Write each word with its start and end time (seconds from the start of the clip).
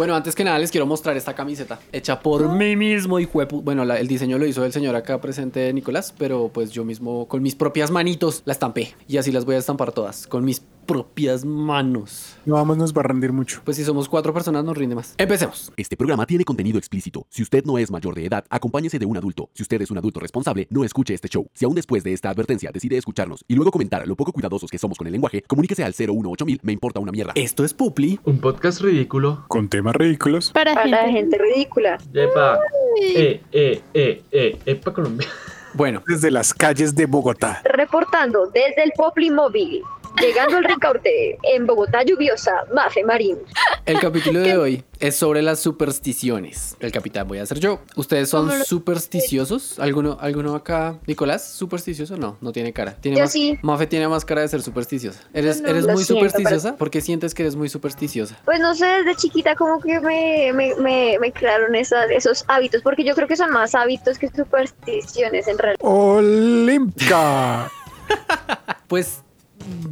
Bueno, 0.00 0.16
antes 0.16 0.34
que 0.34 0.44
nada 0.44 0.58
les 0.58 0.70
quiero 0.70 0.86
mostrar 0.86 1.14
esta 1.18 1.34
camiseta 1.34 1.78
hecha 1.92 2.20
por 2.20 2.48
mí 2.48 2.74
mismo 2.74 3.20
y 3.20 3.28
bueno, 3.62 3.82
el 3.82 4.08
diseño 4.08 4.38
lo 4.38 4.46
hizo 4.46 4.64
el 4.64 4.72
señor 4.72 4.96
acá 4.96 5.20
presente 5.20 5.70
Nicolás, 5.74 6.14
pero 6.16 6.48
pues 6.48 6.70
yo 6.70 6.86
mismo 6.86 7.28
con 7.28 7.42
mis 7.42 7.54
propias 7.54 7.90
manitos 7.90 8.40
la 8.46 8.54
estampé 8.54 8.94
y 9.06 9.18
así 9.18 9.30
las 9.30 9.44
voy 9.44 9.56
a 9.56 9.58
estampar 9.58 9.92
todas 9.92 10.26
con 10.26 10.42
mis 10.42 10.62
propias 10.86 11.44
manos. 11.44 12.36
No 12.44 12.54
vamos, 12.54 12.76
nos 12.76 12.92
va 12.92 13.00
a 13.00 13.04
rendir 13.04 13.32
mucho. 13.32 13.60
Pues 13.64 13.76
si 13.76 13.84
somos 13.84 14.08
cuatro 14.08 14.32
personas 14.34 14.64
nos 14.64 14.76
rinde 14.76 14.94
más. 14.94 15.14
Empecemos. 15.18 15.72
Este 15.76 15.96
programa 15.96 16.26
tiene 16.26 16.44
contenido 16.44 16.78
explícito. 16.78 17.26
Si 17.30 17.42
usted 17.42 17.64
no 17.64 17.78
es 17.78 17.90
mayor 17.90 18.14
de 18.14 18.26
edad, 18.26 18.44
acompáñese 18.50 18.98
de 18.98 19.06
un 19.06 19.16
adulto. 19.16 19.50
Si 19.54 19.62
usted 19.62 19.80
es 19.82 19.90
un 19.90 19.98
adulto 19.98 20.20
responsable, 20.20 20.66
no 20.70 20.84
escuche 20.84 21.14
este 21.14 21.28
show. 21.28 21.46
Si 21.54 21.64
aún 21.64 21.74
después 21.74 22.02
de 22.04 22.12
esta 22.12 22.30
advertencia 22.30 22.70
decide 22.72 22.96
escucharnos 22.96 23.44
y 23.46 23.54
luego 23.54 23.70
comentar 23.70 24.06
lo 24.06 24.16
poco 24.16 24.32
cuidadosos 24.32 24.70
que 24.70 24.78
somos 24.78 24.98
con 24.98 25.06
el 25.06 25.12
lenguaje, 25.12 25.42
comuníquese 25.42 25.84
al 25.84 25.94
018000, 25.94 26.60
me 26.62 26.72
importa 26.72 27.00
una 27.00 27.12
mierda. 27.12 27.32
Esto 27.34 27.64
es 27.64 27.74
Pupli. 27.74 28.18
Un 28.24 28.40
podcast 28.40 28.80
ridículo. 28.80 29.44
Con 29.48 29.68
temas 29.68 29.94
ridículos. 29.96 30.50
Para, 30.52 30.74
Para 30.74 31.04
gente. 31.04 31.12
gente 31.12 31.38
ridícula. 31.38 31.98
Yepa. 32.12 32.58
Eh, 33.02 33.40
eh, 33.52 33.82
eh, 33.94 34.22
eh. 34.32 34.58
Epa 34.66 34.92
Colombia. 34.92 35.28
Bueno, 35.72 36.02
Desde 36.06 36.30
las 36.32 36.52
calles 36.52 36.96
de 36.96 37.06
Bogotá. 37.06 37.62
Reportando 37.64 38.46
desde 38.48 38.82
el 38.82 38.92
Popli 38.96 39.30
Móvil. 39.30 39.82
Llegando 40.20 40.56
al 40.58 40.64
Ricaurte, 40.64 41.38
en 41.42 41.66
Bogotá 41.66 42.02
lluviosa, 42.02 42.52
Mafe 42.74 43.04
Marín. 43.04 43.38
el 43.86 44.00
capítulo 44.00 44.40
de 44.40 44.56
hoy 44.58 44.84
es 44.98 45.16
sobre 45.16 45.40
las 45.40 45.60
supersticiones. 45.60 46.76
El 46.80 46.92
capitán 46.92 47.26
voy 47.28 47.38
a 47.38 47.46
ser 47.46 47.58
yo. 47.58 47.80
¿Ustedes 47.96 48.28
son 48.28 48.46
¿Cómo 48.46 48.58
lo- 48.58 48.64
supersticiosos? 48.64 49.78
¿Alguno, 49.78 50.18
¿Alguno 50.20 50.54
acá? 50.54 50.98
¿Nicolás? 51.06 51.46
¿Supersticioso? 51.52 52.16
No, 52.16 52.36
no 52.40 52.52
tiene 52.52 52.72
cara. 52.72 52.96
¿Tiene 53.00 53.16
Yo 53.18 53.24
más- 53.24 53.32
sí. 53.32 53.58
Mafe 53.62 53.86
tiene 53.86 54.08
más 54.08 54.24
cara 54.24 54.42
de 54.42 54.48
ser 54.48 54.60
supersticiosa. 54.62 55.20
¿Eres, 55.32 55.62
no. 55.62 55.68
eres 55.68 55.86
muy 55.86 56.04
siento, 56.04 56.14
supersticiosa? 56.26 56.76
¿Por 56.76 56.90
qué 56.90 57.00
sientes 57.00 57.32
que 57.32 57.42
eres 57.42 57.56
muy 57.56 57.68
supersticiosa? 57.70 58.38
Pues 58.44 58.60
no 58.60 58.74
sé, 58.74 58.84
desde 58.86 59.14
chiquita 59.16 59.54
como 59.54 59.80
que 59.80 60.00
me, 60.00 60.52
me, 60.52 60.74
me, 60.74 61.18
me 61.18 61.32
crearon 61.32 61.74
esas, 61.74 62.10
esos 62.10 62.44
hábitos, 62.48 62.82
porque 62.82 63.04
yo 63.04 63.14
creo 63.14 63.26
que 63.28 63.36
son 63.36 63.50
más 63.52 63.74
hábitos 63.74 64.18
que 64.18 64.28
supersticiones 64.28 65.48
en 65.48 65.56
realidad. 65.58 65.78
Olímpica. 65.82 67.70
Pues 68.88 69.22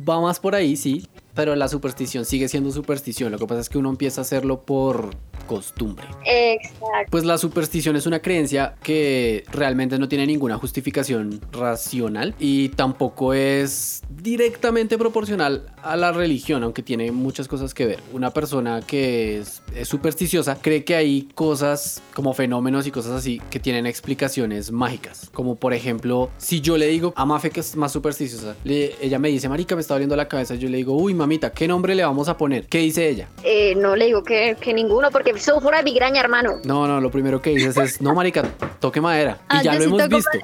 va 0.08 0.20
más 0.20 0.40
por 0.40 0.54
ahí, 0.54 0.76
sí. 0.76 1.06
Pero 1.39 1.55
la 1.55 1.69
superstición 1.69 2.25
sigue 2.25 2.48
siendo 2.48 2.72
superstición. 2.72 3.31
Lo 3.31 3.39
que 3.39 3.47
pasa 3.47 3.61
es 3.61 3.69
que 3.69 3.78
uno 3.78 3.91
empieza 3.91 4.20
a 4.20 4.22
hacerlo 4.22 4.62
por 4.62 5.11
costumbre. 5.47 6.05
Exacto. 6.27 6.83
Pues 7.11 7.25
la 7.25 7.39
superstición 7.39 7.94
es 7.94 8.06
una 8.06 8.19
creencia 8.19 8.75
que 8.83 9.44
realmente 9.53 10.00
no 10.00 10.09
tiene 10.09 10.27
ninguna 10.27 10.59
justificación 10.59 11.41
racional 11.53 12.34
y 12.41 12.70
tampoco 12.70 13.34
es 13.34 14.03
directamente 14.11 14.98
proporcional 14.98 15.66
a 15.83 15.97
la 15.97 16.11
religión, 16.11 16.64
aunque 16.64 16.83
tiene 16.83 17.12
muchas 17.12 17.47
cosas 17.47 17.72
que 17.72 17.86
ver. 17.86 18.00
Una 18.12 18.31
persona 18.33 18.81
que 18.84 19.39
es, 19.39 19.62
es 19.77 19.86
supersticiosa 19.86 20.59
cree 20.61 20.83
que 20.83 20.97
hay 20.97 21.28
cosas 21.36 22.03
como 22.14 22.34
fenómenos 22.34 22.86
y 22.89 22.91
cosas 22.91 23.12
así 23.12 23.41
que 23.48 23.61
tienen 23.61 23.86
explicaciones 23.86 24.72
mágicas. 24.72 25.31
Como 25.33 25.55
por 25.55 25.72
ejemplo, 25.72 26.31
si 26.36 26.61
yo 26.61 26.77
le 26.77 26.89
digo 26.89 27.12
a 27.16 27.25
Mafe 27.25 27.50
que 27.50 27.61
es 27.61 27.77
más 27.77 27.92
supersticiosa, 27.92 28.56
le- 28.64 28.97
ella 29.00 29.20
me 29.20 29.28
dice, 29.28 29.48
Marica, 29.48 29.77
me 29.77 29.81
está 29.83 29.94
doliendo 29.94 30.16
la 30.16 30.27
cabeza. 30.28 30.56
Yo 30.56 30.69
le 30.69 30.78
digo, 30.78 30.94
uy, 30.94 31.14
mamita, 31.28 31.50
¿qué 31.52 31.68
nombre 31.68 31.94
le 31.94 32.02
vamos 32.04 32.26
a 32.30 32.38
poner? 32.38 32.66
¿Qué 32.68 32.78
dice 32.78 33.06
ella? 33.06 33.28
Eh, 33.44 33.74
no 33.76 33.94
le 33.96 34.06
digo 34.06 34.22
que, 34.22 34.56
que 34.58 34.72
ninguno, 34.72 35.10
porque 35.10 35.38
soy 35.38 35.60
fuera 35.60 35.78
de 35.78 35.84
migraña, 35.84 36.20
hermano. 36.20 36.54
No, 36.64 36.86
no, 36.88 37.02
lo 37.02 37.10
primero 37.10 37.42
que 37.42 37.50
dices 37.50 37.76
es, 37.76 38.00
no, 38.00 38.14
marica, 38.14 38.42
toque 38.80 39.00
madera. 39.02 39.38
Y 39.42 39.44
Ah, 39.48 39.62
ya 39.62 39.74
lo 39.74 39.80
sí 39.80 39.84
hemos 39.84 40.08
visto. 40.08 40.38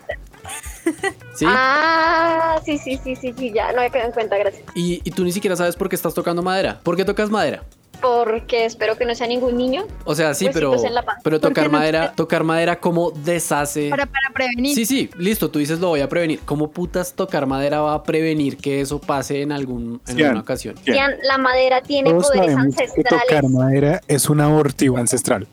¿Sí? 1.35 1.47
Ah, 1.49 2.61
sí, 2.67 2.77
sí, 2.77 3.01
sí, 3.03 3.17
sí, 3.17 3.35
sí, 3.37 3.51
ya, 3.53 3.73
no 3.73 3.81
me 3.81 3.91
quedo 3.91 4.05
en 4.05 4.13
cuenta, 4.13 4.37
gracias. 4.37 4.63
Y, 4.75 5.01
y 5.03 5.11
tú 5.11 5.25
ni 5.25 5.33
siquiera 5.33 5.57
sabes 5.57 5.75
por 5.75 5.89
qué 5.89 5.97
estás 5.97 6.13
tocando 6.13 6.43
madera. 6.43 6.81
¿Por 6.83 6.97
qué 6.97 7.05
tocas 7.07 7.31
madera? 7.31 7.63
Porque 8.05 8.67
espero 8.67 8.99
que 8.99 9.07
no 9.07 9.15
sea 9.15 9.27
ningún 9.27 9.57
niño. 9.57 9.87
O 10.05 10.15
sea, 10.15 10.35
sí, 10.35 10.45
Pues 10.45 10.55
sí, 10.55 10.61
pero, 10.61 10.71
pues 10.73 10.83
pero 11.23 11.41
¿Por 11.41 11.49
qué 11.49 11.55
tocar 11.55 11.73
no 11.73 11.79
madera, 11.79 11.99
quieres? 12.01 12.17
tocar 12.17 12.45
madera, 12.45 12.79
¿cómo 12.79 13.11
deshace? 13.13 13.89
Para, 13.89 14.05
para 14.05 14.29
prevenir. 14.35 14.75
Sí, 14.75 14.85
sí, 14.85 15.09
listo, 15.17 15.51
tú 15.51 15.59
dices 15.59 15.81
lo 15.81 15.89
voy 15.89 16.01
a 16.03 16.09
prevenir. 16.11 16.41
¿Cómo 16.45 16.71
putas 16.71 17.15
tocar 17.15 17.47
madera 17.47 17.81
va 17.81 17.95
a 17.95 18.03
prevenir 18.03 18.59
que 18.59 18.83
eso 18.83 19.01
pase 19.01 19.41
en, 19.41 19.53
algún, 19.53 20.03
en 20.07 20.17
Cian, 20.17 20.27
alguna 20.27 20.41
ocasión? 20.43 20.75
Cian, 20.85 21.15
la 21.23 21.39
madera 21.39 21.81
tiene 21.81 22.11
Todos 22.11 22.27
poderes 22.27 22.49
que 22.49 23.03
tocar 23.03 23.19
ancestrales. 23.21 23.51
madera 23.51 24.01
es 24.07 24.29
un 24.29 24.43
abortivo 24.43 24.99
ancestral. 24.99 25.49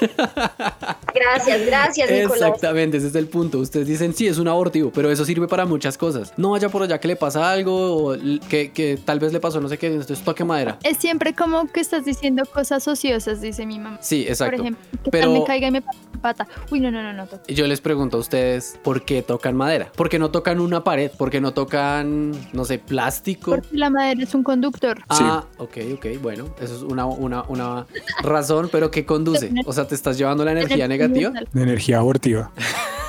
Gracias, 1.20 1.66
gracias, 1.66 2.10
Nicolás. 2.10 2.36
Exactamente, 2.42 2.96
ese 2.98 3.08
es 3.08 3.14
el 3.14 3.26
punto. 3.28 3.58
Ustedes 3.58 3.86
dicen, 3.86 4.14
sí, 4.14 4.26
es 4.26 4.38
un 4.38 4.48
abortivo, 4.48 4.90
pero 4.94 5.10
eso 5.10 5.24
sirve 5.24 5.48
para 5.48 5.64
muchas 5.66 5.98
cosas. 5.98 6.32
No 6.36 6.50
vaya 6.50 6.68
por 6.68 6.82
allá 6.82 6.98
que 7.00 7.08
le 7.08 7.16
pasa 7.16 7.50
algo 7.50 8.10
o 8.12 8.16
que, 8.48 8.70
que 8.72 8.98
tal 9.04 9.18
vez 9.18 9.32
le 9.32 9.40
pasó 9.40 9.60
no 9.60 9.68
sé 9.68 9.78
qué, 9.78 9.88
entonces 9.88 10.20
toque 10.22 10.44
madera. 10.44 10.78
Es 10.82 10.98
siempre 10.98 11.34
como 11.34 11.66
que 11.68 11.80
estás 11.80 12.04
diciendo 12.04 12.44
cosas 12.52 12.86
ociosas, 12.86 13.40
dice 13.40 13.66
mi 13.66 13.78
mamá. 13.78 13.98
Sí, 14.00 14.26
exacto. 14.28 14.56
Por 14.56 14.60
ejemplo, 14.66 14.84
que 15.04 15.10
Pero- 15.10 15.24
tal 15.32 15.40
me 15.40 15.44
caiga 15.44 15.68
y 15.68 15.70
me 15.70 15.82
pata. 16.22 16.46
Uy, 16.70 16.80
no, 16.80 16.90
no, 16.90 17.02
no, 17.02 17.12
no. 17.12 17.26
toca. 17.26 17.42
Yo 17.48 17.66
les 17.66 17.80
pregunto 17.80 18.16
a 18.16 18.20
ustedes, 18.20 18.78
¿por 18.82 19.04
qué 19.04 19.22
tocan 19.22 19.56
madera? 19.56 19.90
¿Por 19.94 20.08
qué 20.08 20.18
no 20.18 20.30
tocan 20.30 20.60
una 20.60 20.82
pared? 20.82 21.10
¿Por 21.16 21.30
qué 21.30 21.40
no 21.40 21.52
tocan, 21.52 22.32
no 22.52 22.64
sé, 22.64 22.78
plástico? 22.78 23.52
Porque 23.52 23.68
la 23.72 23.88
madera 23.90 24.22
es 24.22 24.34
un 24.34 24.42
conductor. 24.42 24.98
Ah, 25.08 25.44
ok, 25.58 25.76
ok, 25.94 26.06
bueno, 26.20 26.54
eso 26.60 26.74
es 26.76 26.82
una, 26.82 27.06
una, 27.06 27.42
una 27.48 27.86
razón, 28.22 28.68
pero 28.70 28.90
¿qué 28.90 29.04
conduce? 29.04 29.50
O 29.64 29.72
sea, 29.72 29.86
¿te 29.86 29.94
estás 29.94 30.18
llevando 30.18 30.44
la 30.44 30.52
energía 30.52 30.88
negativa? 30.88 31.07
De 31.08 31.62
energía 31.62 31.98
abortiva. 31.98 32.52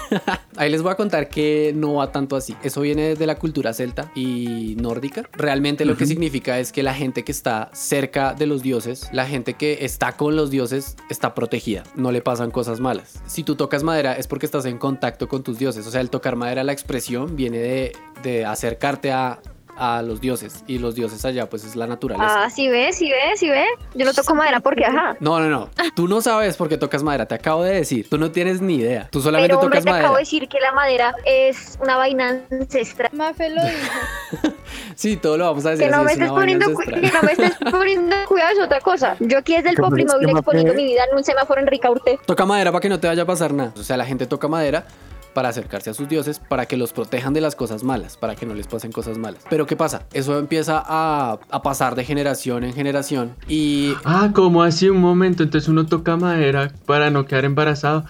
Ahí 0.58 0.70
les 0.70 0.82
voy 0.82 0.92
a 0.92 0.96
contar 0.96 1.30
que 1.30 1.72
no 1.76 1.96
va 1.96 2.12
tanto 2.12 2.36
así. 2.36 2.56
Eso 2.64 2.82
viene 2.82 3.16
de 3.16 3.28
la 3.28 3.36
cultura 3.36 3.74
celta 3.74 4.12
y 4.16 4.76
nórdica. 4.80 5.24
Realmente 5.34 5.86
lo 5.86 5.96
que 5.96 6.06
significa 6.06 6.60
es 6.60 6.72
que 6.72 6.84
la 6.84 6.94
gente 6.94 7.24
que 7.24 7.32
está 7.32 7.70
cerca 7.74 8.34
de 8.34 8.48
los 8.48 8.62
dioses, 8.62 9.10
la 9.14 9.26
gente 9.26 9.54
que 9.54 9.86
está 9.86 10.14
con 10.14 10.36
los 10.36 10.50
dioses, 10.50 10.98
está 11.10 11.36
protegida. 11.36 11.84
No 11.96 12.12
le 12.12 12.22
pasan 12.22 12.52
cosas 12.52 12.80
malas. 12.80 13.22
Si 13.28 13.44
tú 13.44 13.56
tocas 13.56 13.84
madera 13.84 14.14
es 14.14 14.28
porque 14.28 14.46
estás 14.46 14.66
en 14.66 14.78
contacto 14.78 15.28
con 15.28 15.44
tus 15.44 15.58
dioses. 15.60 15.86
O 15.88 15.92
sea, 15.92 16.02
el 16.02 16.10
tocar 16.10 16.36
madera, 16.36 16.64
la 16.64 16.74
expresión 16.74 17.36
viene 17.36 17.60
de, 17.60 17.92
de 18.24 18.46
acercarte 18.46 19.12
a, 19.12 19.40
a 19.80 20.02
los 20.02 20.20
dioses. 20.22 20.64
Y 20.68 20.78
los 20.78 20.94
dioses 20.96 21.24
allá, 21.26 21.50
pues 21.50 21.64
es 21.64 21.76
la 21.76 21.88
naturaleza. 21.88 22.44
Ah, 22.44 22.50
sí 22.50 22.68
ve, 22.68 22.92
sí 22.94 23.10
ve, 23.10 23.36
sí 23.38 23.50
ve. 23.50 23.66
Yo 23.96 24.06
lo 24.06 24.14
toco 24.14 24.36
madera 24.36 24.60
porque, 24.60 24.86
ajá. 24.86 25.16
No, 25.20 25.40
no, 25.40 25.50
no. 25.50 25.70
Tú 25.96 26.08
no 26.08 26.22
sabes 26.22 26.58
por 26.58 26.70
qué 26.70 26.78
tocas 26.78 27.02
madera. 27.04 27.26
Te 27.26 27.36
acabo 27.36 27.64
de 27.64 27.74
decir. 27.76 28.08
Tú 28.10 28.18
no 28.18 28.32
tienes 28.32 28.62
ni 28.62 28.76
idea. 28.76 29.08
Tú 29.12 29.22
solamente 29.22 29.48
Pero 29.50 29.60
hombre, 29.62 29.70
tocas 29.80 29.86
te 29.86 29.90
madera. 29.92 30.06
acabo 30.08 30.18
de 30.18 30.22
decir 30.24 30.48
que 30.50 30.60
la 30.60 30.72
madera 30.74 31.16
es 31.26 31.78
una 31.82 31.96
vaina 31.98 32.42
ancestral. 32.52 33.10
Mafe 33.14 33.50
lo 33.50 33.62
dijo. 33.64 34.54
Sí, 34.96 35.16
todo 35.18 35.38
lo 35.38 35.46
vamos 35.46 35.66
a 35.66 35.72
decir. 35.72 35.86
Que 35.86 35.92
no, 35.92 35.98
así, 35.98 36.06
me 36.06 36.12
estés 36.12 36.30
poniendo, 36.30 36.66
que 36.78 37.12
no 37.12 37.22
me 37.24 37.32
estés 37.32 37.56
poniendo 37.72 38.16
cuidado 38.28 38.52
es 38.52 38.60
otra 38.60 38.82
cosa. 38.82 39.16
Yo 39.20 39.38
aquí 39.38 39.56
desde 39.56 39.70
el 39.70 39.76
Pero 39.76 39.88
Popli 39.88 40.04
es 40.04 40.08
que 40.12 40.14
Móvil 40.18 40.28
Mafe- 40.28 40.40
exponiendo 40.40 40.74
mi 40.74 40.84
vida 40.84 41.02
en 41.10 41.18
un 41.18 41.24
semáforo 41.24 41.62
en 41.62 41.68
Ricaurte. 41.68 42.20
Toca 42.26 42.46
madera 42.46 42.72
para 42.72 42.82
que 42.82 42.90
no 42.90 43.00
te 43.00 43.08
vaya 43.08 43.24
a 43.24 43.26
pasar 43.26 43.54
nada. 43.54 43.72
O 43.80 43.84
sea, 43.84 43.96
la 43.98 44.06
gente 44.06 44.28
toca 44.28 44.48
madera 44.48 44.86
para 45.34 45.50
acercarse 45.50 45.90
a 45.90 45.94
sus 45.94 46.08
dioses, 46.10 46.40
para 46.40 46.66
que 46.66 46.78
los 46.78 46.94
protejan 46.94 47.34
de 47.34 47.42
las 47.42 47.56
cosas 47.56 47.84
malas, 47.84 48.18
para 48.18 48.36
que 48.36 48.46
no 48.46 48.54
les 48.54 48.68
pasen 48.68 48.92
cosas 48.92 49.18
malas. 49.18 49.44
Pero 49.50 49.66
¿qué 49.66 49.76
pasa? 49.76 50.04
Eso 50.14 50.38
empieza 50.38 50.84
a, 50.86 51.40
pasar 51.64 51.96
de 51.96 52.06
generación 52.06 52.64
en 52.64 52.74
generación 52.74 53.36
y 53.48 53.94
Ah, 54.06 54.32
como 54.34 54.64
así 54.64 54.90
un 54.90 55.02
momento. 55.02 55.44
Entonces 55.44 55.68
uno 55.68 55.86
toca 55.86 56.16
madera 56.16 56.72
para 56.86 57.10
no 57.10 57.26
quedar 57.26 57.46
embarazado. 57.46 58.06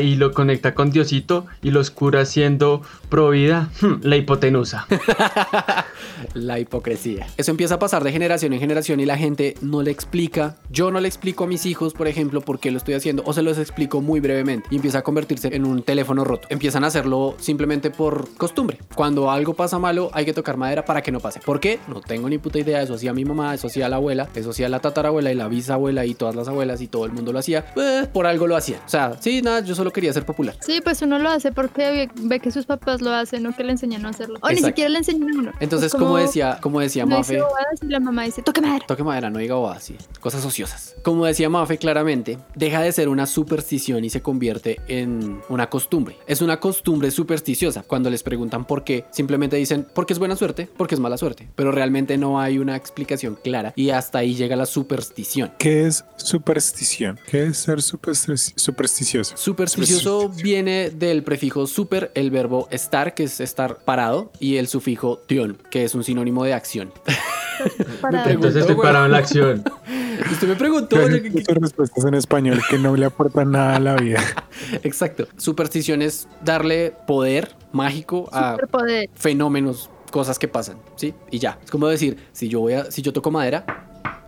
Y 0.00 0.14
lo 0.14 0.32
conecta 0.32 0.74
con 0.74 0.90
Diosito 0.90 1.46
y 1.62 1.70
los 1.70 1.90
cura 1.90 2.24
siendo 2.24 2.82
pro 3.08 3.30
vida. 3.30 3.70
Hmm, 3.80 4.00
la 4.02 4.16
hipotenusa. 4.16 4.86
la 6.34 6.58
hipocresía. 6.58 7.26
Eso 7.36 7.50
empieza 7.50 7.74
a 7.74 7.78
pasar 7.78 8.04
de 8.04 8.12
generación 8.12 8.52
en 8.52 8.60
generación 8.60 9.00
y 9.00 9.06
la 9.06 9.16
gente 9.16 9.54
no 9.60 9.82
le 9.82 9.90
explica. 9.90 10.56
Yo 10.70 10.90
no 10.90 11.00
le 11.00 11.08
explico 11.08 11.44
a 11.44 11.46
mis 11.46 11.66
hijos, 11.66 11.92
por 11.92 12.08
ejemplo, 12.08 12.40
por 12.40 12.60
qué 12.60 12.70
lo 12.70 12.78
estoy 12.78 12.94
haciendo 12.94 13.22
o 13.26 13.32
se 13.32 13.42
los 13.42 13.58
explico 13.58 14.00
muy 14.00 14.20
brevemente 14.20 14.68
y 14.70 14.76
empieza 14.76 14.98
a 14.98 15.02
convertirse 15.02 15.54
en 15.54 15.64
un 15.64 15.82
teléfono 15.82 16.24
roto. 16.24 16.48
Empiezan 16.50 16.84
a 16.84 16.88
hacerlo 16.88 17.36
simplemente 17.38 17.90
por 17.90 18.34
costumbre. 18.36 18.78
Cuando 18.94 19.30
algo 19.30 19.54
pasa 19.54 19.78
malo, 19.78 20.10
hay 20.12 20.24
que 20.24 20.32
tocar 20.32 20.56
madera 20.56 20.84
para 20.84 21.02
que 21.02 21.12
no 21.12 21.20
pase. 21.20 21.40
¿Por 21.40 21.60
qué? 21.60 21.78
No 21.88 22.00
tengo 22.00 22.28
ni 22.28 22.38
puta 22.38 22.58
idea. 22.58 22.82
Eso 22.82 22.94
hacía 22.94 23.12
mi 23.12 23.24
mamá, 23.24 23.54
eso 23.54 23.66
hacía 23.66 23.88
la 23.88 23.96
abuela, 23.96 24.28
eso 24.34 24.50
hacía 24.50 24.68
la 24.68 24.80
tatarabuela 24.80 25.30
y 25.32 25.34
la 25.34 25.48
bisabuela 25.48 26.04
y 26.06 26.14
todas 26.14 26.34
las 26.34 26.48
abuelas 26.48 26.80
y 26.80 26.86
todo 26.88 27.04
el 27.04 27.12
mundo 27.12 27.32
lo 27.32 27.38
hacía. 27.38 27.66
Eh, 27.76 28.06
por 28.12 28.26
algo 28.26 28.46
lo 28.46 28.56
hacía. 28.56 28.80
O 28.86 28.88
sea, 28.88 29.16
sí, 29.20 29.42
nada, 29.48 29.60
yo 29.60 29.74
solo 29.74 29.90
quería 29.92 30.12
ser 30.12 30.24
popular. 30.24 30.56
Sí, 30.60 30.80
pues 30.82 31.02
uno 31.02 31.18
lo 31.18 31.28
hace 31.28 31.52
porque 31.52 32.08
ve, 32.14 32.40
que 32.40 32.50
sus 32.50 32.66
papás 32.66 33.00
lo 33.00 33.10
hacen 33.12 33.46
o 33.46 33.54
que 33.54 33.64
le 33.64 33.72
enseñan 33.72 34.06
a 34.06 34.10
hacerlo. 34.10 34.38
O 34.42 34.48
ni 34.50 34.58
siquiera 34.58 34.90
le 34.90 34.98
enseñan 34.98 35.30
a 35.30 35.38
uno. 35.38 35.52
Entonces, 35.60 35.92
Pues 35.92 36.02
como 36.02 36.16
decía, 36.16 36.58
como 36.60 36.80
decía 36.80 37.04
no 37.04 37.18
Mafe, 37.18 37.40
bobadas 37.40 37.82
y 37.82 37.86
la 37.86 38.00
mamá 38.00 38.24
dice, 38.24 38.42
toque 38.42 38.60
madera. 38.60 38.86
Toque 38.86 39.02
madera, 39.02 39.30
no 39.30 39.38
diga 39.38 39.54
bobadas, 39.54 39.84
sí. 39.84 39.96
Cosas 40.20 40.44
ociosas. 40.44 40.94
Como 41.02 41.24
decía 41.26 41.48
Mafe 41.48 41.78
claramente, 41.78 42.38
deja 42.54 42.80
de 42.82 42.92
ser 42.92 43.08
una 43.08 43.26
superstición 43.26 44.04
y 44.04 44.10
se 44.10 44.22
convierte 44.22 44.80
en 44.88 45.40
una 45.48 45.68
costumbre. 45.70 46.16
Es 46.26 46.42
una 46.42 46.60
costumbre 46.60 47.10
supersticiosa. 47.10 47.82
Cuando 47.82 48.10
les 48.10 48.22
preguntan 48.22 48.66
por 48.66 48.84
qué, 48.84 49.04
simplemente 49.10 49.56
dicen 49.56 49.86
porque 49.94 50.12
es 50.12 50.18
buena 50.18 50.36
suerte, 50.36 50.68
porque 50.76 50.94
es 50.94 51.00
mala 51.00 51.16
suerte. 51.16 51.48
Pero 51.54 51.72
realmente 51.72 52.18
no 52.18 52.40
hay 52.40 52.58
una 52.58 52.76
explicación 52.76 53.38
clara 53.42 53.72
y 53.76 53.90
hasta 53.90 54.18
ahí 54.18 54.34
llega 54.34 54.56
la 54.56 54.66
superstición. 54.66 55.52
¿Qué 55.58 55.86
es 55.86 56.04
superstición? 56.16 57.18
¿Qué 57.30 57.46
es 57.46 57.58
ser 57.58 57.82
supersticioso? 57.82 59.36
Supersticioso 59.38 60.30
viene 60.30 60.90
del 60.90 61.22
prefijo 61.22 61.68
super, 61.68 62.10
el 62.16 62.32
verbo 62.32 62.66
estar, 62.72 63.14
que 63.14 63.22
es 63.22 63.38
estar 63.38 63.78
parado, 63.84 64.32
y 64.40 64.56
el 64.56 64.66
sufijo 64.66 65.18
tion, 65.28 65.56
que 65.70 65.84
es 65.84 65.94
un 65.94 66.02
sinónimo 66.02 66.42
de 66.42 66.54
acción. 66.54 66.92
Entonces 68.26 68.62
estoy 68.62 68.74
parado 68.74 69.06
en 69.06 69.12
la 69.12 69.18
acción. 69.18 69.62
Usted 70.32 70.48
me 70.48 70.56
preguntó. 70.56 70.96
Sus 70.96 71.46
respuestas 71.46 72.04
en 72.04 72.14
español 72.14 72.60
que 72.68 72.78
no 72.78 72.96
le 72.96 73.06
aportan 73.06 73.52
nada 73.52 73.76
a 73.76 73.78
la 73.78 73.94
vida. 73.94 74.20
Exacto. 74.82 75.28
Superstición 75.36 76.02
es 76.02 76.26
darle 76.44 76.92
poder 77.06 77.54
mágico 77.70 78.28
a 78.32 78.54
Superpoder. 78.54 79.08
fenómenos, 79.14 79.88
cosas 80.10 80.40
que 80.40 80.48
pasan, 80.48 80.78
¿sí? 80.96 81.14
Y 81.30 81.38
ya. 81.38 81.60
Es 81.64 81.70
como 81.70 81.86
decir, 81.86 82.18
si 82.32 82.48
yo 82.48 82.58
voy 82.58 82.72
a, 82.72 82.90
si 82.90 83.02
yo 83.02 83.12
toco 83.12 83.30
madera, 83.30 83.64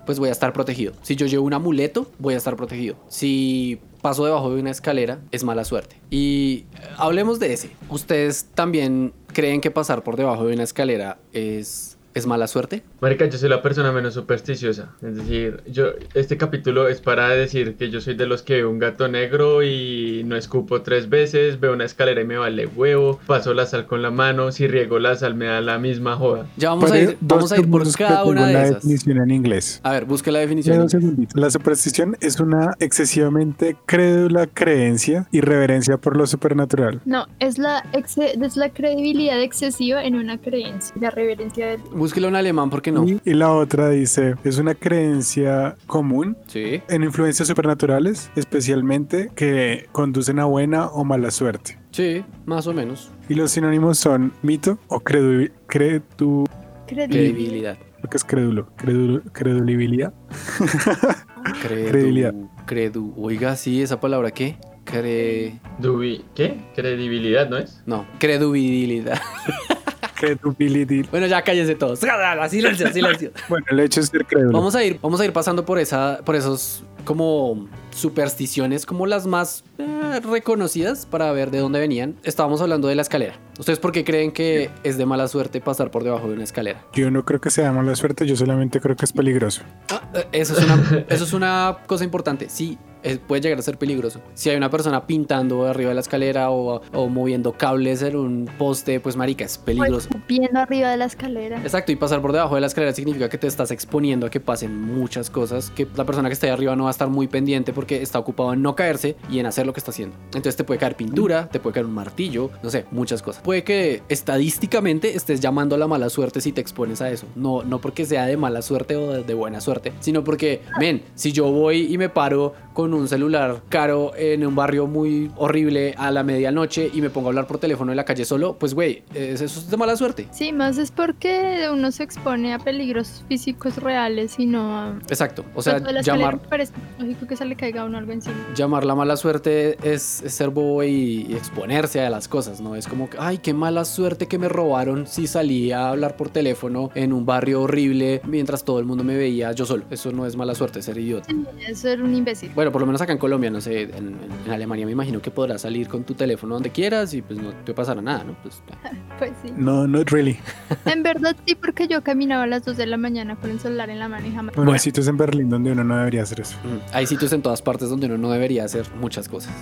pues 0.06 0.20
voy 0.20 0.28
a 0.28 0.32
estar 0.32 0.52
protegido. 0.52 0.92
Si 1.02 1.16
yo 1.16 1.26
llevo 1.26 1.44
un 1.46 1.54
amuleto, 1.54 2.08
voy 2.20 2.34
a 2.34 2.36
estar 2.36 2.54
protegido. 2.54 2.94
Si 3.08 3.80
paso 4.00 4.24
debajo 4.24 4.52
de 4.52 4.60
una 4.60 4.70
escalera, 4.70 5.20
es 5.30 5.44
mala 5.44 5.64
suerte. 5.64 5.96
Y 6.10 6.64
eh, 6.74 6.88
hablemos 6.96 7.38
de 7.38 7.52
ese. 7.52 7.70
¿Ustedes 7.88 8.46
también 8.54 9.12
creen 9.32 9.60
que 9.60 9.70
pasar 9.70 10.02
por 10.02 10.16
debajo 10.16 10.46
de 10.46 10.54
una 10.54 10.62
escalera 10.62 11.18
es, 11.32 11.96
es 12.14 12.26
mala 12.26 12.46
suerte? 12.46 12.82
Marica, 13.00 13.26
yo 13.26 13.38
soy 13.38 13.48
la 13.48 13.62
persona 13.62 13.92
menos 13.92 14.14
supersticiosa. 14.14 14.90
Es 15.02 15.16
decir, 15.16 15.62
yo 15.70 15.90
este 16.14 16.36
capítulo 16.36 16.88
es 16.88 17.00
para 17.00 17.28
decir 17.28 17.76
que 17.76 17.90
yo 17.90 18.00
soy 18.00 18.14
de 18.14 18.26
los 18.26 18.42
que 18.42 18.54
veo 18.54 18.70
un 18.70 18.78
gato 18.78 19.08
negro 19.08 19.62
y 19.62 20.22
no 20.24 20.36
escupo 20.36 20.82
tres 20.82 21.08
veces, 21.08 21.60
veo 21.60 21.72
una 21.72 21.84
escalera 21.84 22.20
y 22.20 22.24
me 22.24 22.36
vale 22.36 22.66
huevo, 22.66 23.20
paso 23.26 23.54
la 23.54 23.66
sal 23.66 23.86
con 23.86 24.02
la 24.02 24.10
mano, 24.10 24.52
si 24.52 24.66
riego 24.66 24.98
la 24.98 25.14
sal 25.16 25.34
me 25.34 25.46
da 25.46 25.60
la 25.60 25.78
misma 25.78 26.16
joda. 26.16 26.46
Ya 26.56 26.70
vamos 26.70 26.90
a 26.90 26.98
ir, 26.98 27.16
dos 27.20 27.38
vamos 27.38 27.52
a 27.52 27.58
ir 27.58 27.70
por 27.70 27.96
cada 27.96 28.24
una 28.24 28.46
de 28.46 28.52
la 28.52 28.62
esas. 28.64 28.74
definición 28.82 29.18
en 29.18 29.30
inglés. 29.30 29.80
A 29.82 29.92
ver, 29.92 30.04
busque 30.04 30.30
la 30.30 30.40
definición. 30.40 30.88
segunditos. 30.88 31.40
La 31.40 31.50
superstición 31.50 32.16
es 32.20 32.40
una 32.40 32.74
excesivamente 32.80 33.76
crédula 33.86 34.46
creencia 34.46 35.28
y 35.30 35.40
reverencia 35.40 35.96
por 35.96 36.16
lo 36.16 36.26
supernatural. 36.26 37.00
No, 37.04 37.26
es 37.38 37.58
la, 37.58 37.84
es 37.92 38.56
la 38.56 38.70
credibilidad 38.70 39.40
excesiva 39.42 40.04
en 40.04 40.14
una 40.16 40.38
creencia. 40.38 40.94
La 41.00 41.10
reverencia 41.10 41.68
del. 41.68 41.80
Búsquelo 42.00 42.28
en 42.28 42.36
alemán 42.36 42.70
porque 42.70 42.90
no. 42.90 43.04
Y, 43.06 43.20
y 43.24 43.34
la 43.34 43.52
otra 43.52 43.90
dice, 43.90 44.34
es 44.42 44.56
una 44.58 44.74
creencia 44.74 45.76
común 45.86 46.34
Sí. 46.46 46.80
en 46.88 47.04
influencias 47.04 47.46
supernaturales, 47.46 48.30
especialmente 48.36 49.30
que 49.36 49.86
conducen 49.92 50.38
a 50.38 50.46
buena 50.46 50.86
o 50.86 51.04
mala 51.04 51.30
suerte. 51.30 51.78
Sí, 51.90 52.24
más 52.46 52.66
o 52.66 52.72
menos. 52.72 53.10
Y 53.28 53.34
los 53.34 53.50
sinónimos 53.50 53.98
son 53.98 54.32
mito 54.42 54.78
o 54.88 55.00
credu, 55.00 55.50
credu, 55.66 56.46
Credibilidad. 56.86 57.08
Credibilidad. 57.10 57.78
lo 58.02 58.08
que 58.08 58.16
es 58.16 58.24
crédulo, 58.24 58.68
credu- 58.78 59.22
credulibilidad. 59.32 60.14
Credu, 61.62 61.88
Credibilidad. 61.90 62.34
Credu. 62.66 63.12
Oiga, 63.18 63.56
sí, 63.56 63.82
esa 63.82 64.00
palabra 64.00 64.30
qué? 64.30 64.56
Cre. 64.84 65.60
Dubi, 65.78 66.24
¿qué? 66.34 66.60
Credibilidad, 66.74 67.48
¿no 67.50 67.58
es? 67.58 67.82
No, 67.86 68.06
credibilidad. 68.18 69.20
Credibility. 70.20 71.02
bueno, 71.10 71.26
ya 71.26 71.42
cállense 71.42 71.74
todos. 71.74 71.98
Silencio, 72.50 72.92
silencio. 72.92 73.30
Bueno, 73.48 73.64
el 73.70 73.80
hecho 73.80 74.00
es 74.00 74.08
ser 74.08 74.24
crédulo. 74.26 74.52
Vamos 74.52 74.74
a 74.74 74.84
ir, 74.84 74.98
vamos 75.00 75.20
a 75.20 75.24
ir 75.24 75.32
pasando 75.32 75.64
por 75.64 75.78
esa, 75.78 76.20
por 76.24 76.36
esos 76.36 76.84
como 77.04 77.68
supersticiones, 78.00 78.86
como 78.86 79.06
las 79.06 79.26
más 79.26 79.64
eh, 79.78 80.20
reconocidas 80.20 81.06
para 81.06 81.30
ver 81.32 81.50
de 81.50 81.58
dónde 81.58 81.78
venían. 81.80 82.16
Estábamos 82.24 82.60
hablando 82.60 82.88
de 82.88 82.94
la 82.94 83.02
escalera. 83.02 83.38
¿Ustedes 83.58 83.78
por 83.78 83.92
qué 83.92 84.04
creen 84.04 84.32
que 84.32 84.70
es 84.84 84.96
de 84.96 85.06
mala 85.06 85.28
suerte 85.28 85.60
pasar 85.60 85.90
por 85.90 86.02
debajo 86.02 86.28
de 86.28 86.34
una 86.34 86.44
escalera? 86.44 86.84
Yo 86.94 87.10
no 87.10 87.24
creo 87.24 87.40
que 87.40 87.50
sea 87.50 87.72
mala 87.72 87.94
suerte, 87.94 88.26
yo 88.26 88.36
solamente 88.36 88.80
creo 88.80 88.96
que 88.96 89.04
es 89.04 89.12
peligroso. 89.12 89.62
Ah, 89.90 90.02
eh, 90.14 90.26
eso, 90.32 90.58
es 90.58 90.64
una, 90.64 91.04
eso 91.08 91.24
es 91.24 91.32
una 91.32 91.78
cosa 91.86 92.04
importante. 92.04 92.48
Sí, 92.48 92.78
eh, 93.02 93.18
puede 93.18 93.40
llegar 93.40 93.58
a 93.58 93.62
ser 93.62 93.78
peligroso. 93.78 94.20
Si 94.34 94.50
hay 94.50 94.56
una 94.56 94.70
persona 94.70 95.06
pintando 95.06 95.66
arriba 95.66 95.90
de 95.90 95.94
la 95.94 96.00
escalera 96.00 96.50
o, 96.50 96.82
o 96.92 97.08
moviendo 97.08 97.52
cables 97.52 98.02
en 98.02 98.16
un 98.16 98.50
poste, 98.58 99.00
pues 99.00 99.16
marica, 99.16 99.44
es 99.44 99.58
peligroso. 99.58 100.08
Viendo 100.28 100.58
arriba 100.58 100.90
de 100.90 100.96
la 100.96 101.06
escalera. 101.06 101.60
Exacto, 101.62 101.92
y 101.92 101.96
pasar 101.96 102.20
por 102.20 102.32
debajo 102.32 102.54
de 102.54 102.60
la 102.60 102.66
escalera 102.66 102.94
significa 102.94 103.28
que 103.28 103.38
te 103.38 103.46
estás 103.46 103.70
exponiendo 103.70 104.26
a 104.26 104.30
que 104.30 104.40
pasen 104.40 104.82
muchas 104.82 105.30
cosas, 105.30 105.70
que 105.70 105.86
la 105.96 106.04
persona 106.04 106.28
que 106.28 106.34
está 106.34 106.46
ahí 106.46 106.52
arriba 106.52 106.76
no 106.76 106.84
va 106.84 106.90
a 106.90 106.92
estar 106.92 107.08
muy 107.08 107.28
pendiente 107.28 107.72
porque 107.72 107.89
está 107.96 108.18
ocupado 108.18 108.52
en 108.52 108.62
no 108.62 108.74
caerse 108.74 109.16
y 109.30 109.38
en 109.38 109.46
hacer 109.46 109.66
lo 109.66 109.72
que 109.72 109.80
está 109.80 109.90
haciendo. 109.90 110.16
Entonces 110.26 110.56
te 110.56 110.64
puede 110.64 110.78
caer 110.80 110.96
pintura, 110.96 111.48
te 111.48 111.60
puede 111.60 111.74
caer 111.74 111.86
un 111.86 111.92
martillo, 111.94 112.50
no 112.62 112.70
sé, 112.70 112.86
muchas 112.90 113.22
cosas. 113.22 113.42
Puede 113.42 113.64
que 113.64 114.02
estadísticamente 114.08 115.16
estés 115.16 115.40
llamando 115.40 115.74
a 115.74 115.78
la 115.78 115.86
mala 115.86 116.08
suerte 116.08 116.40
si 116.40 116.52
te 116.52 116.60
expones 116.60 117.02
a 117.02 117.10
eso. 117.10 117.26
No, 117.36 117.62
no 117.62 117.80
porque 117.80 118.04
sea 118.06 118.26
de 118.26 118.36
mala 118.36 118.62
suerte 118.62 118.96
o 118.96 119.22
de, 119.22 119.34
buena 119.34 119.60
suerte, 119.60 119.92
sino 120.00 120.22
porque, 120.24 120.60
ven, 120.78 121.02
si 121.14 121.32
yo 121.32 121.50
voy 121.50 121.92
y 121.92 121.98
me 121.98 122.08
paro 122.08 122.54
con 122.74 122.94
un 122.94 123.08
celular 123.08 123.62
caro 123.68 124.12
en 124.16 124.46
un 124.46 124.54
barrio 124.54 124.86
muy 124.86 125.30
horrible 125.36 125.94
a 125.98 126.10
la 126.10 126.22
medianoche 126.22 126.90
y 126.92 127.00
me 127.00 127.10
pongo 127.10 127.28
a 127.28 127.30
hablar 127.30 127.46
por 127.46 127.58
teléfono 127.58 127.92
en 127.92 127.96
la 127.96 128.04
calle 128.04 128.24
solo, 128.24 128.56
pues 128.58 128.74
güey, 128.74 129.02
es- 129.14 129.40
eso 129.40 129.60
es 129.60 129.70
de 129.70 129.76
mala 129.76 129.96
suerte. 129.96 130.28
Sí, 130.30 130.52
más 130.52 130.78
es 130.78 130.90
porque 130.90 131.68
uno 131.72 131.90
se 131.90 132.02
expone 132.02 132.54
a 132.54 132.58
peligros 132.58 133.24
físicos 133.28 133.76
reales 133.76 134.38
y 134.38 134.46
no 134.46 134.76
a. 134.78 134.98
Exacto, 135.08 135.44
o 135.54 135.62
sea, 135.62 135.78
llamar, 136.02 136.38
parece 136.40 136.72
lógico 136.98 137.26
que 137.26 137.36
se 137.36 137.44
uno 137.84 137.98
algo 137.98 138.12
encima. 138.12 138.34
llamar 138.54 138.84
la 138.84 138.94
mala 138.94 139.16
suerte 139.16 139.76
es, 139.82 140.22
es 140.22 140.34
ser 140.34 140.50
bobo 140.50 140.82
y, 140.84 141.26
y 141.28 141.34
exponerse 141.34 142.00
a 142.02 142.10
las 142.10 142.28
cosas, 142.28 142.60
¿no? 142.60 142.74
Es 142.76 142.86
como 142.86 143.08
que, 143.08 143.16
ay, 143.20 143.38
qué 143.38 143.54
mala 143.54 143.84
suerte 143.84 144.26
que 144.26 144.38
me 144.38 144.48
robaron 144.48 145.06
si 145.06 145.26
salí 145.26 145.72
a 145.72 145.88
hablar 145.90 146.16
por 146.16 146.28
teléfono 146.30 146.90
en 146.94 147.12
un 147.12 147.24
barrio 147.26 147.62
horrible 147.62 148.20
mientras 148.26 148.64
todo 148.64 148.78
el 148.78 148.84
mundo 148.84 149.04
me 149.04 149.16
veía 149.16 149.52
yo 149.52 149.64
solo. 149.66 149.84
Eso 149.90 150.12
no 150.12 150.26
es 150.26 150.36
mala 150.36 150.54
suerte, 150.54 150.82
ser 150.82 150.98
idiota. 150.98 151.28
Es 151.66 151.78
ser 151.80 152.02
un 152.02 152.14
imbécil. 152.14 152.50
Bueno, 152.54 152.72
por 152.72 152.80
lo 152.80 152.86
menos 152.86 153.00
acá 153.00 153.12
en 153.12 153.18
Colombia, 153.18 153.50
no 153.50 153.60
sé, 153.60 153.82
en, 153.82 153.90
en- 153.94 154.16
en 154.46 154.52
Alemania 154.52 154.86
me 154.86 154.92
imagino 154.92 155.20
que 155.22 155.30
podrás 155.30 155.62
salir 155.62 155.88
con 155.88 156.04
tu 156.04 156.14
teléfono 156.14 156.54
donde 156.54 156.70
quieras 156.70 157.14
y 157.14 157.22
pues 157.22 157.38
no 157.40 157.50
te 157.64 157.72
pasará 157.74 158.00
nada, 158.02 158.24
¿no? 158.24 158.34
Pues, 158.42 158.62
Pues 159.18 159.32
sí. 159.42 159.52
No, 159.54 159.86
not 159.86 160.08
really. 160.10 160.38
En 160.86 161.02
verdad 161.02 161.36
sí, 161.46 161.54
porque 161.54 161.86
yo 161.86 162.02
caminaba 162.02 162.44
a 162.44 162.46
las 162.46 162.64
2 162.64 162.76
de 162.78 162.86
la 162.86 162.96
mañana 162.96 163.36
con 163.36 163.50
el 163.50 163.60
celular 163.60 163.90
en 163.90 163.98
la 163.98 164.08
mano 164.08 164.26
y 164.26 164.32
jamás. 164.32 164.54
Bueno, 164.56 164.72
hay 164.72 164.78
sitios 164.78 165.06
en 165.08 165.16
Berlín 165.18 165.50
donde 165.50 165.72
uno 165.72 165.84
no 165.84 165.96
debería 165.98 166.22
hacer 166.22 166.40
eso. 166.40 166.56
mm, 166.64 166.94
hay 166.94 167.06
sitios 167.06 167.30
en 167.34 167.42
todas 167.42 167.59
partes 167.62 167.88
donde 167.88 168.06
uno 168.06 168.18
no 168.18 168.30
debería 168.30 168.64
hacer 168.64 168.86
muchas 169.00 169.28
cosas. 169.28 169.52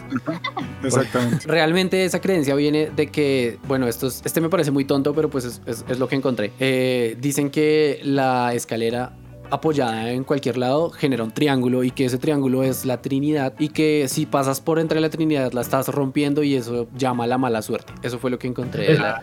Exactamente. 0.83 1.47
Realmente 1.47 2.05
esa 2.05 2.21
creencia 2.21 2.55
viene 2.55 2.91
de 2.95 3.09
que, 3.09 3.59
bueno, 3.67 3.87
esto 3.89 4.07
es- 4.07 4.23
este 4.25 4.41
me 4.41 4.49
parece 4.49 4.71
muy 4.71 4.85
tonto, 4.85 5.15
pero 5.15 5.29
pues 5.31 5.45
es, 5.45 5.63
es- 5.67 5.85
es 5.89 5.99
lo 5.99 6.09
que 6.09 6.17
encontré. 6.17 6.53
Eh, 6.61 7.17
dicen 7.21 7.51
que 7.51 8.01
la 8.03 8.55
escalera 8.55 9.13
apoyada 9.51 10.11
en 10.13 10.25
cualquier 10.25 10.57
lado 10.59 10.91
genera 10.91 11.25
un 11.25 11.31
triángulo 11.31 11.85
y 11.85 11.91
que 11.91 12.05
ese 12.05 12.19
triángulo 12.19 12.63
es 12.63 12.85
la 12.85 13.01
Trinidad 13.03 13.53
y 13.59 13.69
que 13.71 14.07
si 14.09 14.27
pasas 14.27 14.61
por 14.61 14.79
entre 14.79 15.01
la 15.01 15.11
Trinidad 15.11 15.53
la 15.53 15.61
estás 15.61 15.89
rompiendo 15.89 16.43
y 16.43 16.55
eso 16.55 16.89
llama 16.97 17.27
la 17.27 17.39
mala 17.39 17.63
suerte. 17.63 17.93
Eso 18.03 18.19
fue 18.19 18.31
lo 18.31 18.39
que 18.39 18.47
encontré. 18.49 18.99
la- 18.99 19.23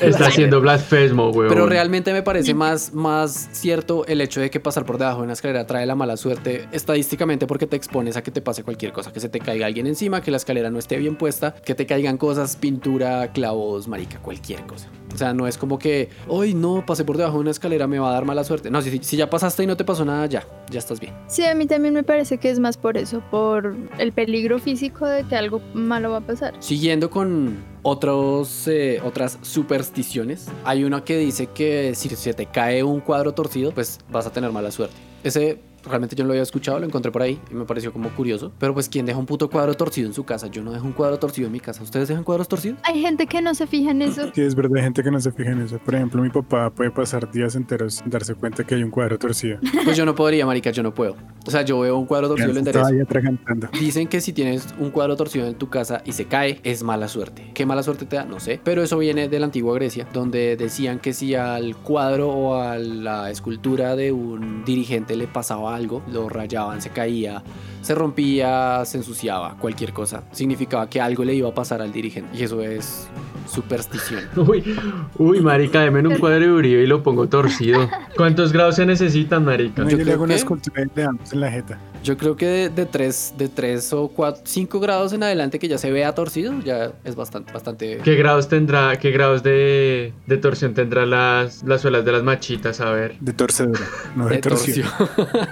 Está 0.00 0.26
haciendo 0.28 0.60
blasfemo, 0.60 1.30
weón. 1.30 1.48
pero 1.48 1.66
realmente 1.66 2.12
me 2.12 2.22
parece 2.22 2.54
más, 2.54 2.92
más 2.94 3.48
cierto 3.52 4.04
el 4.06 4.20
hecho 4.20 4.40
de 4.40 4.50
que 4.50 4.60
pasar 4.60 4.84
por 4.86 4.98
debajo 4.98 5.18
de 5.18 5.24
una 5.24 5.32
escalera 5.34 5.66
trae 5.66 5.86
la 5.86 5.94
mala 5.94 6.16
suerte 6.16 6.68
estadísticamente 6.72 7.46
porque 7.46 7.66
te 7.66 7.76
expones 7.76 8.16
a 8.16 8.22
que 8.22 8.30
te 8.30 8.40
pase 8.40 8.62
cualquier 8.62 8.92
cosa, 8.92 9.12
que 9.12 9.20
se 9.20 9.28
te 9.28 9.40
caiga 9.40 9.66
alguien 9.66 9.86
encima, 9.86 10.20
que 10.20 10.30
la 10.30 10.36
escalera 10.38 10.70
no 10.70 10.78
esté 10.78 10.96
bien 10.96 11.16
puesta, 11.16 11.54
que 11.54 11.74
te 11.74 11.86
caigan 11.86 12.16
cosas, 12.16 12.56
pintura, 12.56 13.32
clavos, 13.32 13.88
marica, 13.88 14.18
cualquier 14.20 14.62
cosa. 14.66 14.88
O 15.14 15.18
sea, 15.18 15.32
no 15.32 15.46
es 15.46 15.56
como 15.56 15.78
que, 15.78 16.10
hoy 16.28 16.52
no, 16.52 16.84
pasé 16.84 17.04
por 17.04 17.16
debajo 17.16 17.36
de 17.36 17.40
una 17.42 17.50
escalera, 17.50 17.86
me 17.86 17.98
va 17.98 18.10
a 18.10 18.12
dar 18.12 18.24
mala 18.24 18.44
suerte. 18.44 18.70
No, 18.70 18.82
si, 18.82 18.98
si 19.02 19.16
ya 19.16 19.30
pasaste 19.30 19.65
y 19.66 19.68
no 19.68 19.76
te 19.76 19.84
pasó 19.84 20.04
nada, 20.04 20.26
ya, 20.26 20.46
ya 20.70 20.78
estás 20.78 21.00
bien. 21.00 21.12
Sí, 21.26 21.44
a 21.44 21.54
mí 21.54 21.66
también 21.66 21.92
me 21.92 22.04
parece 22.04 22.38
que 22.38 22.50
es 22.50 22.60
más 22.60 22.76
por 22.76 22.96
eso, 22.96 23.20
por 23.30 23.74
el 23.98 24.12
peligro 24.12 24.60
físico 24.60 25.06
de 25.06 25.24
que 25.24 25.34
algo 25.34 25.60
malo 25.74 26.10
va 26.12 26.18
a 26.18 26.20
pasar. 26.20 26.54
Siguiendo 26.60 27.10
con 27.10 27.64
otros, 27.82 28.68
eh, 28.68 29.00
otras 29.04 29.38
supersticiones, 29.42 30.46
hay 30.64 30.84
una 30.84 31.02
que 31.02 31.18
dice 31.18 31.48
que 31.48 31.94
si 31.96 32.08
se 32.08 32.32
te 32.32 32.46
cae 32.46 32.84
un 32.84 33.00
cuadro 33.00 33.32
torcido, 33.34 33.72
pues 33.72 33.98
vas 34.08 34.26
a 34.26 34.32
tener 34.32 34.52
mala 34.52 34.70
suerte. 34.70 34.94
Ese 35.24 35.58
realmente 35.86 36.16
yo 36.16 36.24
no 36.24 36.28
lo 36.28 36.32
había 36.32 36.42
escuchado, 36.42 36.78
lo 36.78 36.86
encontré 36.86 37.10
por 37.10 37.22
ahí 37.22 37.40
y 37.50 37.54
me 37.54 37.64
pareció 37.64 37.92
como 37.92 38.10
curioso. 38.10 38.52
Pero 38.58 38.74
pues, 38.74 38.88
¿quién 38.88 39.06
deja 39.06 39.18
un 39.18 39.26
puto 39.26 39.48
cuadro 39.50 39.74
torcido 39.74 40.08
en 40.08 40.14
su 40.14 40.24
casa? 40.24 40.48
Yo 40.48 40.62
no 40.62 40.72
dejo 40.72 40.84
un 40.84 40.92
cuadro 40.92 41.18
torcido 41.18 41.46
en 41.46 41.52
mi 41.52 41.60
casa. 41.60 41.82
¿Ustedes 41.82 42.08
dejan 42.08 42.24
cuadros 42.24 42.48
torcidos? 42.48 42.78
Hay 42.84 43.00
gente 43.00 43.26
que 43.26 43.40
no 43.40 43.54
se 43.54 43.66
fija 43.66 43.90
en 43.90 44.02
eso. 44.02 44.30
Sí, 44.36 44.42
es 44.42 44.54
verdad, 44.54 44.76
hay 44.76 44.82
gente 44.82 45.02
que 45.02 45.10
no 45.10 45.18
se 45.18 45.32
fija 45.32 45.52
en 45.52 45.62
eso. 45.62 45.78
Por 45.78 45.94
ejemplo, 45.94 46.20
mi 46.20 46.28
papá 46.28 46.68
puede 46.70 46.90
pasar 46.90 47.30
días 47.30 47.54
enteros 47.54 47.94
sin 47.94 48.10
darse 48.10 48.34
cuenta 48.34 48.64
que 48.64 48.74
hay 48.74 48.82
un 48.82 48.90
cuadro 48.90 49.18
torcido. 49.18 49.58
Pues 49.84 49.96
yo 49.96 50.04
no 50.04 50.14
podría, 50.14 50.44
marica, 50.44 50.70
yo 50.70 50.82
no 50.82 50.92
puedo. 50.92 51.16
O 51.46 51.50
sea, 51.50 51.62
yo 51.62 51.78
veo 51.78 51.96
un 51.96 52.06
cuadro 52.06 52.28
torcido 52.28 52.84
ahí 52.84 53.00
atragantando. 53.00 53.68
Dicen 53.78 54.08
que 54.08 54.20
si 54.20 54.32
tienes 54.32 54.66
un 54.78 54.90
cuadro 54.90 55.16
torcido 55.16 55.46
en 55.46 55.54
tu 55.54 55.70
casa 55.70 56.02
y 56.04 56.12
se 56.12 56.26
cae, 56.26 56.60
es 56.64 56.82
mala 56.82 57.08
suerte. 57.08 57.50
¿Qué 57.54 57.64
mala 57.64 57.82
suerte 57.82 58.04
te 58.04 58.16
da? 58.16 58.24
No 58.24 58.40
sé. 58.40 58.60
Pero 58.62 58.82
eso 58.82 58.98
viene 58.98 59.28
de 59.28 59.38
la 59.38 59.46
antigua 59.46 59.74
Grecia, 59.74 60.08
donde 60.12 60.56
decían 60.56 60.98
que 60.98 61.12
si 61.12 61.34
al 61.34 61.76
cuadro 61.76 62.30
o 62.30 62.60
a 62.60 62.78
la 62.78 63.30
escultura 63.30 63.96
de 63.96 64.12
un 64.12 64.64
dirigente 64.64 65.16
le 65.16 65.28
pasaba 65.28 65.75
algo, 65.76 66.02
lo 66.12 66.28
rayaban, 66.28 66.82
se 66.82 66.90
caía, 66.90 67.42
se 67.82 67.94
rompía, 67.94 68.82
se 68.84 68.98
ensuciaba, 68.98 69.56
cualquier 69.58 69.92
cosa. 69.92 70.24
Significaba 70.32 70.88
que 70.90 71.00
algo 71.00 71.24
le 71.24 71.34
iba 71.34 71.48
a 71.48 71.54
pasar 71.54 71.80
al 71.82 71.92
dirigente. 71.92 72.36
Y 72.36 72.42
eso 72.42 72.60
es 72.62 73.08
superstición. 73.48 74.20
Uy, 74.36 74.76
uy, 75.18 75.40
marica, 75.40 75.80
deme 75.82 76.00
en 76.00 76.08
un 76.08 76.18
cuadro 76.18 76.40
de 76.46 76.52
Uribe 76.52 76.82
y 76.82 76.86
lo 76.86 77.02
pongo 77.02 77.28
torcido. 77.28 77.88
¿Cuántos 78.16 78.52
grados 78.52 78.76
se 78.76 78.86
necesitan, 78.86 79.44
marica? 79.44 79.82
No, 79.82 79.90
Yo 79.90 79.98
yo 79.98 80.04
le 80.04 80.12
hago 80.12 80.24
una 80.24 80.34
que- 80.34 80.40
escultura 80.40 80.82
y 80.82 80.86
le 80.96 81.02
damos 81.02 81.32
en 81.32 81.40
la 81.40 81.50
jeta. 81.50 81.78
Yo 82.06 82.16
creo 82.16 82.36
que 82.36 82.46
de, 82.46 82.68
de 82.68 82.86
tres, 82.86 83.34
de 83.36 83.48
tres 83.48 83.92
o 83.92 84.06
cuatro, 84.06 84.40
cinco 84.44 84.78
grados 84.78 85.12
en 85.12 85.24
adelante 85.24 85.58
que 85.58 85.66
ya 85.66 85.76
se 85.76 85.90
vea 85.90 86.14
torcido, 86.14 86.54
ya 86.60 86.92
es 87.02 87.16
bastante, 87.16 87.52
bastante. 87.52 87.98
¿Qué 88.04 88.14
grados 88.14 88.48
tendrá, 88.48 88.96
qué 88.96 89.10
grados 89.10 89.42
de, 89.42 90.12
de 90.24 90.36
torsión 90.36 90.72
tendrá 90.72 91.04
las, 91.04 91.64
las 91.64 91.80
suelas 91.80 92.04
de 92.04 92.12
las 92.12 92.22
machitas? 92.22 92.80
A 92.80 92.92
ver. 92.92 93.16
De 93.18 93.32
torcedura, 93.32 93.80
no 94.14 94.28
de, 94.28 94.36
de 94.36 94.40
torsión. 94.40 94.88
torsión. 94.88 95.48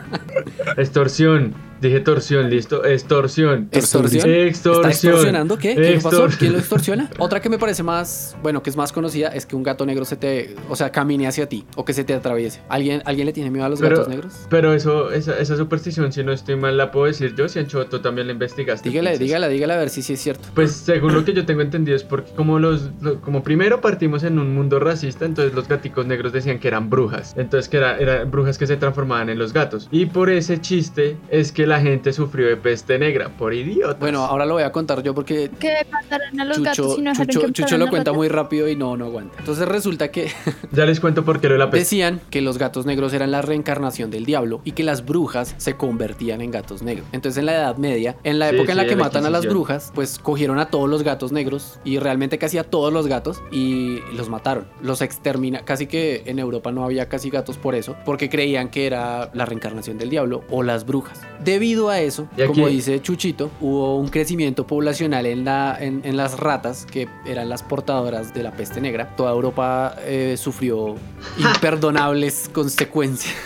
Extorsión. 0.76 1.54
Dije 1.84 2.00
torsión, 2.00 2.48
listo. 2.48 2.82
Extorsión. 2.84 3.68
¿Extorsión? 3.70 4.30
¿Está 4.30 4.46
Extorsión. 4.48 4.90
extorsionando 4.90 5.58
qué? 5.58 5.74
¿Qué 5.74 6.00
pasó? 6.02 6.24
Extor- 6.26 6.38
¿Quién 6.38 6.52
lo 6.52 6.58
extorsiona? 6.58 7.10
Otra 7.18 7.40
que 7.40 7.50
me 7.50 7.58
parece 7.58 7.82
más, 7.82 8.36
bueno, 8.42 8.62
que 8.62 8.70
es 8.70 8.76
más 8.76 8.90
conocida 8.90 9.28
es 9.28 9.44
que 9.44 9.54
un 9.54 9.62
gato 9.62 9.84
negro 9.84 10.06
se 10.06 10.16
te, 10.16 10.56
o 10.70 10.76
sea, 10.76 10.90
camine 10.90 11.26
hacia 11.26 11.46
ti 11.46 11.66
o 11.76 11.84
que 11.84 11.92
se 11.92 12.02
te 12.04 12.14
atraviese. 12.14 12.62
¿Alguien, 12.70 13.02
¿alguien 13.04 13.26
le 13.26 13.34
tiene 13.34 13.50
miedo 13.50 13.66
a 13.66 13.68
los 13.68 13.80
Pero- 13.80 13.96
gatos 13.96 14.08
negros? 14.08 14.32
Pero 14.48 14.72
eso, 14.72 15.10
esa, 15.12 15.38
esa 15.38 15.56
superstición, 15.58 16.10
si 16.10 16.24
no 16.24 16.32
estoy 16.32 16.56
mal, 16.56 16.76
la 16.78 16.90
puedo 16.90 17.04
decir 17.06 17.34
yo. 17.36 17.48
Si 17.50 17.58
Ancho, 17.58 17.84
tú 17.86 17.98
también 17.98 18.28
la 18.28 18.32
investigaste. 18.32 18.88
Dígala, 18.88 19.10
entonces. 19.10 19.26
dígala, 19.28 19.48
dígala 19.48 19.74
a 19.74 19.78
ver 19.78 19.90
si 19.90 20.00
sí 20.00 20.14
es 20.14 20.20
cierto. 20.22 20.48
Pues 20.54 20.72
según 20.72 21.12
lo 21.12 21.22
que 21.24 21.34
yo 21.34 21.44
tengo 21.44 21.60
entendido 21.60 21.96
es 21.96 22.02
porque 22.02 22.32
como 22.32 22.58
los 22.58 22.90
lo- 23.02 23.20
como 23.20 23.42
primero 23.42 23.82
partimos 23.82 24.24
en 24.24 24.38
un 24.38 24.54
mundo 24.54 24.78
racista, 24.80 25.26
entonces 25.26 25.54
los 25.54 25.68
gaticos 25.68 26.06
negros 26.06 26.32
decían 26.32 26.58
que 26.58 26.68
eran 26.68 26.88
brujas, 26.88 27.34
entonces 27.36 27.68
que 27.68 27.76
era- 27.76 27.98
eran 27.98 28.30
brujas 28.30 28.56
que 28.56 28.66
se 28.66 28.76
transformaban 28.78 29.28
en 29.28 29.38
los 29.38 29.52
gatos. 29.52 29.88
Y 29.90 30.06
por 30.06 30.30
ese 30.30 30.60
chiste 30.60 31.16
es 31.28 31.52
que 31.52 31.66
la 31.66 31.73
gente 31.80 32.12
sufrió 32.12 32.46
de 32.48 32.56
peste 32.56 32.98
negra, 32.98 33.28
por 33.28 33.54
idiotas. 33.54 33.98
Bueno, 33.98 34.24
ahora 34.24 34.46
lo 34.46 34.54
voy 34.54 34.62
a 34.62 34.72
contar 34.72 35.02
yo 35.02 35.14
porque 35.14 35.50
¿Qué 35.58 35.86
mataron 35.90 36.40
a 36.40 36.44
los 36.44 36.56
Chucho, 36.58 36.64
gatos 36.70 36.98
y 36.98 37.02
no 37.02 37.12
Chucho- 37.12 37.40
que 37.46 37.52
Chucho 37.52 37.78
lo 37.78 37.88
cuenta 37.88 38.12
muy 38.12 38.28
rápido 38.28 38.68
y 38.68 38.76
no, 38.76 38.96
no 38.96 39.06
aguanta. 39.06 39.36
Entonces 39.38 39.66
resulta 39.68 40.10
que 40.10 40.28
ya 40.72 40.84
les 40.86 41.00
cuento 41.00 41.24
por 41.24 41.40
qué 41.40 41.48
lo 41.48 41.54
de 41.54 41.58
la 41.58 41.70
peste. 41.70 41.78
decían 41.84 42.20
que 42.30 42.40
los 42.42 42.58
gatos 42.58 42.86
negros 42.86 43.12
eran 43.12 43.30
la 43.30 43.42
reencarnación 43.42 44.10
del 44.10 44.24
diablo 44.24 44.60
y 44.64 44.72
que 44.72 44.82
las 44.84 45.04
brujas 45.04 45.54
se 45.58 45.76
convertían 45.76 46.40
en 46.40 46.50
gatos 46.50 46.82
negros. 46.82 47.06
Entonces 47.12 47.38
en 47.38 47.46
la 47.46 47.54
Edad 47.54 47.76
Media, 47.76 48.16
en 48.24 48.38
la 48.38 48.50
Sí, 48.50 48.56
época 48.56 48.72
en 48.72 48.78
la 48.78 48.84
que 48.86 48.96
la 48.96 49.04
matan 49.04 49.26
a 49.26 49.30
las 49.30 49.46
brujas, 49.46 49.90
pues 49.94 50.18
cogieron 50.18 50.58
a 50.58 50.66
todos 50.66 50.88
los 50.88 51.02
gatos 51.02 51.32
negros 51.32 51.78
y 51.84 51.98
realmente 51.98 52.38
casi 52.38 52.58
a 52.58 52.64
todos 52.64 52.92
los 52.92 53.06
gatos 53.06 53.42
y 53.50 54.00
los 54.16 54.28
mataron. 54.28 54.66
Los 54.82 55.02
extermina, 55.02 55.60
casi 55.64 55.86
que 55.86 56.22
en 56.26 56.38
Europa 56.38 56.72
no 56.72 56.84
había 56.84 57.08
casi 57.08 57.30
gatos 57.30 57.56
por 57.56 57.74
eso, 57.74 57.96
porque 58.04 58.28
creían 58.28 58.68
que 58.68 58.86
era 58.86 59.30
la 59.34 59.44
reencarnación 59.46 59.98
del 59.98 60.10
diablo 60.10 60.44
o 60.50 60.62
las 60.62 60.86
brujas. 60.86 61.20
Debido 61.54 61.88
a 61.88 62.00
eso, 62.00 62.26
como 62.48 62.66
dice 62.66 63.00
Chuchito, 63.00 63.48
hubo 63.60 63.96
un 63.96 64.08
crecimiento 64.08 64.66
poblacional 64.66 65.24
en, 65.24 65.44
la, 65.44 65.76
en, 65.78 66.00
en 66.02 66.16
las 66.16 66.40
ratas, 66.40 66.84
que 66.84 67.08
eran 67.24 67.48
las 67.48 67.62
portadoras 67.62 68.34
de 68.34 68.42
la 68.42 68.50
peste 68.50 68.80
negra. 68.80 69.14
Toda 69.14 69.30
Europa 69.30 69.94
eh, 70.00 70.34
sufrió 70.36 70.96
imperdonables 71.38 72.50
consecuencias. 72.52 73.36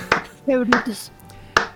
Qué 0.46 0.56
brutos. 0.56 1.12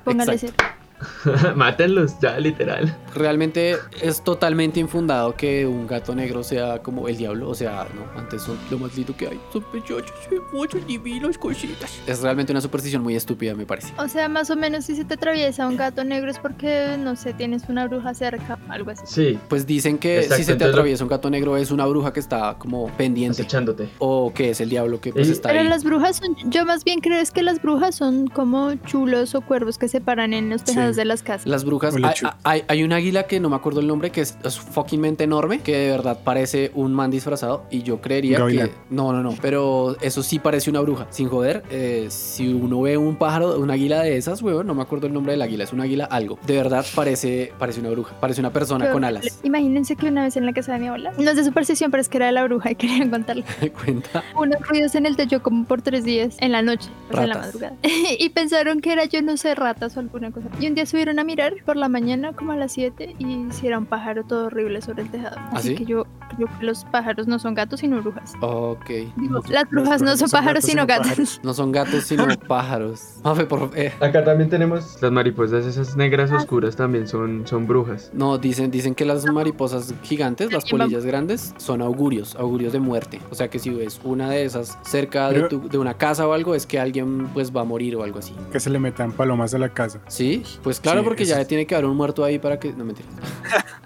Póngale 0.04 0.32
Exacto. 0.32 0.56
cero. 0.56 0.81
Mátenlos 1.56 2.12
ya, 2.21 2.38
literal. 2.38 2.97
Realmente 3.14 3.76
es 4.00 4.23
totalmente 4.23 4.80
infundado 4.80 5.35
que 5.35 5.66
un 5.66 5.87
gato 5.87 6.14
negro 6.14 6.42
sea 6.42 6.80
como 6.82 7.09
el 7.09 7.16
diablo. 7.16 7.49
O 7.49 7.54
sea, 7.54 7.87
no, 7.94 8.21
antes 8.21 8.42
son 8.42 8.56
lo 8.71 8.78
más 8.78 8.97
lindo 8.97 9.14
que 9.16 9.28
hay. 9.28 9.40
Son 9.52 9.62
pechochos, 9.73 10.12
muchos 10.52 10.87
divinos, 10.87 11.37
cositas. 11.38 11.90
Es 12.06 12.21
realmente 12.23 12.52
una 12.52 12.61
superstición 12.61 13.02
muy 13.02 13.14
estúpida, 13.16 13.54
me 13.54 13.66
parece. 13.66 13.92
O 13.99 14.09
sea, 14.09 14.28
más 14.28 14.50
o 14.50 14.56
menos 14.56 14.85
si 14.87 14.97
se 14.97 15.04
te 15.04 15.14
atraviesa 15.14 15.66
un 15.68 15.76
gato 15.76 16.04
negro 16.04 16.30
es 16.30 16.38
porque, 16.38 16.97
no 16.99 17.16
sé, 17.16 17.32
tienes 17.35 17.64
una 17.68 17.87
bruja 17.87 18.14
cerca, 18.14 18.59
algo 18.68 18.90
así. 18.90 19.02
Sí, 19.06 19.38
Pues 19.49 19.66
dicen 19.66 19.99
que 19.99 20.16
Exacto, 20.18 20.37
si 20.37 20.44
se 20.44 20.54
te 20.56 20.64
atraviesa 20.64 21.04
un 21.04 21.11
gato 21.11 21.28
negro 21.30 21.56
es 21.56 21.71
una 21.71 21.87
bruja 21.87 22.12
que 22.12 22.21
está 22.21 22.56
como 22.59 22.88
pendiente. 22.97 23.42
acechándote. 23.42 23.88
O 23.99 24.32
que 24.35 24.50
es 24.50 24.61
el 24.61 24.68
diablo 24.71 25.00
que 25.00 25.12
pues 25.12 25.28
Y- 25.28 25.32
está 25.32 25.49
Pero 25.50 25.61
ahí. 25.61 25.68
las 25.68 25.85
brujas 25.85 26.16
son, 26.16 26.37
yo 26.50 26.64
más 26.64 26.85
bien 26.85 27.00
creo 27.00 27.18
es 27.21 27.30
que 27.30 27.42
las 27.42 27.61
brujas 27.61 27.94
son 27.94 28.26
como 28.28 28.75
chulos 28.87 29.35
o 29.35 29.40
cuervos 29.40 29.78
que 29.78 29.88
se 29.88 30.00
paran 30.00 30.32
en 30.32 30.50
los 30.50 30.62
tejados 30.64 30.91
Sí. 30.91 30.91
De 30.96 31.04
las 31.04 31.22
casas. 31.22 31.46
Las 31.46 31.64
brujas. 31.64 31.94
Hay, 31.96 32.14
hay- 32.44 32.64
hay 32.68 32.82
un 32.84 32.92
águila 32.92 33.25
que 33.25 33.40
no 33.40 33.50
me 33.50 33.56
acuerdo 33.56 33.80
el 33.80 33.87
nombre, 33.87 34.11
que 34.11 34.20
es, 34.20 34.37
es 34.44 34.58
fuckingmente 34.58 35.25
enorme, 35.25 35.61
que 35.61 35.76
de 35.76 35.90
verdad 35.90 36.18
parece 36.25 36.70
un 36.75 36.92
man 36.94 37.11
disfrazado. 37.11 37.64
Y 37.70 37.82
yo 37.82 38.00
creería 38.00 38.38
Gavilán. 38.38 38.68
que. 38.68 38.75
No, 38.90 39.12
no, 39.12 39.22
no. 39.22 39.34
Pero 39.40 39.96
eso 40.00 40.22
sí 40.22 40.38
parece 40.38 40.70
una 40.70 40.80
bruja. 40.80 41.06
Sin 41.11 41.28
joder, 41.28 41.62
eh, 41.70 42.06
si 42.11 42.52
uno 42.52 42.80
ve 42.82 42.96
un 42.96 43.16
pájaro, 43.16 43.58
un 43.58 43.70
águila 43.70 44.02
de 44.02 44.16
esas, 44.16 44.42
weón, 44.42 44.66
no 44.66 44.75
me 44.75 44.82
acuerdo 44.82 45.06
el 45.06 45.12
nombre 45.12 45.32
del 45.32 45.42
águila, 45.42 45.64
es 45.64 45.72
un 45.72 45.80
águila 45.80 46.04
algo. 46.04 46.38
De 46.46 46.54
verdad 46.56 46.84
parece, 46.94 47.52
parece 47.58 47.80
una 47.80 47.90
bruja. 47.90 48.14
Parece 48.20 48.40
una 48.40 48.52
persona 48.52 48.90
con 48.90 49.04
alas. 49.04 49.40
Imagínense 49.42 49.96
que 49.96 50.06
una 50.08 50.22
vez 50.25 50.37
en 50.37 50.46
la 50.46 50.52
casa 50.52 50.72
de 50.75 50.78
mi 50.78 50.87
abuela, 50.88 51.12
no 51.18 51.30
es 51.30 51.37
de 51.37 51.44
superstición, 51.44 51.90
pero 51.90 52.00
es 52.00 52.08
que 52.08 52.18
era 52.18 52.26
de 52.26 52.32
la 52.32 52.44
bruja 52.44 52.70
y 52.70 52.75
querían 52.75 53.11
contarle. 53.11 53.44
Cuenta. 53.84 54.22
unos 54.37 54.61
ruidos 54.68 54.94
en 54.94 55.06
el 55.06 55.16
techo 55.16 55.42
como 55.42 55.64
por 55.64 55.82
tres 55.82 56.04
días 56.04 56.37
en 56.40 56.52
la 56.52 56.62
noche, 56.62 56.88
pues 57.11 57.22
en 57.22 57.28
la 57.28 57.34
madrugada. 57.38 57.76
y 58.18 58.28
pensaron 58.30 58.80
que 58.80 58.92
era 58.92 59.04
yo 59.04 59.22
no 59.22 59.37
sé, 59.37 59.54
ratas 59.54 59.96
o 59.96 60.00
alguna 60.00 60.30
cosa. 60.30 60.49
Y 60.61 60.66
un 60.66 60.75
día 60.75 60.81
subieron 60.86 61.18
a 61.18 61.24
mirar 61.24 61.54
por 61.64 61.76
la 61.76 61.88
mañana 61.88 62.32
como 62.32 62.52
a 62.52 62.56
las 62.56 62.72
7 62.72 63.16
y 63.18 63.46
si 63.50 63.66
era 63.66 63.78
un 63.78 63.86
pájaro 63.86 64.24
todo 64.24 64.46
horrible 64.46 64.80
sobre 64.82 65.02
el 65.02 65.10
tejado. 65.10 65.36
Así 65.52 65.68
sí? 65.68 65.74
que 65.76 65.84
yo 65.84 66.04
creo 66.36 66.48
que 66.58 66.64
los 66.66 66.84
pájaros 66.86 67.26
no 67.26 67.38
son 67.38 67.54
gatos 67.54 67.80
sino 67.80 68.00
brujas. 68.00 68.32
Ok. 68.40 68.90
Digo, 69.16 69.40
las 69.48 69.68
brujas 69.70 70.02
no 70.02 70.16
son 70.16 70.30
pájaros 70.30 70.64
sino 70.64 70.86
gatos. 70.86 71.06
pájaros. 71.08 71.40
No 71.42 71.54
son 71.54 71.72
gatos, 71.72 72.04
sino 72.04 72.26
pájaros. 72.48 73.16
Mafe, 73.24 73.44
por 73.46 73.70
eh, 73.74 73.92
Acá 74.00 74.24
también 74.24 74.48
tenemos 74.50 75.00
las 75.02 75.12
mariposas, 75.12 75.64
esas 75.66 75.96
negras 75.96 76.30
oscuras 76.32 76.76
también 76.76 77.06
son, 77.06 77.46
son 77.46 77.66
brujas. 77.66 78.10
No, 78.14 78.38
dicen, 78.38 78.70
dicen 78.70 78.94
que 78.94 79.04
las 79.04 79.24
mariposas 79.26 79.94
gigantes, 80.02 80.52
las 80.52 80.64
polillas 80.64 81.04
grandes, 81.04 81.54
son 81.58 81.82
augurios, 81.82 82.34
augurios 82.36 82.72
de 82.72 82.80
muerte. 82.80 83.20
O 83.30 83.34
sea 83.34 83.48
que 83.48 83.58
si 83.58 83.70
ves 83.70 84.00
una 84.04 84.30
de 84.30 84.44
esas 84.44 84.78
cerca 84.82 85.30
de, 85.30 85.42
tu- 85.48 85.68
de 85.68 85.78
una 85.78 85.94
casa 85.94 86.26
o 86.26 86.32
algo, 86.32 86.54
es 86.54 86.66
que 86.66 86.78
alguien 86.80 87.28
pues 87.34 87.54
va 87.54 87.60
a 87.62 87.64
morir 87.64 87.96
o 87.96 88.02
algo 88.02 88.18
así. 88.18 88.34
Que 88.52 88.60
se 88.60 88.70
le 88.70 88.78
metan 88.78 89.12
palomas 89.12 89.54
a 89.54 89.58
la 89.58 89.68
casa. 89.68 90.00
¿Sí? 90.08 90.42
Pues 90.62 90.72
claro, 90.81 91.00
Sí, 91.00 91.05
porque 91.05 91.25
ya 91.25 91.41
es- 91.41 91.49
tiene 91.49 91.67
que 91.67 91.75
haber 91.75 91.87
un 91.87 91.97
muerto 91.97 92.25
ahí 92.25 92.38
para 92.38 92.59
que... 92.59 92.73
No, 92.73 92.85
mentira. 92.85 93.09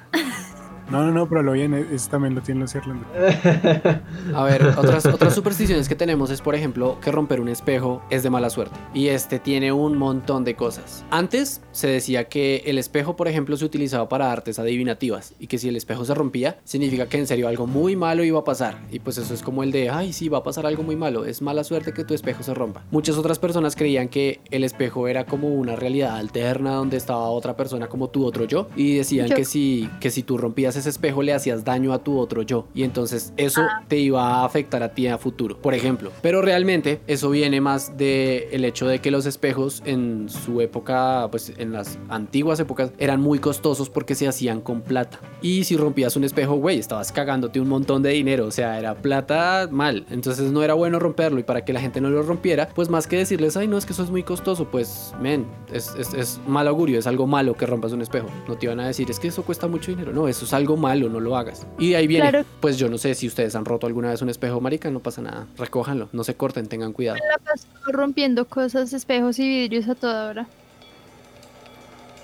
No, 0.91 1.05
no, 1.05 1.11
no, 1.11 1.29
pero 1.29 1.43
lo 1.43 1.53
bien, 1.53 1.75
eso 1.75 2.11
también 2.11 2.35
lo 2.35 2.41
tienen 2.43 2.63
los 2.63 2.75
irlandeses. 2.75 4.01
A 4.35 4.45
ver, 4.45 4.65
otras, 4.77 5.07
otras 5.07 5.35
supersticiones 5.35 5.89
que 5.89 5.95
tenemos 5.97 6.31
es, 6.31 6.41
por 6.41 6.55
ejemplo, 6.55 6.99
que 7.01 7.11
romper 7.11 7.41
un 7.41 7.49
espejo 7.49 8.03
es 8.11 8.23
de 8.23 8.31
mala 8.31 8.51
suerte. 8.51 8.77
Y 8.95 9.09
este 9.09 9.39
tiene 9.39 9.73
un 9.73 9.99
montón 9.99 10.45
de 10.45 10.55
cosas. 10.55 11.05
Antes 11.11 11.61
se 11.73 11.89
decía 11.89 12.29
que 12.29 12.63
el 12.67 12.79
espejo, 12.79 13.17
por 13.17 13.29
ejemplo, 13.29 13.57
se 13.57 13.65
utilizaba 13.65 14.09
para 14.09 14.31
artes 14.31 14.59
adivinativas. 14.59 15.35
Y 15.39 15.49
que 15.49 15.59
si 15.59 15.69
el 15.69 15.77
espejo 15.77 16.05
se 16.05 16.15
rompía, 16.15 16.59
significa 16.65 17.09
que 17.09 17.19
en 17.19 17.27
serio 17.27 17.49
algo 17.49 17.67
muy 17.67 17.97
malo 17.97 18.23
iba 18.25 18.39
a 18.41 18.45
pasar. 18.45 18.79
Y 18.91 19.01
pues 19.01 19.19
eso 19.19 19.35
es 19.35 19.43
como 19.43 19.63
el 19.63 19.73
de, 19.73 19.91
ay, 19.91 20.13
sí, 20.13 20.29
va 20.29 20.39
a 20.39 20.43
pasar 20.45 20.67
algo 20.67 20.83
muy 20.83 20.97
malo. 20.97 21.25
Es 21.25 21.43
mala 21.43 21.65
suerte 21.65 21.93
que 21.93 22.05
tu 22.05 22.15
espejo 22.15 22.43
se 22.43 22.55
rompa. 22.55 22.85
Muchas 22.91 23.17
otras 23.17 23.39
personas 23.39 23.75
creían 23.75 24.09
que 24.09 24.41
el 24.51 24.63
espejo 24.63 25.09
era 25.09 25.27
como 25.27 25.49
una 25.49 25.75
realidad 25.75 26.17
alterna 26.17 26.75
donde 26.75 26.97
estaba 26.97 27.29
otra 27.31 27.57
persona 27.57 27.89
como 27.89 28.09
tu 28.09 28.25
otro 28.25 28.45
yo. 28.45 28.69
Y 28.77 28.97
decían 28.97 29.29
Yo. 29.29 29.37
que 29.37 29.45
si, 29.45 29.91
que 30.01 30.11
si 30.11 30.23
tú 30.23 30.39
rompías 30.39 30.76
ese 30.77 30.89
espejo 30.89 31.23
le 31.23 31.33
hacías 31.33 31.65
daño 31.65 31.93
a 31.93 31.99
tu 31.99 32.19
otro 32.19 32.43
yo. 32.43 32.67
Y 32.75 32.83
entonces 32.83 33.33
eso 33.37 33.63
te 33.89 33.97
iba 33.99 34.41
a 34.41 34.45
afectar 34.45 34.83
a 34.83 34.95
ti 34.95 35.07
a 35.07 35.19
futuro, 35.19 35.61
por 35.61 35.75
ejemplo. 35.75 36.11
Pero 36.23 36.43
realmente 36.43 37.01
eso 37.07 37.31
viene 37.31 37.61
más 37.61 37.97
de 37.97 38.49
el 38.53 38.65
hecho 38.65 38.87
de 38.87 39.01
que 39.01 39.11
los 39.11 39.27
espejos 39.27 39.83
en 39.85 40.29
su 40.29 40.61
época, 40.61 41.29
pues 41.31 41.53
en 41.57 41.73
las 41.73 41.99
antiguas 42.09 42.61
épocas, 42.61 42.93
eran 42.99 43.21
muy 43.21 43.39
costosos 43.39 43.91
porque 43.91 44.15
se 44.15 44.29
hacían 44.29 44.61
con 44.61 44.83
plata. 44.83 45.21
Y 45.43 45.65
si 45.65 45.77
rompías 45.77 46.17
un 46.17 46.25
espejo, 46.25 46.55
güey, 46.55 46.79
estabas 46.79 47.13
cagándote 47.13 47.61
un 47.61 47.69
montón 47.69 48.03
de 48.03 48.11
dinero. 48.11 48.47
O 48.47 48.51
sea, 48.51 48.79
era 48.79 48.95
plata 48.95 49.69
mal. 49.71 50.07
Entonces 50.11 50.51
no 50.51 50.63
era 50.63 50.75
bueno 50.75 50.99
romperlo. 50.99 51.39
Y 51.39 51.43
para 51.43 51.65
que 51.65 51.73
la 51.73 51.81
gente 51.81 52.01
no 52.01 52.11
lo 52.11 52.23
rompiera, 52.23 52.69
pues 52.75 52.89
más 52.89 53.07
que 53.07 53.17
decirles, 53.17 53.57
ay, 53.57 53.69
no, 53.69 53.79
es 53.79 53.87
que 53.87 53.93
eso 53.93 54.03
es 54.03 54.11
muy 54.11 54.23
costoso, 54.23 54.67
pues, 54.67 55.15
men, 55.21 55.47
es, 55.73 55.95
es, 55.99 56.15
es 56.15 56.41
mal 56.47 56.69
augurio, 56.69 56.99
es 56.99 57.07
algo 57.07 57.27
malo 57.27 57.55
que 57.55 57.67
rompas 57.67 57.93
un 57.93 58.03
espejo. 58.03 58.29
No 58.49 58.57
te 58.57 58.67
iban 58.67 58.81
a 58.81 58.87
decir, 58.87 59.11
es 59.11 59.21
que 59.21 59.29
eso 59.29 59.43
cuesta 59.43 59.69
mucho 59.69 59.91
dinero. 59.91 60.13
No, 60.13 60.29
eso 60.29 60.45
es 60.45 60.53
algo 60.53 60.66
malo, 60.75 61.11
no 61.11 61.21
lo 61.21 61.37
hagas. 61.37 61.67
Y 61.79 61.91
de 61.91 61.97
ahí 61.97 62.07
viene, 62.07 62.31
Claro. 62.31 62.47
pues 62.61 62.79
yo 62.79 62.89
no 62.89 62.97
sé 62.99 63.15
si 63.15 63.27
ustedes 63.29 63.55
han 63.55 63.67
roto 63.67 63.87
alguna 63.87 64.09
vez 64.11 64.23
un 64.23 64.31
espejo, 64.31 64.61
marica, 64.61 64.91
no 64.91 65.01
pasa 65.01 65.21
nada. 65.23 65.47
Recójanlo, 65.59 66.09
no 66.13 66.25
se 66.25 66.35
corten, 66.35 66.67
tengan 66.67 66.93
cuidado. 66.93 67.19
La 67.31 67.39
paso 67.39 67.67
rompiendo 67.93 68.47
cosas, 68.47 68.93
espejos 68.93 69.39
y 69.39 69.47
vidrios 69.47 69.87
a 69.89 69.95
toda 69.95 70.31
hora. 70.31 70.47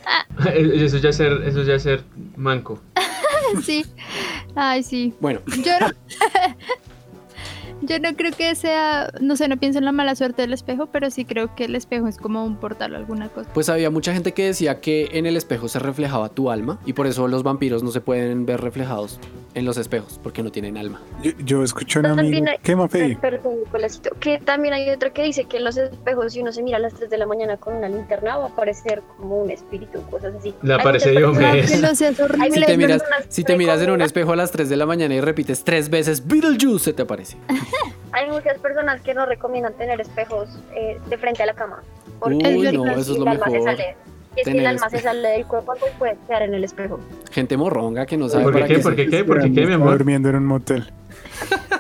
eso 0.55 0.97
ya 0.99 1.11
es 1.11 1.17
ser, 1.17 1.43
eso 1.45 1.63
ya 1.63 1.75
es 1.75 1.83
ser 1.83 2.03
manco. 2.37 2.81
sí. 3.65 3.85
Ay, 4.55 4.83
sí. 4.83 5.15
Bueno, 5.21 5.41
Yo 5.65 5.79
no... 5.79 5.87
Yo 7.83 7.99
no 7.99 8.15
creo 8.15 8.33
que 8.33 8.55
sea, 8.55 9.11
no 9.21 9.37
sé, 9.37 9.49
no 9.49 9.57
pienso 9.57 9.79
en 9.79 9.85
la 9.85 9.93
mala 9.93 10.15
suerte 10.15 10.43
del 10.43 10.53
espejo, 10.53 10.87
pero 10.87 11.11
sí 11.11 11.25
creo 11.25 11.55
que 11.55 11.65
el 11.65 11.75
espejo 11.75 12.07
es 12.07 12.17
como 12.17 12.45
un 12.45 12.57
portal 12.57 12.95
o 12.95 12.97
alguna 12.97 13.29
cosa. 13.29 13.51
pues 13.53 13.69
había 13.69 13.91
mucha 13.91 14.13
gente 14.13 14.33
que 14.33 14.47
decía 14.47 14.81
que 14.81 15.09
en 15.13 15.27
el 15.27 15.37
espejo 15.37 15.69
se 15.69 15.79
reflejaba 15.79 16.29
tu 16.29 16.51
alma 16.51 16.79
y 16.87 16.93
por 16.93 17.07
eso 17.07 17.27
los 17.29 17.43
vampiros 17.43 17.83
no 17.83 17.91
se 17.91 18.01
pueden 18.01 18.47
ver 18.47 18.61
reflejados 18.61 19.19
en 19.55 19.65
los 19.65 19.77
espejos 19.77 20.19
porque 20.23 20.43
no 20.43 20.51
tienen 20.51 20.77
alma. 20.77 21.01
Yo, 21.23 21.33
yo 21.45 21.63
escuché 21.63 21.99
a 21.99 22.01
una 22.01 22.11
amiga. 22.13 22.23
También 22.25 22.49
hay- 22.49 22.59
¿Qué 22.63 22.77
Mafe? 22.77 23.19
Perdón, 23.21 23.61
Nicolásito, 23.65 24.11
que 24.19 24.39
también 24.39 24.75
hay 24.75 24.89
otro 24.91 25.13
que 25.13 25.23
dice 25.23 25.45
que 25.45 25.59
en 25.59 25.65
los 25.65 25.77
espejos, 25.77 26.33
si 26.33 26.41
uno 26.41 26.53
se 26.53 26.63
mira 26.63 26.79
a 26.79 26.81
las 26.81 26.95
3 26.95 27.11
de 27.11 27.19
la 27.19 27.27
mañana 27.27 27.57
con 27.57 27.75
una 27.77 27.89
linterna, 27.89 28.37
va 28.37 28.45
a 28.45 28.49
aparecer 28.49 29.03
como 29.17 29.43
un 29.43 29.51
espíritu, 29.51 30.03
cosas 30.11 30.35
así. 30.35 30.55
Le 30.63 30.75
aparece 30.75 31.11
Hay 31.11 31.23
horrible. 31.23 31.67
Si 32.53 32.65
te 32.65 32.77
miras, 32.77 33.03
si 33.29 33.45
te 33.45 33.57
miras 33.57 33.81
en 33.81 33.91
un 33.91 34.03
espejo 34.03 34.33
a 34.33 34.37
las 34.37 34.51
3 34.51 34.69
de 34.69 34.77
la 34.77 34.87
mañana 34.87 35.15
y 35.15 35.21
repites 35.21 35.65
tres 35.65 35.89
veces 35.89 36.27
Beetlejuice, 36.27 36.85
se 36.87 36.93
te 36.93 37.03
aparece. 37.03 37.37
Hay 38.13 38.31
muchas 38.31 38.59
personas 38.59 39.01
que 39.01 39.15
no 39.15 39.25
recomiendan 39.27 39.73
tener 39.75 40.01
espejos 40.01 40.49
eh, 40.75 40.99
de 41.09 41.19
frente 41.19 41.43
a 41.43 41.47
la 41.47 41.55
cama. 41.55 41.83
Porque 42.21 42.37
Uy, 42.37 42.73
no, 42.73 42.85
el 42.85 42.91
eso 42.99 43.13
es 43.13 43.19
lo 43.19 43.29
alma 43.29 43.47
se 43.47 43.51
mejor. 43.53 43.77
Y 44.37 44.41
es 44.41 44.47
que 44.49 44.59
el 44.59 44.67
alma 44.67 44.89
se 44.91 44.99
sale 44.99 45.29
del 45.29 45.47
cuerpo, 45.47 45.75
pues 45.79 45.93
puede 45.99 46.17
quedar 46.27 46.43
en 46.43 46.55
el 46.55 46.65
espejo. 46.65 46.99
Gente 47.31 47.57
morronga 47.57 48.07
que 48.07 48.17
no 48.17 48.29
sabe 48.29 48.45
¿Por 48.45 48.53
para 48.55 48.67
qué? 48.67 48.77
qué. 48.77 48.81
¿Por 48.83 48.97
qué 48.97 49.09
qué? 49.09 49.25
¿Por 49.25 49.41
qué 49.43 49.53
qué, 49.53 49.67
mi 49.67 49.73
amor? 49.75 49.99
durmiendo 49.99 50.29
en 50.31 50.37
un 50.37 50.47
motel. 50.47 50.91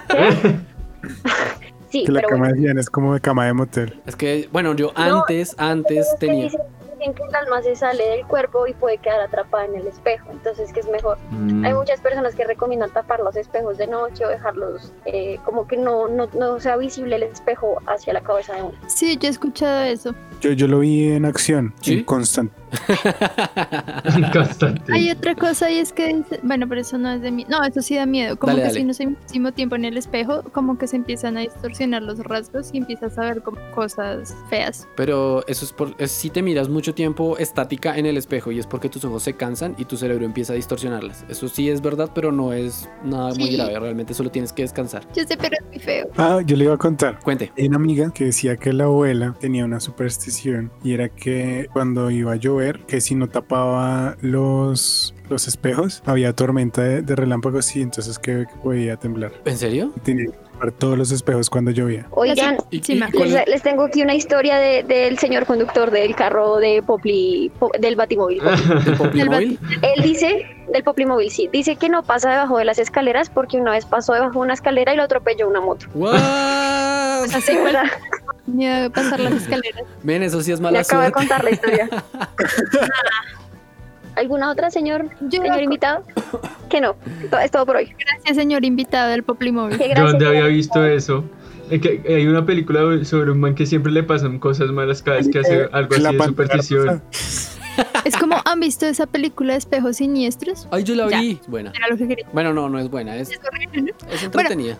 Sí, 1.90 2.04
Que 2.04 2.12
la 2.12 2.20
pero 2.20 2.28
cama 2.30 2.40
bueno. 2.44 2.54
de 2.54 2.60
Diana 2.62 2.80
es 2.80 2.88
como 2.88 3.12
de 3.12 3.20
cama 3.20 3.44
de 3.44 3.52
motel. 3.52 4.00
Es 4.06 4.16
que, 4.16 4.48
bueno, 4.50 4.74
yo 4.74 4.92
No, 4.96 5.18
antes, 5.20 5.54
antes 5.58 6.06
Lo 6.10 6.18
que 6.18 6.26
tenía... 6.26 6.44
dice 6.44 6.58
dicen 7.02 7.14
que 7.14 7.22
el 7.24 7.34
alma 7.34 7.62
se 7.62 7.74
sale 7.74 8.06
del 8.08 8.26
cuerpo 8.26 8.66
y 8.66 8.74
puede 8.74 8.98
quedar 8.98 9.20
atrapada 9.20 9.66
en 9.66 9.74
el 9.76 9.86
espejo, 9.86 10.28
entonces 10.30 10.72
que 10.72 10.80
es 10.80 10.88
mejor. 10.88 11.18
Mm. 11.30 11.64
Hay 11.64 11.74
muchas 11.74 12.00
personas 12.00 12.34
que 12.34 12.44
recomiendan 12.44 12.90
tapar 12.90 13.20
los 13.20 13.36
espejos 13.36 13.78
de 13.78 13.86
noche 13.86 14.24
o 14.24 14.28
dejarlos 14.28 14.92
eh, 15.04 15.38
como 15.44 15.66
que 15.66 15.76
no, 15.76 16.08
no, 16.08 16.28
no 16.38 16.60
sea 16.60 16.76
visible 16.76 17.16
el 17.16 17.24
espejo 17.24 17.80
hacia 17.86 18.12
la 18.12 18.22
cabeza 18.22 18.54
de 18.54 18.62
uno. 18.62 18.78
Sí, 18.86 19.16
yo 19.18 19.28
he 19.28 19.30
escuchado 19.30 19.82
eso. 19.82 20.14
Yo, 20.40 20.52
yo 20.52 20.68
lo 20.68 20.80
vi 20.80 21.12
en 21.12 21.24
acción, 21.24 21.74
¿Sí? 21.80 21.94
en 21.94 22.04
constante. 22.04 22.61
Constante. 24.32 24.92
Hay 24.92 25.10
otra 25.10 25.34
cosa 25.34 25.70
y 25.70 25.78
es 25.78 25.92
que, 25.92 26.22
bueno, 26.42 26.68
pero 26.68 26.80
eso 26.80 26.98
no 26.98 27.10
es 27.10 27.22
de 27.22 27.30
mí. 27.30 27.46
No, 27.48 27.62
eso 27.64 27.82
sí 27.82 27.96
da 27.96 28.06
miedo. 28.06 28.36
Como 28.36 28.52
Dale, 28.52 28.62
que 28.62 28.68
dale. 28.68 28.80
si 28.80 28.84
no 28.86 28.94
se 28.94 29.06
muchísimo 29.06 29.52
tiempo 29.52 29.76
en 29.76 29.84
el 29.84 29.96
espejo, 29.96 30.42
como 30.52 30.78
que 30.78 30.86
se 30.86 30.96
empiezan 30.96 31.36
a 31.36 31.40
distorsionar 31.40 32.02
los 32.02 32.18
rasgos 32.20 32.70
y 32.72 32.78
empiezas 32.78 33.18
a 33.18 33.22
ver 33.22 33.42
como 33.42 33.58
cosas 33.74 34.34
feas. 34.50 34.88
Pero 34.96 35.46
eso 35.46 35.64
es, 35.64 35.72
por, 35.72 35.94
es 35.98 36.10
si 36.10 36.30
te 36.30 36.42
miras 36.42 36.68
mucho 36.68 36.94
tiempo 36.94 37.36
estática 37.38 37.96
en 37.96 38.06
el 38.06 38.16
espejo 38.16 38.52
y 38.52 38.58
es 38.58 38.66
porque 38.66 38.88
tus 38.88 39.04
ojos 39.04 39.22
se 39.22 39.34
cansan 39.34 39.74
y 39.78 39.84
tu 39.84 39.96
cerebro 39.96 40.24
empieza 40.24 40.52
a 40.52 40.56
distorsionarlas. 40.56 41.24
Eso 41.28 41.48
sí 41.48 41.68
es 41.70 41.80
verdad, 41.82 42.10
pero 42.14 42.32
no 42.32 42.52
es 42.52 42.88
nada 43.04 43.28
muy 43.34 43.48
Sí. 43.48 43.56
grave. 43.56 43.78
Realmente 43.78 44.14
solo 44.14 44.30
tienes 44.30 44.52
que 44.52 44.62
descansar. 44.62 45.02
Yo 45.14 45.24
sé, 45.24 45.36
pero 45.36 45.56
es 45.60 45.66
muy 45.66 45.78
feo. 45.78 46.08
Ah, 46.16 46.40
yo 46.44 46.56
le 46.56 46.64
iba 46.64 46.74
a 46.74 46.78
contar. 46.78 47.18
Cuente. 47.20 47.52
Hay 47.58 47.66
una 47.66 47.76
amiga 47.76 48.10
que 48.12 48.24
decía 48.26 48.56
que 48.56 48.72
la 48.72 48.84
abuela 48.84 49.34
tenía 49.40 49.64
una 49.64 49.80
superstición 49.80 50.70
y 50.84 50.92
era 50.92 51.08
que 51.08 51.68
cuando 51.72 52.10
iba 52.10 52.32
a 52.32 52.36
llover, 52.36 52.61
que 52.86 53.00
si 53.00 53.14
no 53.14 53.28
tapaba 53.28 54.16
los, 54.20 55.14
los 55.28 55.48
espejos, 55.48 56.02
había 56.06 56.32
tormenta 56.32 56.82
de, 56.82 57.02
de 57.02 57.16
relámpagos 57.16 57.74
y 57.76 57.82
entonces 57.82 58.18
que, 58.18 58.46
que 58.48 58.56
podía 58.62 58.96
temblar. 58.96 59.32
¿En 59.44 59.56
serio? 59.58 59.92
Y 59.96 60.00
Tenía 60.00 60.26
que 60.26 60.32
tapar 60.52 60.72
todos 60.72 60.96
los 60.98 61.10
espejos 61.10 61.50
cuando 61.50 61.70
llovía. 61.70 62.06
Oigan, 62.12 62.56
¿Y, 62.70 62.82
Sí, 62.82 62.94
y 62.94 63.02
es- 63.22 63.30
les, 63.32 63.48
les 63.48 63.62
tengo 63.62 63.84
aquí 63.84 64.02
una 64.02 64.14
historia 64.14 64.56
de- 64.58 64.82
del 64.84 65.18
señor 65.18 65.44
conductor 65.46 65.90
del 65.90 66.14
carro 66.14 66.56
de 66.58 66.82
Popli, 66.82 67.50
Po- 67.58 67.70
del 67.78 67.96
Batimóvil. 67.96 68.40
¿De 68.84 68.92
Poplimóvil? 68.92 69.58
Él 69.82 70.02
dice, 70.02 70.46
del 70.72 70.84
Poplimóvil, 70.84 71.30
sí, 71.30 71.48
dice 71.52 71.76
que 71.76 71.88
no 71.88 72.02
pasa 72.02 72.30
debajo 72.30 72.58
de 72.58 72.64
las 72.64 72.78
escaleras 72.78 73.28
porque 73.30 73.56
una 73.58 73.72
vez 73.72 73.84
pasó 73.86 74.12
debajo 74.14 74.32
de 74.34 74.38
una 74.38 74.54
escalera 74.54 74.92
y 74.94 74.96
lo 74.96 75.02
atropelló 75.02 75.48
una 75.48 75.60
moto. 75.60 75.86
What? 75.94 76.14
Así, 77.34 77.54
¿verdad? 77.56 77.84
Miedo 78.46 78.82
de 78.82 78.90
pasar 78.90 79.20
las 79.20 79.34
escaleras. 79.34 79.82
Men, 80.02 80.22
eso 80.22 80.42
sí 80.42 80.52
es 80.52 80.58
Le 80.58 80.64
mala 80.64 80.80
acabo 80.80 81.02
de 81.02 81.12
contar 81.12 81.44
la 81.44 81.50
historia. 81.50 81.88
¿Alguna 84.16 84.50
otra, 84.50 84.70
señor, 84.70 85.08
Yo, 85.22 85.40
señor 85.40 85.62
invitado? 85.62 86.04
Que 86.68 86.80
no, 86.80 86.96
es 87.42 87.50
todo 87.50 87.64
por 87.64 87.76
hoy. 87.76 87.94
gracias, 87.98 88.36
señor 88.36 88.64
invitado 88.64 89.10
del 89.10 89.22
Poplimóvil. 89.22 89.78
Que 89.78 89.84
¿De 89.84 89.90
gracias, 89.90 90.10
dónde 90.10 90.26
había 90.26 90.46
visto 90.46 90.78
invitado. 90.80 90.98
eso? 90.98 91.24
Es 91.70 91.80
que 91.80 92.02
hay 92.06 92.26
una 92.26 92.44
película 92.44 93.02
sobre 93.04 93.30
un 93.30 93.40
man 93.40 93.54
que 93.54 93.64
siempre 93.64 93.90
le 93.90 94.02
pasan 94.02 94.38
cosas 94.38 94.70
malas 94.70 95.02
cada 95.02 95.16
vez 95.16 95.28
que 95.30 95.38
hace 95.38 95.68
algo 95.72 95.96
La 95.96 96.10
así 96.10 96.18
de 96.18 96.24
superstición. 96.24 97.02
Es 98.04 98.16
como, 98.16 98.36
¿han 98.44 98.60
visto 98.60 98.86
esa 98.86 99.06
película 99.06 99.52
de 99.52 99.58
espejos 99.60 99.96
siniestros? 99.96 100.66
Ay, 100.70 100.82
yo 100.84 100.94
la 100.94 101.08
Ya. 101.08 101.20
vi. 101.20 101.40
Buena. 101.46 101.70
Era 101.74 101.88
lo 101.88 101.96
que 101.96 102.08
quería. 102.08 102.26
Bueno, 102.32 102.52
no, 102.52 102.68
no 102.68 102.78
es 102.78 102.90
buena. 102.90 103.16
Es, 103.16 103.30
Es 103.30 103.40
horrible, 103.46 103.82
¿no? 103.82 104.08
es 104.12 104.22
entretenida. 104.22 104.76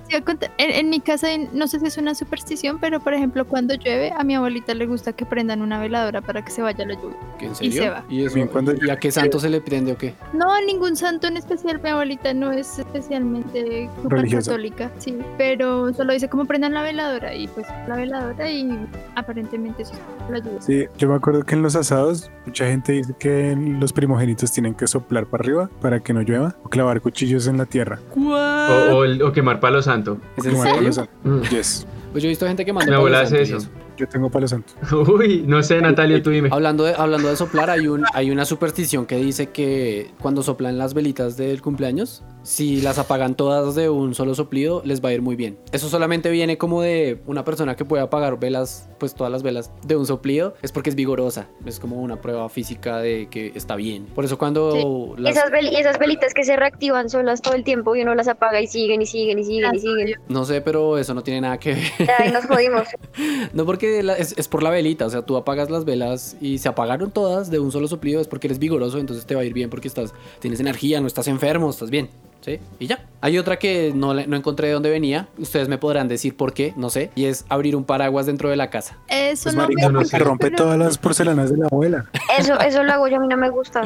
En, 0.59 0.71
en 0.71 0.91
mi 0.91 1.01
casa, 1.01 1.29
no 1.53 1.69
sé 1.69 1.79
si 1.81 1.87
es 1.87 1.97
una 1.99 2.15
superstición, 2.15 2.79
pero 2.81 3.01
por 3.01 3.15
ejemplo, 3.15 3.47
cuando 3.47 3.75
llueve, 3.75 4.13
a 4.17 4.25
mi 4.25 4.35
abuelita 4.35 4.75
le 4.75 4.87
gusta 4.87 5.13
que 5.13 5.25
prendan 5.25 5.63
una 5.63 5.79
veladora 5.81 6.21
para 6.21 6.45
que 6.45 6.51
se 6.51 6.63
vaya 6.63 6.85
la 6.85 6.95
lluvia. 6.95 7.17
¿Que 7.39 7.47
¿En 7.47 7.53
y 7.53 7.55
serio? 7.55 7.83
se 7.83 7.89
va. 7.91 8.05
¿Y, 8.09 8.25
eso, 8.25 8.39
¿Y 8.83 8.91
a 8.91 8.97
qué 8.97 9.11
santo 9.13 9.39
se 9.39 9.49
le 9.49 9.61
prende 9.61 9.93
o 9.93 9.97
qué? 9.99 10.15
No, 10.33 10.53
a 10.53 10.61
ningún 10.61 10.97
santo 10.97 11.27
en 11.29 11.37
especial. 11.37 11.81
Mi 11.83 11.91
abuelita 11.91 12.35
no 12.35 12.51
es 12.53 12.79
especialmente 12.79 13.89
católica, 14.31 14.91
sí. 14.99 15.17
Pero 15.39 15.93
solo 15.95 16.13
dice 16.13 16.29
cómo 16.29 16.45
prendan 16.45 16.75
la 16.75 16.83
veladora 16.83 17.35
y 17.35 17.47
pues 17.49 17.67
la 17.89 17.97
veladora 17.97 18.51
y 18.51 18.69
aparentemente 19.15 19.83
eso 19.83 19.93
es 19.95 20.31
la 20.31 20.39
lluvia. 20.39 20.61
Sí, 20.61 20.87
yo 20.99 21.09
me 21.09 21.15
acuerdo 21.15 21.45
que 21.45 21.55
en 21.55 21.63
los 21.63 21.77
asados 21.77 22.31
mucha 22.47 22.67
gente 22.67 22.82
dice 22.91 23.15
que 23.17 23.57
los 23.79 23.93
primogénitos 23.93 24.51
tienen 24.51 24.75
que 24.75 24.89
soplar 24.89 25.27
para 25.27 25.45
arriba 25.45 25.71
para 25.81 26.01
que 26.01 26.12
no 26.12 26.23
llueva 26.23 26.57
o 26.65 26.69
clavar 26.69 27.01
cuchillos 27.01 27.47
en 27.47 27.59
la 27.59 27.67
tierra. 27.67 28.01
O, 28.17 28.97
o 28.97 29.05
el- 29.05 29.23
o 29.23 29.31
quemar 29.33 29.61
palo 29.61 29.81
santo. 29.81 30.18
¿Es 30.37 30.45
en 30.47 30.51
Como 30.51 30.62
serio? 30.64 30.79
palo 30.81 30.92
santo. 30.92 31.12
Mm. 31.23 31.40
Yes. 31.51 31.87
Pues 32.11 32.25
yo 32.25 32.29
he 32.29 32.31
visto 32.31 32.47
gente 32.47 32.64
que 32.64 32.73
manda 32.73 32.90
Mi 32.90 32.97
abuela 32.97 33.18
palo 33.18 33.27
hace 33.29 33.47
santo 33.47 33.62
eso. 33.62 33.71
Yo 33.97 34.09
tengo 34.09 34.31
palo 34.31 34.49
santo. 34.49 34.73
Uy, 35.16 35.45
no 35.47 35.62
sé, 35.62 35.81
Natalia, 35.81 36.21
tú 36.23 36.31
dime. 36.31 36.49
Hablando 36.51 36.83
de, 36.85 36.95
hablando 36.97 37.29
de 37.29 37.37
soplar, 37.37 37.71
hay, 37.71 37.87
un, 37.87 38.05
hay 38.14 38.31
una 38.31 38.45
superstición 38.45 39.07
que 39.07 39.16
dice 39.16 39.51
que 39.51 40.11
cuando 40.21 40.42
soplan 40.42 40.77
las 40.79 40.95
velitas 40.95 41.37
del 41.37 41.62
cumpleaños, 41.62 42.25
si 42.42 42.81
las 42.81 42.98
apagan 42.98 43.35
todas 43.37 43.74
de 43.74 43.88
un 43.88 44.14
solo 44.14 44.35
soplido, 44.35 44.83
les 44.85 45.02
va 45.05 45.11
a 45.11 45.12
ir 45.12 45.22
muy 45.22 45.37
bien. 45.37 45.59
Eso 45.72 45.88
solamente 45.88 46.31
viene 46.31 46.59
como 46.59 46.83
de 46.83 47.20
una 47.26 47.44
persona 47.44 47.76
que 47.76 47.85
puede 47.85 48.02
apagar 48.02 48.38
velas, 48.38 48.88
pues 48.98 49.14
todas 49.14 49.31
las 49.33 49.42
velas 49.42 49.70
de 49.87 49.96
un 49.96 50.07
soplido, 50.07 50.55
es 50.62 50.72
porque 50.72 50.90
es 50.90 50.96
vigorosa. 50.96 51.48
Es 51.66 51.78
como 51.78 52.00
una 52.00 52.20
prueba 52.20 52.48
física 52.48 52.98
de 52.98 53.28
que 53.31 53.52
está 53.55 53.76
bien. 53.76 54.07
Por 54.07 54.24
eso 54.24 54.38
cuando 54.38 55.14
las... 55.18 55.37
Esas, 55.37 55.50
vel- 55.50 55.70
y 55.72 55.76
esas 55.76 55.98
velitas 55.98 56.35
que 56.35 56.44
se 56.44 56.57
reactivan 56.57 57.09
solas 57.11 57.42
todo 57.42 57.55
el 57.55 57.64
tiempo 57.64 57.94
y 57.96 58.02
uno 58.02 58.14
las 58.14 58.28
apaga 58.28 58.61
y 58.61 58.66
siguen 58.66 59.02
y 59.02 59.07
siguen 59.07 59.38
y 59.38 59.44
siguen 59.44 59.74
y 59.74 59.78
siguen. 59.78 60.14
No 60.28 60.44
sé, 60.44 60.61
pero 60.61 60.98
eso 60.98 61.14
no 61.14 61.22
tiene 61.22 61.40
nada 61.42 61.59
que 61.59 61.74
ver. 61.74 62.11
Ahí 62.18 62.33
nos 62.33 62.46
jodimos. 62.46 62.88
No 63.52 63.66
porque 63.66 64.02
la- 64.02 64.14
es, 64.16 64.35
es 64.38 64.48
por 64.48 64.62
la 64.62 64.70
velita, 64.70 65.05
o 65.07 65.11
sea, 65.11 65.22
tú 65.22 65.37
apagas 65.37 65.68
las 65.70 65.85
velas 65.85 66.37
y 66.40 66.59
se 66.59 66.68
apagaron 66.68 67.11
todas 67.11 67.50
de 67.50 67.59
un 67.59 67.70
solo 67.70 67.87
soplido, 67.88 68.20
es 68.20 68.28
porque 68.28 68.46
eres 68.46 68.59
vigoroso, 68.59 68.98
entonces 68.98 69.26
te 69.26 69.35
va 69.35 69.42
a 69.42 69.44
ir 69.44 69.52
bien 69.52 69.68
porque 69.68 69.88
estás, 69.88 70.14
tienes 70.40 70.59
energía, 70.61 71.00
no 71.00 71.07
estás 71.07 71.28
enfermo, 71.28 71.68
estás 71.70 71.90
bien. 71.90 72.09
¿Sí? 72.42 72.59
Y 72.78 72.87
ya. 72.88 73.05
Hay 73.20 73.38
otra 73.38 73.57
que 73.59 73.92
no, 73.94 74.12
no 74.14 74.37
encontré 74.37 74.66
de 74.68 74.74
dónde 74.74 74.90
venía. 74.90 75.28
Ustedes 75.38 75.68
me 75.68 75.78
podrán 75.78 76.09
decir 76.09 76.37
por 76.37 76.52
qué, 76.52 76.74
no 76.76 76.90
sé. 76.90 77.11
Y 77.14 77.26
es 77.26 77.44
abrir 77.48 77.76
un 77.76 77.85
paraguas 77.85 78.26
dentro 78.26 78.50
de 78.50 78.57
la 78.57 78.68
casa. 78.68 78.98
Eso 79.09 79.44
Pues 79.44 79.55
no 79.55 79.62
marica, 79.62 79.88
me 79.88 80.05
se 80.05 80.18
rompe 80.18 80.46
pero- 80.50 80.57
todas 80.57 80.78
las 80.78 80.98
porcelanas 80.98 81.50
de 81.50 81.57
la 81.59 81.66
abuela. 81.66 82.07
Eso, 82.38 82.59
eso 82.61 82.83
lo 82.83 82.92
hago 82.92 83.07
yo, 83.09 83.16
a 83.16 83.20
mí 83.20 83.28
no 83.28 83.37
me 83.37 83.48
gusta. 83.48 83.83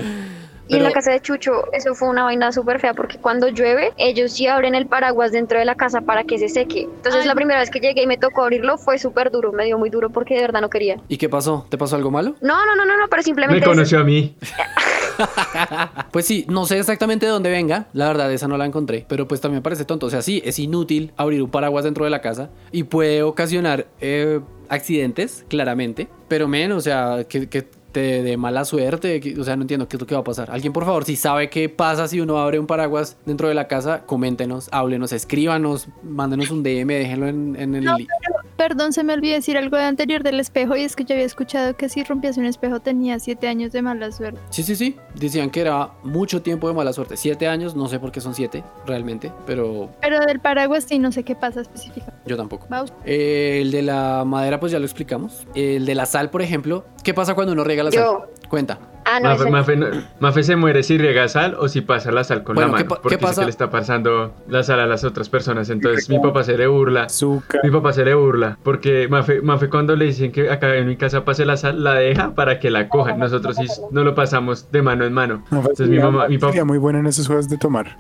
Y 0.68 0.74
en 0.74 0.82
la 0.82 0.90
casa 0.90 1.12
de 1.12 1.20
Chucho, 1.20 1.70
eso 1.72 1.94
fue 1.94 2.08
una 2.08 2.24
vaina 2.24 2.50
súper 2.50 2.80
fea 2.80 2.92
porque 2.92 3.18
cuando 3.18 3.46
llueve, 3.48 3.92
ellos 3.98 4.32
sí 4.32 4.48
abren 4.48 4.74
el 4.74 4.86
paraguas 4.88 5.30
dentro 5.30 5.60
de 5.60 5.64
la 5.64 5.76
casa 5.76 6.00
para 6.00 6.24
que 6.24 6.38
se 6.38 6.48
seque. 6.48 6.80
Entonces, 6.82 7.20
Ay. 7.22 7.28
la 7.28 7.36
primera 7.36 7.60
vez 7.60 7.70
que 7.70 7.78
llegué 7.78 8.02
y 8.02 8.06
me 8.08 8.16
tocó 8.16 8.42
abrirlo 8.42 8.76
fue 8.76 8.98
súper 8.98 9.30
duro, 9.30 9.52
me 9.52 9.64
dio 9.64 9.78
muy 9.78 9.90
duro 9.90 10.10
porque 10.10 10.34
de 10.34 10.40
verdad 10.40 10.60
no 10.62 10.68
quería. 10.68 10.96
¿Y 11.06 11.18
qué 11.18 11.28
pasó? 11.28 11.66
¿Te 11.70 11.78
pasó 11.78 11.94
algo 11.94 12.10
malo? 12.10 12.34
No, 12.40 12.66
no, 12.66 12.74
no, 12.74 12.84
no, 12.84 12.96
no 12.98 13.06
pero 13.08 13.20
Me 13.20 13.22
simplemente. 13.22 13.64
conoció 13.64 14.00
a 14.00 14.04
mí. 14.04 14.34
Pues 16.10 16.26
sí, 16.26 16.46
no 16.48 16.66
sé 16.66 16.78
exactamente 16.78 17.26
de 17.26 17.32
dónde 17.32 17.50
venga. 17.50 17.88
La 17.92 18.08
verdad, 18.08 18.32
esa 18.32 18.48
no 18.48 18.56
la 18.56 18.64
encontré. 18.64 19.04
Pero 19.08 19.28
pues 19.28 19.40
también 19.40 19.62
parece 19.62 19.84
tonto. 19.84 20.06
O 20.06 20.10
sea, 20.10 20.22
sí, 20.22 20.42
es 20.44 20.58
inútil 20.58 21.12
abrir 21.16 21.42
un 21.42 21.50
paraguas 21.50 21.84
dentro 21.84 22.04
de 22.04 22.10
la 22.10 22.20
casa 22.20 22.50
y 22.72 22.84
puede 22.84 23.22
ocasionar 23.22 23.86
eh, 24.00 24.40
accidentes, 24.68 25.44
claramente. 25.48 26.08
Pero 26.28 26.48
menos, 26.48 26.78
o 26.78 26.80
sea, 26.80 27.24
que, 27.28 27.48
que 27.48 27.68
te 27.96 28.22
dé 28.22 28.36
mala 28.36 28.66
suerte. 28.66 29.22
o 29.38 29.42
sea, 29.42 29.56
no 29.56 29.62
entiendo 29.62 29.88
qué 29.88 29.96
es 29.96 30.00
lo 30.00 30.06
que 30.06 30.14
va 30.14 30.20
a 30.20 30.24
pasar. 30.24 30.50
Alguien, 30.50 30.74
por 30.74 30.84
favor, 30.84 31.04
si 31.04 31.16
sabe 31.16 31.48
qué 31.48 31.70
pasa 31.70 32.06
si 32.08 32.20
uno 32.20 32.38
abre 32.38 32.58
un 32.58 32.66
paraguas 32.66 33.16
dentro 33.24 33.48
de 33.48 33.54
la 33.54 33.68
casa, 33.68 34.02
coméntenos, 34.04 34.68
háblenos, 34.70 35.12
escríbanos, 35.12 35.88
mándenos 36.02 36.50
un 36.50 36.62
DM, 36.62 36.88
déjenlo 36.88 37.26
en, 37.26 37.56
en 37.58 37.74
el. 37.74 37.84
No, 37.84 37.96
Perdón, 38.56 38.92
se 38.92 39.04
me 39.04 39.12
olvidó 39.12 39.34
decir 39.34 39.56
algo 39.58 39.76
de 39.76 39.84
anterior 39.84 40.22
del 40.22 40.40
espejo 40.40 40.76
y 40.76 40.82
es 40.82 40.96
que 40.96 41.04
yo 41.04 41.14
había 41.14 41.26
escuchado 41.26 41.76
que 41.76 41.88
si 41.88 42.02
rompías 42.04 42.36
un 42.38 42.46
espejo 42.46 42.80
tenía 42.80 43.18
siete 43.18 43.48
años 43.48 43.72
de 43.72 43.82
mala 43.82 44.10
suerte. 44.12 44.40
Sí, 44.50 44.62
sí, 44.62 44.76
sí. 44.76 44.96
Decían 45.14 45.50
que 45.50 45.60
era 45.60 45.90
mucho 46.02 46.40
tiempo 46.42 46.66
de 46.68 46.74
mala 46.74 46.92
suerte. 46.92 47.16
Siete 47.16 47.48
años, 47.48 47.76
no 47.76 47.86
sé 47.88 47.98
por 47.98 48.12
qué 48.12 48.20
son 48.20 48.34
siete, 48.34 48.64
realmente. 48.86 49.30
Pero 49.46 49.90
Pero 50.00 50.20
del 50.20 50.40
paraguas 50.40 50.84
sí, 50.84 50.98
no 50.98 51.12
sé 51.12 51.22
qué 51.22 51.34
pasa 51.34 51.60
específicamente. 51.60 52.22
yo 52.26 52.36
tampoco. 52.36 52.66
Vamos. 52.70 52.92
Eh, 53.04 53.58
el 53.62 53.70
de 53.70 53.82
la 53.82 54.24
madera, 54.26 54.58
pues 54.58 54.72
ya 54.72 54.78
lo 54.78 54.84
explicamos. 54.86 55.46
El 55.54 55.84
de 55.84 55.94
la 55.94 56.06
sal, 56.06 56.30
por 56.30 56.42
ejemplo. 56.42 56.86
¿Qué 57.04 57.12
pasa 57.14 57.34
cuando 57.34 57.52
uno 57.52 57.62
riega 57.64 57.82
la 57.82 57.90
Yo. 57.90 58.26
sal? 58.30 58.48
Cuenta. 58.48 58.78
Ah, 59.08 59.20
no, 59.20 59.28
Mafe, 59.30 59.50
Mafe 59.50 59.76
no- 59.76 59.86
Mafe 60.20 60.42
se 60.42 60.56
muere 60.56 60.82
si 60.82 60.98
riega 60.98 61.28
sal 61.28 61.56
o 61.58 61.68
si 61.68 61.80
pasa 61.80 62.10
la 62.10 62.24
sal 62.24 62.42
con 62.42 62.56
Bueno, 62.56 62.72
la 62.72 62.78
¿qué 62.78 62.84
mano. 62.84 62.88
pa- 62.88 62.96
qué 62.96 63.02
porque 63.02 63.16
dice 63.16 63.26
pasa? 63.28 63.40
que 63.42 63.44
le 63.46 63.50
está 63.50 63.70
pasando 63.70 64.34
la 64.48 64.62
sal 64.64 64.80
a 64.80 64.86
las 64.86 65.04
otras 65.04 65.28
personas. 65.28 65.70
Entonces 65.70 66.08
mi 66.10 66.18
papá 66.18 66.42
se 66.42 66.56
le 66.58 66.66
burla. 66.66 67.04
Azúcar. 67.04 67.60
Mi 67.62 67.70
papá 67.70 67.92
se 67.92 68.04
le 68.04 68.14
burla 68.14 68.58
porque 68.62 69.06
Mafe, 69.08 69.40
Mafe 69.42 69.68
cuando 69.68 69.94
le 69.96 70.06
dicen 70.06 70.32
que 70.32 70.50
acá 70.50 70.74
en 70.74 70.88
mi 70.88 70.96
casa 70.96 71.24
pase 71.24 71.44
la 71.46 71.56
sal, 71.56 71.84
la 71.84 71.94
deja 71.94 72.34
para 72.34 72.58
que 72.58 72.70
la 72.70 72.88
cojan. 72.88 73.18
Nosotros 73.18 73.56
sí 73.56 73.66
no 73.92 74.02
lo 74.04 74.14
pasamos 74.14 74.70
de 74.72 74.82
mano 74.82 75.04
en 75.04 75.12
mano. 75.12 75.44
No, 75.50 75.62
pues, 75.62 75.78
Entonces 75.78 75.88
mi 75.88 75.98
mamá, 75.98 76.26
mi 76.28 76.38
papá, 76.38 76.64
muy 76.64 76.78
buena 76.78 76.98
en 76.98 77.06
esos 77.06 77.26
juegos 77.28 77.48
de 77.48 77.58
tomar. 77.58 77.96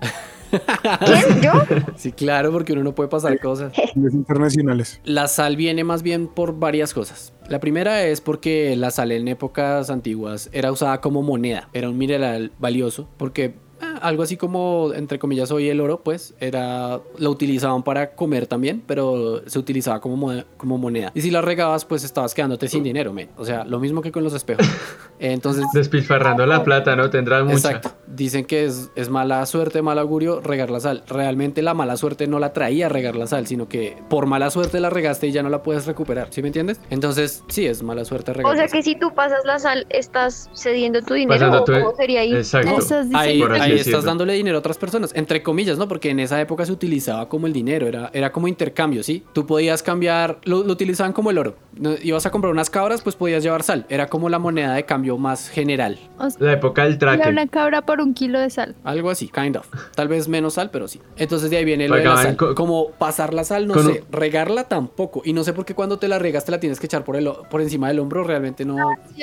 ¿Quién? 1.04 1.42
¿Yo? 1.42 1.52
Sí, 1.96 2.12
claro, 2.12 2.52
porque 2.52 2.72
uno 2.72 2.82
no 2.84 2.94
puede 2.94 3.08
pasar 3.08 3.38
cosas. 3.40 3.72
Los 3.94 4.12
internacionales. 4.14 5.00
La 5.04 5.28
sal 5.28 5.56
viene 5.56 5.82
más 5.84 6.02
bien 6.02 6.28
por 6.28 6.58
varias 6.58 6.92
cosas. 6.94 7.32
La 7.48 7.60
primera 7.60 8.04
es 8.04 8.20
porque 8.20 8.74
la 8.74 8.90
sal 8.90 9.12
en 9.12 9.28
épocas 9.28 9.88
antiguas 9.88 10.50
era 10.52 10.72
usada 10.72 11.00
como 11.00 11.22
moneda, 11.22 11.68
era 11.72 11.88
un 11.88 11.96
mineral 11.96 12.50
valioso, 12.58 13.08
porque 13.16 13.54
algo 14.02 14.22
así 14.22 14.36
como, 14.36 14.92
entre 14.94 15.18
comillas, 15.18 15.50
hoy 15.50 15.68
el 15.68 15.80
oro, 15.80 16.00
pues, 16.02 16.34
era, 16.40 17.00
lo 17.18 17.30
utilizaban 17.30 17.82
para 17.82 18.10
comer 18.12 18.46
también, 18.46 18.82
pero 18.86 19.42
se 19.46 19.58
utilizaba 19.58 20.00
como, 20.00 20.16
mo- 20.16 20.44
como 20.56 20.78
moneda. 20.78 21.12
Y 21.14 21.20
si 21.22 21.30
la 21.30 21.40
regabas, 21.42 21.84
pues 21.84 22.04
estabas 22.04 22.34
quedándote 22.34 22.68
sin 22.68 22.82
dinero, 22.82 23.12
men. 23.12 23.28
O 23.36 23.44
sea, 23.44 23.64
lo 23.64 23.78
mismo 23.80 24.02
que 24.02 24.12
con 24.12 24.24
los 24.24 24.34
espejos. 24.34 24.66
Entonces, 25.18 25.64
Despilfarrando 25.72 26.44
la 26.46 26.62
plata, 26.62 26.94
¿no? 26.96 27.08
Tendrás 27.10 27.44
mucha. 27.44 27.56
Exacto. 27.56 27.92
Dicen 28.06 28.44
que 28.44 28.64
es, 28.66 28.90
es 28.96 29.08
mala 29.08 29.44
suerte, 29.46 29.80
mal 29.82 29.98
augurio 29.98 30.40
regar 30.40 30.70
la 30.70 30.80
sal. 30.80 31.02
Realmente 31.08 31.62
la 31.62 31.74
mala 31.74 31.96
suerte 31.96 32.26
no 32.26 32.38
la 32.38 32.52
traía 32.52 32.88
regar 32.88 33.16
la 33.16 33.26
sal, 33.26 33.46
sino 33.46 33.68
que 33.68 33.96
por 34.08 34.26
mala 34.26 34.50
suerte 34.50 34.78
la 34.80 34.90
regaste 34.90 35.26
y 35.28 35.32
ya 35.32 35.42
no 35.42 35.48
la 35.48 35.62
puedes 35.62 35.86
recuperar. 35.86 36.28
¿Sí 36.30 36.42
me 36.42 36.48
entiendes? 36.48 36.80
Entonces, 36.90 37.42
sí, 37.48 37.66
es 37.66 37.82
mala 37.82 38.04
suerte 38.04 38.32
regar 38.32 38.52
O 38.52 38.54
sea 38.54 38.64
la 38.64 38.68
sal. 38.68 38.78
que 38.78 38.82
si 38.82 38.94
tú 38.98 39.14
pasas 39.14 39.44
la 39.44 39.58
sal, 39.58 39.86
estás 39.90 40.50
cediendo 40.54 41.00
tu 41.02 41.14
dinero. 41.14 41.38
Pasando 41.38 41.62
¿o 41.62 41.64
tu- 41.64 41.72
¿Cómo 41.72 41.96
sería 41.96 42.20
ahí? 42.20 42.34
Exacto. 42.34 42.76
Ahí, 43.14 43.42
ahí. 43.42 43.78
Estás 43.90 44.04
dándole 44.04 44.32
dinero 44.34 44.56
a 44.56 44.60
otras 44.60 44.78
personas, 44.78 45.12
entre 45.14 45.42
comillas, 45.42 45.78
¿no? 45.78 45.88
Porque 45.88 46.10
en 46.10 46.20
esa 46.20 46.40
época 46.40 46.64
se 46.66 46.72
utilizaba 46.72 47.28
como 47.28 47.46
el 47.46 47.52
dinero, 47.52 47.86
era, 47.86 48.10
era 48.12 48.32
como 48.32 48.48
intercambio, 48.48 49.02
¿sí? 49.02 49.24
Tú 49.32 49.46
podías 49.46 49.82
cambiar, 49.82 50.38
lo, 50.44 50.62
lo 50.64 50.72
utilizaban 50.72 51.12
como 51.12 51.30
el 51.30 51.38
oro. 51.38 51.56
No, 51.78 51.94
Ibas 52.02 52.24
a 52.26 52.30
comprar 52.30 52.52
unas 52.52 52.70
cabras, 52.70 53.02
pues 53.02 53.16
podías 53.16 53.42
llevar 53.42 53.62
sal. 53.62 53.84
Era 53.88 54.06
como 54.08 54.28
la 54.28 54.38
moneda 54.38 54.74
de 54.74 54.84
cambio 54.84 55.18
más 55.18 55.48
general. 55.48 55.98
O 56.18 56.30
sea, 56.30 56.46
La 56.46 56.52
época 56.54 56.84
del 56.84 56.98
traque. 56.98 57.28
una 57.28 57.46
cabra 57.48 57.82
por 57.82 58.00
un 58.00 58.14
kilo 58.14 58.38
de 58.40 58.48
sal. 58.50 58.74
Algo 58.84 59.10
así, 59.10 59.28
kind 59.28 59.56
of. 59.56 59.66
Tal 59.94 60.08
vez 60.08 60.26
menos 60.28 60.54
sal, 60.54 60.70
pero 60.70 60.88
sí. 60.88 61.00
Entonces 61.16 61.50
de 61.50 61.58
ahí 61.58 61.64
viene 61.64 61.88
lo 61.88 61.96
de 61.96 62.04
la 62.04 62.16
sal. 62.22 62.36
co- 62.36 62.54
Como 62.54 62.90
pasar 62.92 63.34
la 63.34 63.44
sal, 63.44 63.66
no 63.66 63.74
con 63.74 63.86
sé. 63.92 64.04
Regarla 64.10 64.64
tampoco. 64.64 65.22
Y 65.24 65.32
no 65.32 65.44
sé 65.44 65.52
por 65.52 65.64
qué 65.64 65.74
cuando 65.74 65.98
te 65.98 66.08
la 66.08 66.18
regas 66.18 66.44
te 66.44 66.52
la 66.52 66.60
tienes 66.60 66.80
que 66.80 66.86
echar 66.86 67.04
por, 67.04 67.16
el, 67.16 67.30
por 67.50 67.60
encima 67.60 67.88
del 67.88 67.98
hombro. 67.98 68.24
Realmente 68.24 68.64
no, 68.64 68.76
Sí, 69.14 69.22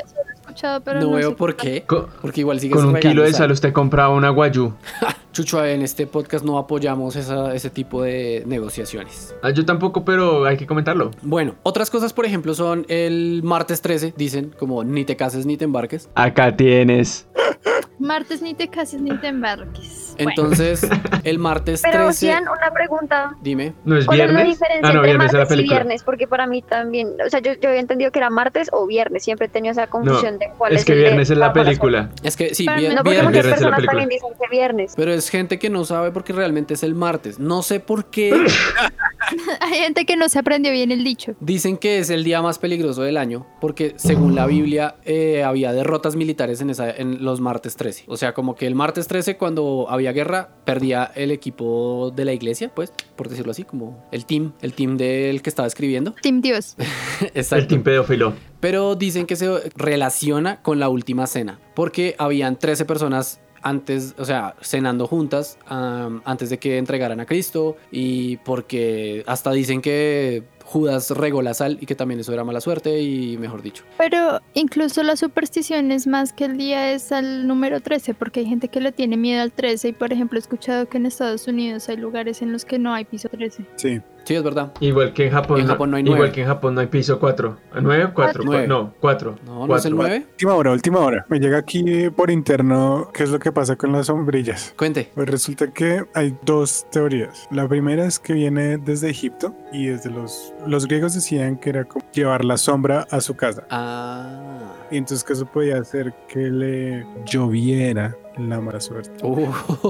escuchado, 0.53 0.81
pero 0.81 0.99
no 1.01 1.07
no, 1.11 1.15
veo 1.17 1.29
sé 1.31 1.35
por 1.35 1.55
qué. 1.55 1.83
Porque 2.21 2.41
igual 2.41 2.59
sigues 2.59 2.77
Con 2.77 2.85
un 2.87 2.95
kilo 2.95 3.23
de 3.23 3.33
sal 3.33 3.51
usted 3.51 3.73
compraba 3.73 4.13
una 4.13 4.29
guayú. 4.29 4.73
Chucho, 5.33 5.65
en 5.65 5.81
este 5.81 6.05
podcast 6.05 6.45
no 6.45 6.59
apoyamos 6.59 7.15
esa- 7.15 7.55
ese 7.55 7.71
tipo 7.71 8.03
de 8.03 8.43
negociaciones. 8.45 9.35
Ah, 9.41 9.49
yo 9.49 9.65
tampoco, 9.65 10.05
pero 10.05 10.45
hay 10.45 10.57
que 10.57 10.67
comentarlo. 10.67 11.09
Bueno, 11.23 11.55
otras 11.63 11.89
cosas, 11.89 12.13
por 12.13 12.25
ejemplo, 12.25 12.53
son 12.53 12.85
el 12.87 13.41
martes 13.43 13.81
13, 13.81 14.13
dicen, 14.15 14.53
como 14.59 14.83
ni 14.83 15.05
te 15.05 15.15
cases 15.15 15.45
ni 15.47 15.57
te 15.57 15.65
embarques. 15.65 16.07
Acá 16.13 16.55
tienes. 16.55 17.25
Martes 17.99 18.41
ni 18.41 18.53
te 18.53 18.67
cases 18.69 19.01
ni 19.01 19.15
te 19.17 19.27
embarques. 19.27 20.01
Bueno, 20.15 20.29
Entonces, 20.31 20.87
el 21.23 21.39
martes 21.39 21.81
Pero 21.81 22.03
13... 22.05 22.13
Cian, 22.13 22.43
una 22.43 22.71
pregunta. 22.71 23.35
Dime. 23.41 23.73
¿No 23.83 23.97
es 23.97 24.05
¿Cuál 24.05 24.21
es 24.21 24.27
la 24.27 24.33
viernes? 24.33 24.59
diferencia 24.59 24.89
Ah, 24.89 24.93
no, 24.93 24.99
entre 24.99 25.09
viernes 25.11 25.25
es 25.27 25.33
la 25.33 25.39
martes 25.39 25.51
y 25.53 25.55
película. 25.57 25.77
viernes? 25.79 26.03
Porque 26.03 26.27
para 26.27 26.45
mí 26.47 26.61
también, 26.61 27.09
o 27.25 27.29
sea, 27.29 27.39
yo, 27.39 27.53
yo 27.53 27.69
había 27.69 27.81
entendido 27.81 28.11
que 28.11 28.19
era 28.19 28.29
martes 28.29 28.69
o 28.71 28.85
viernes. 28.85 29.23
Siempre 29.23 29.47
he 29.47 29.49
tenido 29.49 29.71
esa 29.71 29.87
confusión 29.87 30.37
de 30.37 30.51
cuál 30.57 30.73
es, 30.73 30.79
es 30.81 30.85
que 30.85 30.93
el 30.93 30.99
viernes 30.99 31.29
es 31.31 31.37
la 31.37 31.51
película. 31.53 32.09
Es 32.21 32.35
que 32.37 32.53
sí, 32.53 32.63
vi- 32.77 32.89
No, 32.89 32.97
porque 32.97 33.09
viernes- 33.11 33.23
muchas 33.23 33.31
Viernes 33.31 33.37
es 33.37 33.45
la 33.45 33.51
personas 33.51 33.75
película. 33.77 33.91
también 34.01 34.09
dicen 34.09 34.29
que 34.39 34.47
viernes. 34.55 34.93
Pero 34.95 35.13
es 35.13 35.29
gente 35.29 35.57
que 35.59 35.69
no 35.71 35.85
sabe 35.85 36.11
porque 36.11 36.33
realmente 36.33 36.73
es 36.75 36.83
el 36.83 36.93
martes. 36.95 37.39
No 37.39 37.63
sé 37.63 37.79
por 37.79 38.05
qué 38.11 38.33
hay 39.61 39.73
gente 39.79 40.05
que 40.05 40.15
no 40.17 40.29
se 40.29 40.39
aprendió 40.39 40.71
bien 40.71 40.91
el 40.91 41.03
dicho. 41.03 41.33
dicen 41.39 41.77
que 41.77 41.99
es 41.99 42.09
el 42.09 42.23
día 42.23 42.41
más 42.41 42.59
peligroso 42.59 43.01
del 43.01 43.17
año 43.17 43.47
porque 43.61 43.93
según 43.97 44.35
la 44.35 44.45
Biblia 44.45 44.95
eh, 45.05 45.43
había 45.43 45.71
derrotas 45.73 46.15
militares 46.15 46.61
en, 46.61 46.69
esa, 46.69 46.89
en 46.91 47.23
los 47.23 47.41
martes 47.41 47.75
13. 47.75 47.82
O 48.07 48.17
sea, 48.17 48.33
como 48.33 48.55
que 48.55 48.67
el 48.67 48.75
martes 48.75 49.07
13 49.07 49.37
cuando 49.37 49.87
había 49.89 50.11
guerra 50.11 50.49
perdía 50.65 51.11
el 51.15 51.31
equipo 51.31 52.11
de 52.15 52.25
la 52.25 52.33
iglesia, 52.33 52.73
pues, 52.73 52.93
por 53.15 53.29
decirlo 53.29 53.51
así, 53.51 53.63
como 53.63 54.03
el 54.11 54.25
team, 54.25 54.53
el 54.61 54.73
team 54.73 54.97
del 54.97 55.41
que 55.41 55.49
estaba 55.49 55.67
escribiendo. 55.67 56.13
Team 56.21 56.41
Dios. 56.41 56.75
Exacto. 57.33 57.63
El 57.63 57.67
team 57.67 57.83
pedófilo. 57.83 58.33
Pero 58.59 58.95
dicen 58.95 59.25
que 59.25 59.35
se 59.35 59.49
relaciona 59.75 60.61
con 60.61 60.79
la 60.79 60.89
última 60.89 61.27
cena, 61.27 61.59
porque 61.75 62.15
habían 62.17 62.57
13 62.57 62.85
personas 62.85 63.41
antes, 63.63 64.13
o 64.17 64.25
sea, 64.25 64.55
cenando 64.61 65.07
juntas 65.07 65.57
antes 65.67 66.49
de 66.49 66.59
que 66.59 66.77
entregaran 66.77 67.19
a 67.19 67.25
Cristo 67.25 67.77
y 67.91 68.37
porque 68.37 69.23
hasta 69.25 69.51
dicen 69.51 69.81
que 69.81 70.43
Judas 70.65 71.11
regó 71.11 71.41
la 71.41 71.53
sal 71.53 71.77
y 71.81 71.85
que 71.85 71.95
también 71.95 72.19
eso 72.19 72.33
era 72.33 72.43
mala 72.43 72.61
suerte 72.61 73.01
y 73.01 73.37
mejor 73.37 73.61
dicho. 73.61 73.83
Pero 73.97 74.41
incluso 74.53 75.03
la 75.03 75.15
superstición 75.15 75.91
es 75.91 76.07
más 76.07 76.33
que 76.33 76.45
el 76.45 76.57
día 76.57 76.91
es 76.91 77.11
al 77.11 77.47
número 77.47 77.81
13, 77.81 78.13
porque 78.13 78.41
hay 78.41 78.45
gente 78.45 78.67
que 78.67 78.81
le 78.81 78.91
tiene 78.91 79.17
miedo 79.17 79.41
al 79.41 79.51
13 79.51 79.89
y 79.89 79.93
por 79.93 80.11
ejemplo 80.13 80.37
he 80.37 80.41
escuchado 80.41 80.87
que 80.87 80.97
en 80.97 81.05
Estados 81.05 81.47
Unidos 81.47 81.89
hay 81.89 81.97
lugares 81.97 82.41
en 82.41 82.51
los 82.51 82.65
que 82.65 82.79
no 82.79 82.93
hay 82.93 83.05
piso 83.05 83.29
13. 83.29 83.65
Sí. 83.75 84.01
Sí, 84.23 84.35
es 84.35 84.43
verdad. 84.43 84.71
Igual 84.79 85.13
que 85.13 85.27
en 85.27 85.31
Japón. 85.31 85.59
En 85.59 85.67
Japón 85.67 85.91
no 85.91 85.97
hay 85.97 86.03
Igual 86.03 86.31
que 86.31 86.41
en 86.41 86.47
Japón 86.47 86.75
no 86.75 86.81
hay 86.81 86.87
piso 86.87 87.19
4. 87.19 87.57
¿9 87.75 88.09
o 88.09 88.13
4? 88.13 88.43
Nueve. 88.45 88.67
No, 88.67 88.93
4. 88.99 89.35
No, 89.45 89.67
no 89.67 89.75
es 89.75 89.85
el 89.85 89.95
9. 89.95 90.25
Última 90.31 90.53
hora, 90.53 90.71
última 90.71 90.99
hora. 90.99 91.25
Me 91.29 91.39
llega 91.39 91.57
aquí 91.57 92.09
por 92.09 92.31
interno 92.31 93.09
qué 93.13 93.23
es 93.23 93.29
lo 93.29 93.39
que 93.39 93.51
pasa 93.51 93.75
con 93.75 93.91
las 93.91 94.07
sombrillas. 94.07 94.73
Cuente. 94.77 95.11
Pues 95.13 95.29
resulta 95.29 95.71
que 95.73 96.05
hay 96.13 96.35
dos 96.43 96.85
teorías. 96.91 97.47
La 97.51 97.67
primera 97.67 98.05
es 98.05 98.19
que 98.19 98.33
viene 98.33 98.77
desde 98.77 99.09
Egipto 99.09 99.53
y 99.71 99.87
desde 99.87 100.09
los, 100.09 100.53
los 100.65 100.87
griegos 100.87 101.13
decían 101.13 101.57
que 101.57 101.69
era 101.69 101.85
como 101.85 102.05
llevar 102.11 102.45
la 102.45 102.57
sombra 102.57 103.07
a 103.11 103.21
su 103.21 103.35
casa. 103.35 103.65
Ah. 103.69 104.73
Y 104.91 104.97
entonces 104.97 105.23
que 105.23 105.33
eso 105.33 105.45
podía 105.45 105.77
hacer 105.77 106.13
que 106.27 106.39
le 106.39 107.05
lloviera 107.25 108.15
la 108.37 108.59
mala 108.61 108.79
suerte. 108.79 109.11
Uh, 109.25 109.47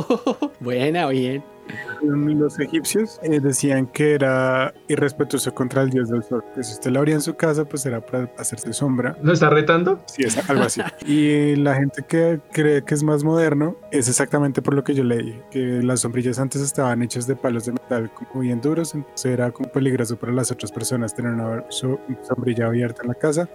buena, 0.60 1.08
bien. 1.08 1.44
Los 2.02 2.60
egipcios 2.60 3.20
eh, 3.24 3.40
decían 3.40 3.88
que 3.88 4.14
era 4.16 4.74
irrespetuoso 4.88 5.54
contra 5.54 5.82
el 5.84 5.90
dios 5.90 6.10
del 6.10 6.24
sol. 6.24 6.44
Que 6.54 6.64
si 6.64 6.74
usted 6.74 6.92
la 6.92 7.00
abría 7.00 7.16
en 7.16 7.22
su 7.22 7.36
casa, 7.36 7.66
pues 7.66 7.86
era 7.86 8.02
para 8.02 8.30
hacerse 8.38 8.74
sombra. 8.74 9.16
¿No 9.22 9.32
está 9.32 9.50
retando? 9.50 10.04
Sí, 10.08 10.24
es 10.24 10.50
algo 10.50 10.64
así. 10.64 10.82
Y 11.06 11.56
la 11.56 11.76
gente 11.76 12.04
que 12.08 12.40
cree 12.52 12.84
que 12.84 12.94
es 12.94 13.04
más 13.04 13.24
moderno 13.24 13.78
es 13.92 14.10
exactamente 14.10 14.62
por 14.62 14.74
lo 14.74 14.84
que 14.84 14.94
yo 14.94 15.04
leí, 15.04 15.42
que 15.52 15.82
las 15.82 16.02
sombrillas 16.02 16.40
antes 16.40 16.62
estaban 16.62 17.02
hechas 17.04 17.28
de 17.28 17.36
palos 17.36 17.66
de 17.66 17.74
metal 17.74 18.12
como 18.14 18.42
bien 18.42 18.60
duros, 18.62 18.94
entonces 18.96 19.26
era 19.32 19.52
como 19.52 19.70
peligroso 19.72 20.18
para 20.18 20.34
las 20.34 20.52
otras 20.52 20.72
personas 20.72 21.14
tener 21.16 21.32
una 21.34 21.64
so- 21.70 22.00
sombrilla 22.28 22.68
abierta 22.68 23.02
en 23.04 23.10
la 23.10 23.16
casa 23.16 23.50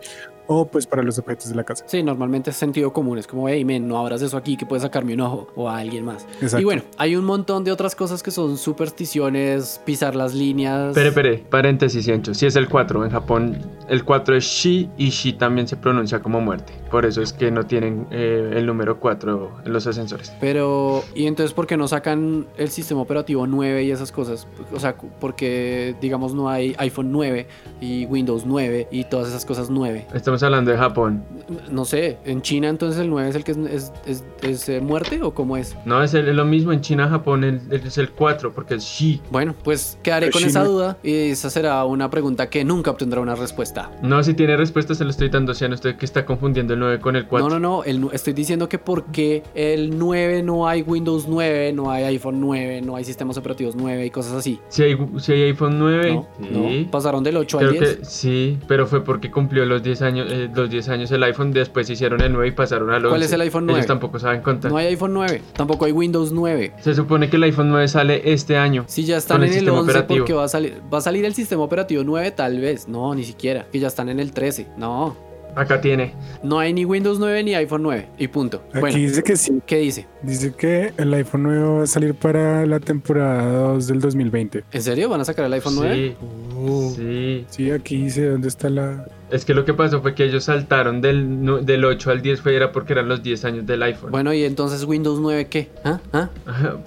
o 0.48 0.66
pues 0.66 0.86
para 0.86 1.02
los 1.02 1.18
objetos 1.18 1.48
de 1.50 1.54
la 1.54 1.62
casa. 1.62 1.84
Sí, 1.86 2.02
normalmente 2.02 2.50
es 2.50 2.56
sentido 2.56 2.92
común. 2.92 3.18
Es 3.18 3.26
como, 3.26 3.48
hey, 3.48 3.64
men, 3.64 3.86
no 3.86 3.98
abras 3.98 4.22
eso 4.22 4.36
aquí 4.36 4.56
que 4.56 4.66
puede 4.66 4.80
sacarme 4.80 5.14
un 5.14 5.20
ojo 5.20 5.48
o 5.54 5.68
a 5.68 5.78
alguien 5.78 6.04
más. 6.04 6.26
Exacto. 6.40 6.60
Y 6.60 6.64
bueno, 6.64 6.82
hay 6.96 7.14
un 7.14 7.24
montón 7.24 7.64
de 7.64 7.70
otras 7.70 7.94
cosas 7.94 8.22
que 8.22 8.30
son 8.30 8.56
supersticiones, 8.56 9.80
pisar 9.84 10.16
las 10.16 10.34
líneas. 10.34 10.88
Espere, 10.88 11.08
espere, 11.08 11.38
paréntesis, 11.38 12.04
Ciencho. 12.04 12.34
Si 12.34 12.46
es 12.46 12.56
el 12.56 12.68
4, 12.68 13.04
en 13.04 13.10
Japón 13.10 13.58
el 13.88 14.04
4 14.04 14.36
es 14.36 14.44
Shi 14.44 14.90
y 14.96 15.10
Shi 15.10 15.34
también 15.34 15.68
se 15.68 15.76
pronuncia 15.76 16.20
como 16.20 16.40
muerte. 16.40 16.72
Por 16.90 17.04
eso 17.04 17.20
es 17.22 17.32
que 17.32 17.50
no 17.50 17.64
tienen 17.66 18.06
eh, 18.10 18.52
el 18.56 18.66
número 18.66 18.98
4 18.98 19.60
en 19.66 19.72
los 19.72 19.86
ascensores. 19.86 20.32
Pero, 20.40 21.04
¿y 21.14 21.26
entonces 21.26 21.52
por 21.52 21.66
qué 21.66 21.76
no 21.76 21.88
sacan 21.88 22.46
el 22.56 22.70
sistema 22.70 23.02
operativo 23.02 23.46
9 23.46 23.84
y 23.84 23.90
esas 23.90 24.12
cosas? 24.12 24.46
O 24.72 24.80
sea, 24.80 24.96
porque, 24.96 25.94
digamos, 26.00 26.34
no 26.34 26.48
hay 26.48 26.74
iPhone 26.78 27.12
9 27.12 27.46
y 27.80 28.06
Windows 28.06 28.44
9 28.46 28.88
y 28.90 29.04
todas 29.04 29.28
esas 29.28 29.44
cosas 29.44 29.68
9. 29.68 30.06
Estamos 30.14 30.37
hablando 30.42 30.70
de 30.70 30.76
Japón. 30.78 31.24
No 31.70 31.84
sé, 31.84 32.18
¿en 32.24 32.42
China 32.42 32.68
entonces 32.68 33.00
el 33.00 33.08
9 33.10 33.28
es 33.30 33.34
el 33.36 33.44
que 33.44 33.52
es, 33.52 33.56
es, 33.58 33.92
es- 34.06 34.24
es, 34.42 34.68
eh, 34.68 34.80
muerte 34.80 35.20
o 35.22 35.32
cómo 35.34 35.56
es? 35.56 35.76
No, 35.84 36.02
es, 36.02 36.14
el- 36.14 36.28
es 36.28 36.34
lo 36.34 36.44
mismo 36.44 36.72
en 36.72 36.80
China, 36.80 37.08
Japón 37.08 37.44
el- 37.44 37.60
es 37.70 37.98
el 37.98 38.10
4 38.10 38.52
porque 38.52 38.74
es 38.74 38.84
Shi. 38.84 39.20
Bueno, 39.30 39.54
pues 39.64 39.98
quedaré 40.02 40.26
Pero 40.26 40.32
con 40.34 40.40
China- 40.40 40.50
esa 40.50 40.64
duda 40.64 40.98
y 41.02 41.12
esa 41.30 41.50
será 41.50 41.84
una 41.84 42.10
pregunta 42.10 42.48
que 42.50 42.64
nunca 42.64 42.90
obtendrá 42.90 43.20
una 43.20 43.34
respuesta. 43.34 43.90
No, 44.02 44.22
si 44.22 44.34
tiene 44.34 44.56
respuesta 44.56 44.94
se 44.94 45.04
lo 45.04 45.10
estoy 45.10 45.28
dando, 45.28 45.54
Cian. 45.54 45.72
Usted 45.72 45.96
que 45.96 46.04
está 46.04 46.24
confundiendo 46.26 46.74
el 46.74 46.80
9 46.80 47.00
con 47.00 47.16
el 47.16 47.26
4. 47.26 47.48
No, 47.48 47.58
no, 47.58 47.60
no, 47.78 47.84
el 47.84 48.08
estoy 48.12 48.32
diciendo 48.32 48.68
que 48.68 48.78
porque 48.78 49.42
el 49.54 49.98
9 49.98 50.42
no 50.42 50.66
hay 50.68 50.82
Windows 50.82 51.26
9, 51.28 51.72
no 51.72 51.90
hay 51.90 52.04
iPhone 52.04 52.40
9, 52.40 52.80
no 52.82 52.96
hay 52.96 53.04
sistemas 53.04 53.36
operativos 53.36 53.74
9 53.76 54.04
y 54.06 54.10
cosas 54.10 54.32
así. 54.34 54.60
Si 54.68 54.82
hay, 54.82 54.96
si 55.18 55.32
hay 55.32 55.42
iPhone 55.44 55.78
9, 55.78 56.14
No, 56.14 56.26
sí. 56.40 56.82
no, 56.84 56.90
pasaron 56.90 57.22
del 57.24 57.36
8 57.36 57.58
al 57.58 57.68
Creo 57.70 57.80
10. 57.80 57.96
que 57.96 58.04
sí, 58.04 58.58
pero 58.68 58.86
fue 58.86 59.02
porque 59.04 59.30
cumplió 59.30 59.64
los 59.64 59.82
10 59.82 60.02
años, 60.02 60.27
eh, 60.30 60.50
los 60.52 60.70
10 60.70 60.88
años 60.88 61.10
el 61.10 61.22
iPhone, 61.22 61.52
después 61.52 61.88
hicieron 61.90 62.20
el 62.20 62.32
9 62.32 62.48
y 62.48 62.50
pasaron 62.52 62.90
al 62.90 62.96
11. 62.96 63.08
¿Cuál 63.08 63.22
es 63.22 63.32
el 63.32 63.40
iPhone 63.40 63.66
9? 63.66 63.78
Ellos 63.78 63.86
tampoco 63.86 64.18
saben 64.18 64.42
contar. 64.42 64.70
No 64.70 64.76
hay 64.76 64.86
iPhone 64.86 65.12
9, 65.14 65.42
tampoco 65.54 65.84
hay 65.84 65.92
Windows 65.92 66.32
9. 66.32 66.74
Se 66.80 66.94
supone 66.94 67.28
que 67.28 67.36
el 67.36 67.42
iPhone 67.44 67.70
9 67.70 67.88
sale 67.88 68.32
este 68.32 68.56
año. 68.56 68.84
Si 68.86 69.04
ya 69.04 69.16
están 69.16 69.42
el 69.42 69.48
en 69.48 69.48
el 69.48 69.54
sistema 69.60 69.78
11 69.80 69.90
operativo. 69.90 70.18
porque 70.18 70.32
va 70.32 70.44
a 70.44 70.48
salir 70.48 70.80
va 70.92 70.98
a 70.98 71.00
salir 71.00 71.24
el 71.24 71.34
sistema 71.34 71.62
operativo 71.62 72.02
9 72.04 72.30
tal 72.32 72.60
vez. 72.60 72.88
No, 72.88 73.14
ni 73.14 73.24
siquiera, 73.24 73.66
que 73.70 73.78
ya 73.78 73.88
están 73.88 74.08
en 74.08 74.20
el 74.20 74.32
13. 74.32 74.68
No, 74.76 75.16
Acá 75.54 75.80
tiene. 75.80 76.12
no 76.42 76.58
hay 76.60 76.72
ni 76.72 76.84
Windows 76.84 77.18
9 77.18 77.42
ni 77.42 77.54
iPhone 77.54 77.82
9 77.82 78.08
y 78.18 78.28
punto. 78.28 78.62
Aquí 78.70 78.80
Bueno, 78.80 78.96
dice 78.96 79.22
que 79.22 79.36
sí. 79.36 79.60
¿qué 79.66 79.78
dice? 79.78 80.06
Dice 80.22 80.52
que 80.54 80.92
el 80.96 81.12
iPhone 81.14 81.42
9 81.44 81.62
va 81.78 81.82
a 81.82 81.86
salir 81.86 82.14
para 82.14 82.64
la 82.66 82.78
temporada 82.80 83.44
2 83.72 83.86
del 83.88 84.00
2020. 84.00 84.64
¿En 84.70 84.82
serio 84.82 85.08
van 85.08 85.20
a 85.20 85.24
sacar 85.24 85.44
el 85.46 85.52
iPhone 85.54 85.74
9? 85.76 86.16
Sí, 86.16 86.94
sí. 86.96 87.46
Sí, 87.50 87.70
aquí 87.70 88.04
dice 88.04 88.26
dónde 88.30 88.48
está 88.48 88.68
la... 88.70 89.06
Es 89.30 89.44
que 89.44 89.52
lo 89.52 89.64
que 89.66 89.74
pasó 89.74 90.00
fue 90.00 90.14
que 90.14 90.24
ellos 90.24 90.44
saltaron 90.44 91.00
del, 91.02 91.66
del 91.66 91.84
8 91.84 92.10
al 92.10 92.22
10, 92.22 92.40
fue 92.40 92.56
era 92.56 92.72
porque 92.72 92.94
eran 92.94 93.08
los 93.08 93.22
10 93.22 93.44
años 93.44 93.66
del 93.66 93.82
iPhone. 93.82 94.10
Bueno, 94.10 94.32
y 94.32 94.44
entonces 94.44 94.84
Windows 94.84 95.20
9 95.20 95.48
qué? 95.48 95.68
¿Ah? 95.84 96.00
¿Ah? 96.12 96.28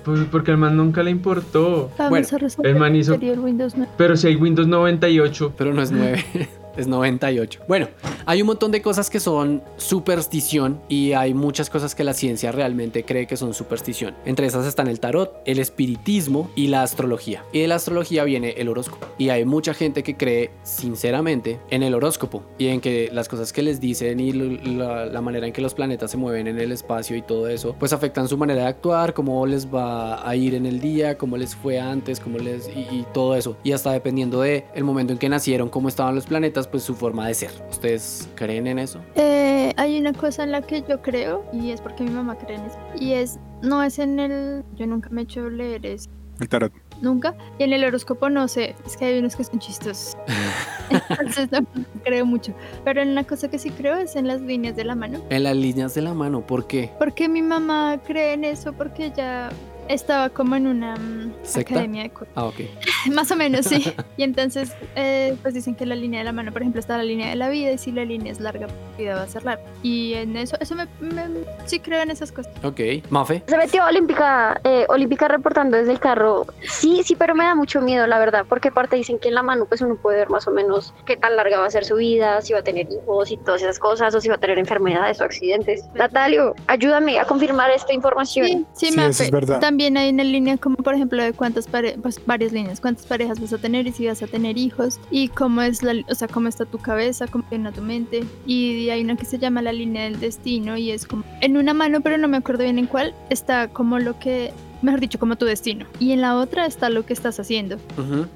Pues 0.04 0.22
porque 0.32 0.50
al 0.52 0.58
man 0.58 0.76
nunca 0.76 1.04
le 1.04 1.12
importó. 1.12 1.92
Bueno, 2.10 2.26
el 2.64 2.76
man 2.78 2.96
hizo- 2.96 3.14
el 3.22 3.40
Windows 3.40 3.74
9. 3.76 3.92
Pero 3.98 4.18
si 4.18 4.28
hay 4.28 4.36
Windows 4.38 4.68
98, 4.68 5.54
Pero 5.58 5.74
no 5.74 5.82
es 5.84 5.92
9. 5.92 6.26
es 6.78 6.88
98. 6.88 7.60
Bueno, 7.68 7.90
hay 8.26 8.42
un 8.42 8.48
montón 8.48 8.72
de 8.72 8.82
cosas 8.82 9.10
que 9.10 9.20
son 9.20 9.64
superstición 9.78 10.82
y 10.90 11.14
hay 11.14 11.34
muchas 11.34 11.70
cosas 11.70 11.96
que 11.96 12.04
la 12.04 12.14
ciencia 12.14 12.52
realmente 12.52 13.04
cree 13.04 13.28
que 13.28 13.38
son 13.38 13.54
superstición. 13.54 14.16
Entre 14.26 14.48
esas 14.48 14.66
están 14.66 14.88
el 14.88 15.00
tarot, 15.00 15.42
el 15.46 15.60
espiritismo 15.60 16.50
y 16.56 16.68
la 16.68 16.84
astrología. 16.84 17.44
Y 17.52 17.60
de 17.60 17.68
la 17.68 17.76
astrología 17.76 18.24
viene 18.24 18.52
el 18.58 18.70
horóscopo. 18.70 19.08
Y 19.18 19.30
hay 19.30 19.46
mucha 19.46 19.74
gente 19.74 20.04
que 20.04 20.18
cree 20.18 20.52
sinceramente 20.64 21.60
en 21.70 21.84
el 21.84 21.94
horóscopo 21.94 22.44
y 22.58 22.68
en 22.68 22.82
que 22.82 23.10
las 23.12 23.28
cosas 23.28 23.54
que 23.54 23.62
les 23.62 23.80
dicen 23.80 24.20
y 24.20 24.32
la, 24.34 25.22
manera 25.22 25.46
en 25.46 25.54
que 25.54 25.62
los 25.62 25.76
planetas 25.76 26.12
se 26.12 26.18
mueven 26.18 26.48
en 26.48 26.60
el 26.60 26.72
espacio 26.72 27.16
y 27.16 27.22
todo 27.22 27.48
eso, 27.48 27.76
pues 27.78 27.94
afectan 27.94 28.28
su 28.28 28.38
manera 28.38 28.64
de 28.64 28.68
actuar, 28.68 29.14
cómo 29.14 29.46
les 29.46 29.68
va 29.68 30.28
a 30.28 30.36
ir 30.36 30.56
en 30.56 30.66
el 30.66 30.80
día, 30.80 31.18
cómo 31.18 31.38
les 31.38 31.56
fue 31.56 31.80
antes, 31.80 32.20
cómo 32.20 32.40
les 32.40 32.68
y, 32.70 32.80
y 32.80 33.06
todo 33.14 33.36
eso. 33.36 33.56
Y 33.64 33.72
hasta 33.72 33.92
dependiendo 33.92 34.42
de 34.42 34.66
el 34.74 34.84
momento 34.84 35.14
en 35.14 35.20
que 35.20 35.30
nacieron, 35.30 35.70
cómo 35.70 35.90
estaban 35.90 36.16
los 36.16 36.26
planetas, 36.26 36.68
pues 36.68 36.84
su 36.84 36.96
forma 36.96 37.28
de 37.28 37.36
ser. 37.36 37.52
¿Ustedes 37.70 38.11
creen 38.36 38.68
en 38.68 38.80
eso? 38.80 39.00
Eh, 39.16 39.74
hay 39.78 40.00
una 40.00 40.14
cosa 40.14 40.44
en 40.44 40.52
la 40.52 40.62
que 40.62 40.84
yo 40.88 41.02
creo, 41.02 41.46
y 41.54 41.72
es 41.72 41.82
porque 41.82 42.04
mi 42.04 42.12
mamá 42.12 42.36
cree 42.38 42.58
en 42.58 42.66
eso, 42.66 42.78
y 43.00 43.14
es, 43.14 43.40
no 43.62 43.82
es 43.84 44.00
en 44.00 44.20
el, 44.20 44.64
yo 44.76 44.86
nunca 44.88 45.10
me 45.10 45.22
he 45.22 45.24
hecho 45.24 45.50
leer 45.50 45.86
eso, 45.86 46.10
El 46.40 46.50
tarot. 46.50 46.72
nunca, 47.02 47.36
y 47.60 47.64
en 47.64 47.74
el 47.74 47.84
horóscopo 47.84 48.30
no 48.30 48.48
sé, 48.48 48.76
es 48.86 48.98
que 48.98 49.06
hay 49.06 49.20
unos 49.20 49.36
que 49.36 49.44
son 49.44 49.60
chistosos, 49.60 50.18
entonces 51.10 51.50
no 51.52 51.66
creo 52.04 52.26
mucho, 52.26 52.54
pero 52.84 53.02
en 53.02 53.10
una 53.10 53.24
cosa 53.24 53.50
que 53.50 53.58
sí 53.60 53.70
creo 53.72 53.98
es 53.98 54.16
en 54.16 54.28
las 54.28 54.42
líneas 54.42 54.76
de 54.76 54.84
la 54.86 54.96
mano, 54.96 55.20
En 55.30 55.44
las 55.44 55.56
líneas 55.56 55.94
de 55.94 56.02
la 56.02 56.14
mano, 56.14 56.42
¿por 56.42 56.68
qué? 56.68 56.92
porque 56.98 57.30
mi 57.30 57.42
mamá 57.42 58.00
cree 58.06 58.34
en 58.34 58.44
eso, 58.44 58.74
porque 58.74 59.06
ella 59.08 59.50
estaba 59.94 60.30
como 60.30 60.56
en 60.56 60.68
una 60.68 60.96
mm, 60.96 61.34
¿Secta? 61.44 61.74
academia 61.76 62.04
de 62.04 62.10
cosas. 62.10 62.34
Ah, 62.36 62.46
ok. 62.46 62.56
Más 63.12 63.32
o 63.32 63.36
menos, 63.36 63.66
sí. 63.66 63.94
Y 64.18 64.24
entonces, 64.24 64.72
eh, 64.96 65.36
pues 65.42 65.54
dicen 65.54 65.76
que 65.76 65.86
la 65.86 65.96
línea 65.96 66.20
de 66.20 66.26
la 66.26 66.32
mano, 66.32 66.52
por 66.52 66.62
ejemplo, 66.62 66.80
está 66.80 66.98
la 66.98 67.04
línea 67.04 67.30
de 67.30 67.36
la 67.36 67.50
vida 67.50 67.72
y 67.72 67.78
si 67.78 67.92
la 67.92 68.06
línea 68.06 68.32
es 68.32 68.40
larga, 68.40 68.68
pues, 68.68 68.78
la 68.92 68.98
vida 68.98 69.16
va 69.16 69.22
a 69.24 69.28
ser 69.28 69.44
larga. 69.44 69.64
Y 69.82 70.14
en 70.14 70.38
eso, 70.38 70.58
eso 70.60 70.76
me, 70.76 70.86
me- 71.00 71.28
sí 71.66 71.80
creo 71.80 72.02
en 72.02 72.12
esas 72.12 72.32
cosas. 72.32 72.52
Ok. 72.64 72.80
Mafe. 73.10 73.44
Se 73.48 73.58
metió 73.58 73.86
Olímpica, 73.86 74.60
eh, 74.64 74.86
Olímpica 74.90 75.28
reportando 75.28 75.78
desde 75.78 75.92
el 75.92 76.00
carro. 76.00 76.46
Sí, 76.68 77.02
sí, 77.04 77.16
pero 77.16 77.34
me 77.36 77.44
da 77.46 77.56
mucho 77.56 77.82
miedo, 77.82 78.06
la 78.08 78.20
verdad, 78.20 78.46
porque 78.48 78.68
aparte 78.70 78.96
dicen 78.96 79.18
que 79.20 79.30
en 79.30 79.36
la 79.36 79.44
mano 79.44 79.66
pues 79.66 79.82
uno 79.82 79.96
puede 79.96 80.18
ver 80.20 80.30
más 80.30 80.48
o 80.48 80.52
menos 80.52 80.94
qué 81.06 81.18
tan 81.18 81.36
larga 81.36 81.60
va 81.60 81.66
a 81.66 81.72
ser 81.72 81.86
su 81.86 81.96
vida, 81.96 82.42
si 82.42 82.54
va 82.54 82.60
a 82.60 82.64
tener 82.64 82.88
hijos 82.92 83.32
y 83.32 83.38
todas 83.38 83.62
esas 83.62 83.80
cosas, 83.80 84.14
o 84.14 84.22
si 84.22 84.30
va 84.30 84.36
a 84.36 84.40
tener 84.40 84.60
enfermedades 84.60 85.20
o 85.22 85.24
accidentes. 85.24 85.84
Natalio, 85.96 86.54
ayúdame 86.68 87.20
a 87.20 87.26
confirmar 87.26 87.72
esta 87.72 87.94
información. 87.94 88.46
Sí, 88.46 88.66
sí, 88.74 88.86
Sí, 88.92 88.96
Mafe. 88.98 89.10
eso 89.10 89.24
es 89.24 89.32
verdad. 89.32 89.60
También 89.60 89.81
hay 89.84 90.10
una 90.10 90.24
línea 90.24 90.58
como, 90.58 90.78
por 90.78 90.96
ejemplo, 90.96 91.24
de 91.24 91.34
cuántas 91.34 91.68
parejas, 91.68 92.00
pues 92.02 92.22
varias 92.26 92.52
líneas, 92.52 92.80
cuántas 92.80 93.06
parejas 93.06 93.40
vas 93.40 93.54
a 93.54 93.58
tener 93.58 93.88
y 93.88 93.92
si 93.92 94.08
vas 94.08 94.22
a 94.22 94.28
tener 94.28 94.58
hijos 94.58 95.00
y 95.10 95.28
cómo 95.30 95.62
es 95.62 95.84
la, 95.84 95.94
o 96.10 96.16
sea, 96.16 96.28
cómo 96.28 96.48
está 96.48 96.66
tu 96.66 96.78
cabeza, 96.78 97.28
cómo 97.28 97.44
está 97.50 97.72
tu 97.72 97.82
mente. 97.82 98.24
Y 98.46 98.90
hay 98.90 99.04
una 99.04 99.16
que 99.16 99.26
se 99.26 99.40
llama 99.40 99.62
la 99.62 99.74
línea 99.74 100.04
del 100.04 100.20
destino 100.20 100.78
y 100.78 100.92
es 100.92 101.06
como 101.06 101.24
en 101.42 101.58
una 101.58 101.74
mano, 101.74 102.02
pero 102.02 102.18
no 102.18 102.28
me 102.28 102.38
acuerdo 102.38 102.64
bien 102.64 102.80
en 102.80 102.88
cuál, 102.88 103.14
está 103.30 103.68
como 103.68 104.00
lo 104.00 104.20
que, 104.20 104.54
mejor 104.82 105.00
dicho, 105.00 105.20
como 105.20 105.36
tu 105.36 105.46
destino. 105.46 105.86
Y 106.00 106.12
en 106.12 106.22
la 106.22 106.38
otra 106.38 106.66
está 106.66 106.90
lo 106.90 107.06
que 107.06 107.14
estás 107.14 107.40
haciendo. 107.40 107.78
Ujú. 107.98 108.28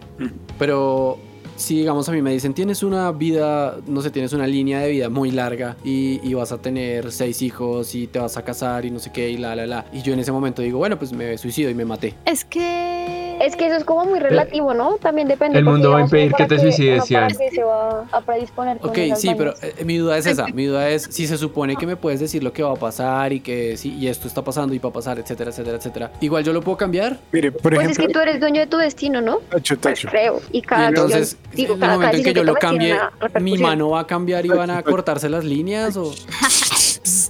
Pero 0.58 1.20
si 1.56 1.78
digamos 1.78 2.08
a 2.10 2.12
mí 2.12 2.22
me 2.22 2.32
dicen, 2.32 2.54
tienes 2.54 2.84
una 2.84 3.12
vida, 3.12 3.78
no 3.88 4.02
sé, 4.02 4.12
tienes 4.12 4.34
una 4.34 4.48
línea 4.48 4.80
de 4.80 4.92
vida 4.92 5.10
muy 5.10 5.32
larga 5.32 5.78
y, 5.84 6.20
y 6.28 6.34
vas 6.34 6.52
a 6.52 6.58
tener 6.58 7.12
seis 7.12 7.42
hijos 7.42 7.96
y 7.96 8.08
te 8.08 8.20
vas 8.20 8.38
a 8.38 8.44
casar 8.44 8.86
y 8.86 8.92
no 8.92 9.00
sé 9.00 9.12
qué 9.12 9.30
y 9.30 9.38
la, 9.38 9.56
la, 9.56 9.66
la. 9.66 9.86
Y 9.94 10.02
yo 10.02 10.14
en 10.14 10.20
ese 10.20 10.32
momento 10.32 10.62
digo, 10.62 10.78
bueno, 10.78 10.98
pues 10.98 11.12
me 11.14 11.38
suicido 11.38 11.70
y 11.70 11.74
me 11.74 11.86
maté. 11.86 12.16
Es 12.26 12.46
que... 12.46 13.25
Es 13.40 13.56
que 13.56 13.68
eso 13.68 13.76
es 13.76 13.84
como 13.84 14.06
muy 14.06 14.20
relativo, 14.20 14.74
¿no? 14.74 14.98
También 14.98 15.28
depende. 15.28 15.60
El 15.60 15.66
porque, 15.66 15.74
mundo 15.74 15.92
va 15.92 15.98
a 16.00 16.02
impedir 16.02 16.34
que 16.34 16.46
te 16.46 16.60
suicides, 16.60 17.06
se 17.06 17.64
va 17.64 18.06
a 18.12 18.22
predisponer 18.22 18.78
con 18.80 18.90
Ok, 18.90 18.98
sí, 19.16 19.32
pero 19.38 19.54
eh, 19.62 19.84
mi 19.86 19.98
duda 19.98 20.18
es 20.18 20.26
esa. 20.26 20.46
Mi 20.56 20.66
duda 20.66 20.90
es 20.90 21.04
si 21.12 21.28
se 21.28 21.38
supone 21.38 21.76
que 21.76 21.86
me 21.86 21.96
puedes 21.98 22.20
decir 22.20 22.44
lo 22.44 22.54
que 22.54 22.64
va 22.64 22.72
a 22.72 22.76
pasar 22.76 23.34
y 23.34 23.42
que 23.42 23.76
sí, 23.78 23.94
y 23.94 24.08
esto 24.08 24.28
está 24.28 24.42
pasando 24.44 24.74
y 24.74 24.80
va 24.80 24.90
a 24.90 24.94
pasar, 24.94 25.20
etcétera, 25.20 25.50
etcétera, 25.52 25.78
etcétera. 25.78 26.12
Igual 26.22 26.44
yo 26.44 26.54
lo 26.54 26.62
puedo 26.62 26.78
cambiar. 26.78 27.20
Mire, 27.32 27.52
por 27.52 27.74
Pues 27.74 27.76
es 27.90 27.92
ejemplo, 27.92 28.08
que 28.08 28.14
tú 28.14 28.20
eres 28.20 28.40
dueño 28.40 28.62
de 28.62 28.68
tu 28.68 28.78
destino, 28.78 29.22
¿no? 29.22 29.38
Tacho, 29.50 29.76
Pues 29.78 29.96
tacho. 30.00 30.08
creo. 30.10 30.42
Y 30.52 30.60
Y 30.60 30.62
cada 30.62 30.88
entonces, 30.90 31.38
yo 31.52 31.58
digo, 31.58 31.74
en 31.74 31.76
el 31.76 31.82
cada, 31.82 31.94
momento 31.96 32.18
en 32.18 32.24
que 32.24 32.34
yo 32.34 32.44
lo 32.44 32.54
cambie, 32.56 32.96
mi 33.42 33.58
mano 33.58 33.90
va 33.92 34.02
a 34.02 34.08
cambiar 34.08 34.46
y 34.46 34.50
van 34.50 34.70
a 34.70 34.82
cortarse 34.84 35.28
las 35.30 35.44
líneas 35.44 35.98
o. 35.98 36.14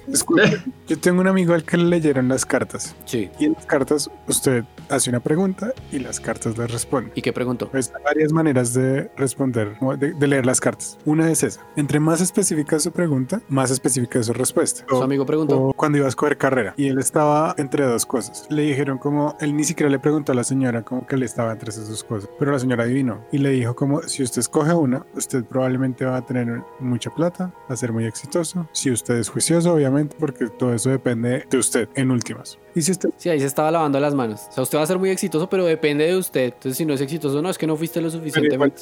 Escuche, 0.07 0.61
yo 0.87 0.97
tengo 0.99 1.21
un 1.21 1.27
amigo 1.27 1.53
al 1.53 1.63
que 1.63 1.77
le 1.77 1.85
leyeron 1.85 2.27
las 2.27 2.45
cartas. 2.45 2.95
Sí. 3.05 3.29
Y 3.39 3.45
en 3.45 3.53
las 3.53 3.65
cartas 3.65 4.09
usted 4.27 4.63
hace 4.89 5.09
una 5.09 5.19
pregunta 5.19 5.73
y 5.91 5.99
las 5.99 6.19
cartas 6.19 6.57
le 6.57 6.67
responden. 6.67 7.11
¿Y 7.15 7.21
qué 7.21 7.33
preguntó? 7.33 7.69
Pues 7.69 7.91
hay 7.95 8.03
varias 8.03 8.31
maneras 8.31 8.73
de 8.73 9.09
responder, 9.17 9.77
de, 9.99 10.13
de 10.13 10.27
leer 10.27 10.45
las 10.45 10.59
cartas. 10.59 10.97
Una 11.05 11.31
es 11.31 11.43
esa. 11.43 11.61
Entre 11.75 11.99
más 11.99 12.21
específica 12.21 12.75
es 12.75 12.83
su 12.83 12.91
pregunta, 12.91 13.41
más 13.49 13.71
específica 13.71 14.19
es 14.19 14.27
su 14.27 14.33
respuesta. 14.33 14.85
Su 14.87 15.01
amigo 15.01 15.25
preguntó. 15.25 15.61
O 15.61 15.73
cuando 15.73 15.97
iba 15.97 16.07
a 16.07 16.09
escoger 16.09 16.37
carrera 16.37 16.73
y 16.77 16.87
él 16.87 16.99
estaba 16.99 17.55
entre 17.57 17.85
dos 17.85 18.05
cosas. 18.05 18.47
Le 18.49 18.63
dijeron 18.63 18.97
como, 18.97 19.35
él 19.39 19.55
ni 19.55 19.63
siquiera 19.63 19.89
le 19.89 19.99
preguntó 19.99 20.31
a 20.31 20.35
la 20.35 20.43
señora 20.43 20.83
como 20.83 21.05
que 21.05 21.15
él 21.15 21.23
estaba 21.23 21.51
entre 21.51 21.69
esas 21.69 21.89
dos 21.89 22.03
cosas, 22.03 22.29
pero 22.39 22.51
la 22.51 22.59
señora 22.59 22.83
adivinó 22.83 23.25
y 23.31 23.37
le 23.39 23.49
dijo 23.49 23.75
como, 23.75 24.01
si 24.03 24.23
usted 24.23 24.39
escoge 24.39 24.73
una, 24.73 25.05
usted 25.13 25.43
probablemente 25.43 26.05
va 26.05 26.17
a 26.17 26.25
tener 26.25 26.61
mucha 26.79 27.09
plata, 27.09 27.53
va 27.69 27.73
a 27.73 27.77
ser 27.77 27.91
muy 27.91 28.05
exitoso. 28.05 28.67
Si 28.71 28.91
usted 28.91 29.15
es 29.15 29.29
juicioso, 29.29 29.73
obviamente, 29.73 29.94
porque 30.03 30.47
todo 30.47 30.73
eso 30.73 30.89
depende 30.89 31.45
de 31.49 31.57
usted 31.57 31.89
en 31.95 32.11
últimas. 32.11 32.59
Y 32.75 32.81
si 32.81 32.91
usted 32.91 33.09
Sí, 33.17 33.29
ahí 33.29 33.39
se 33.39 33.45
estaba 33.45 33.71
lavando 33.71 33.99
las 33.99 34.13
manos. 34.13 34.41
O 34.49 34.51
sea, 34.51 34.63
usted 34.63 34.77
va 34.77 34.83
a 34.83 34.87
ser 34.87 34.99
muy 34.99 35.09
exitoso, 35.09 35.49
pero 35.49 35.65
depende 35.65 36.05
de 36.05 36.17
usted. 36.17 36.45
Entonces, 36.45 36.77
si 36.77 36.85
no 36.85 36.93
es 36.93 37.01
exitoso, 37.01 37.41
no, 37.41 37.49
es 37.49 37.57
que 37.57 37.65
no 37.67 37.75
fuiste 37.77 38.01
lo 38.01 38.09
suficientemente 38.09 38.81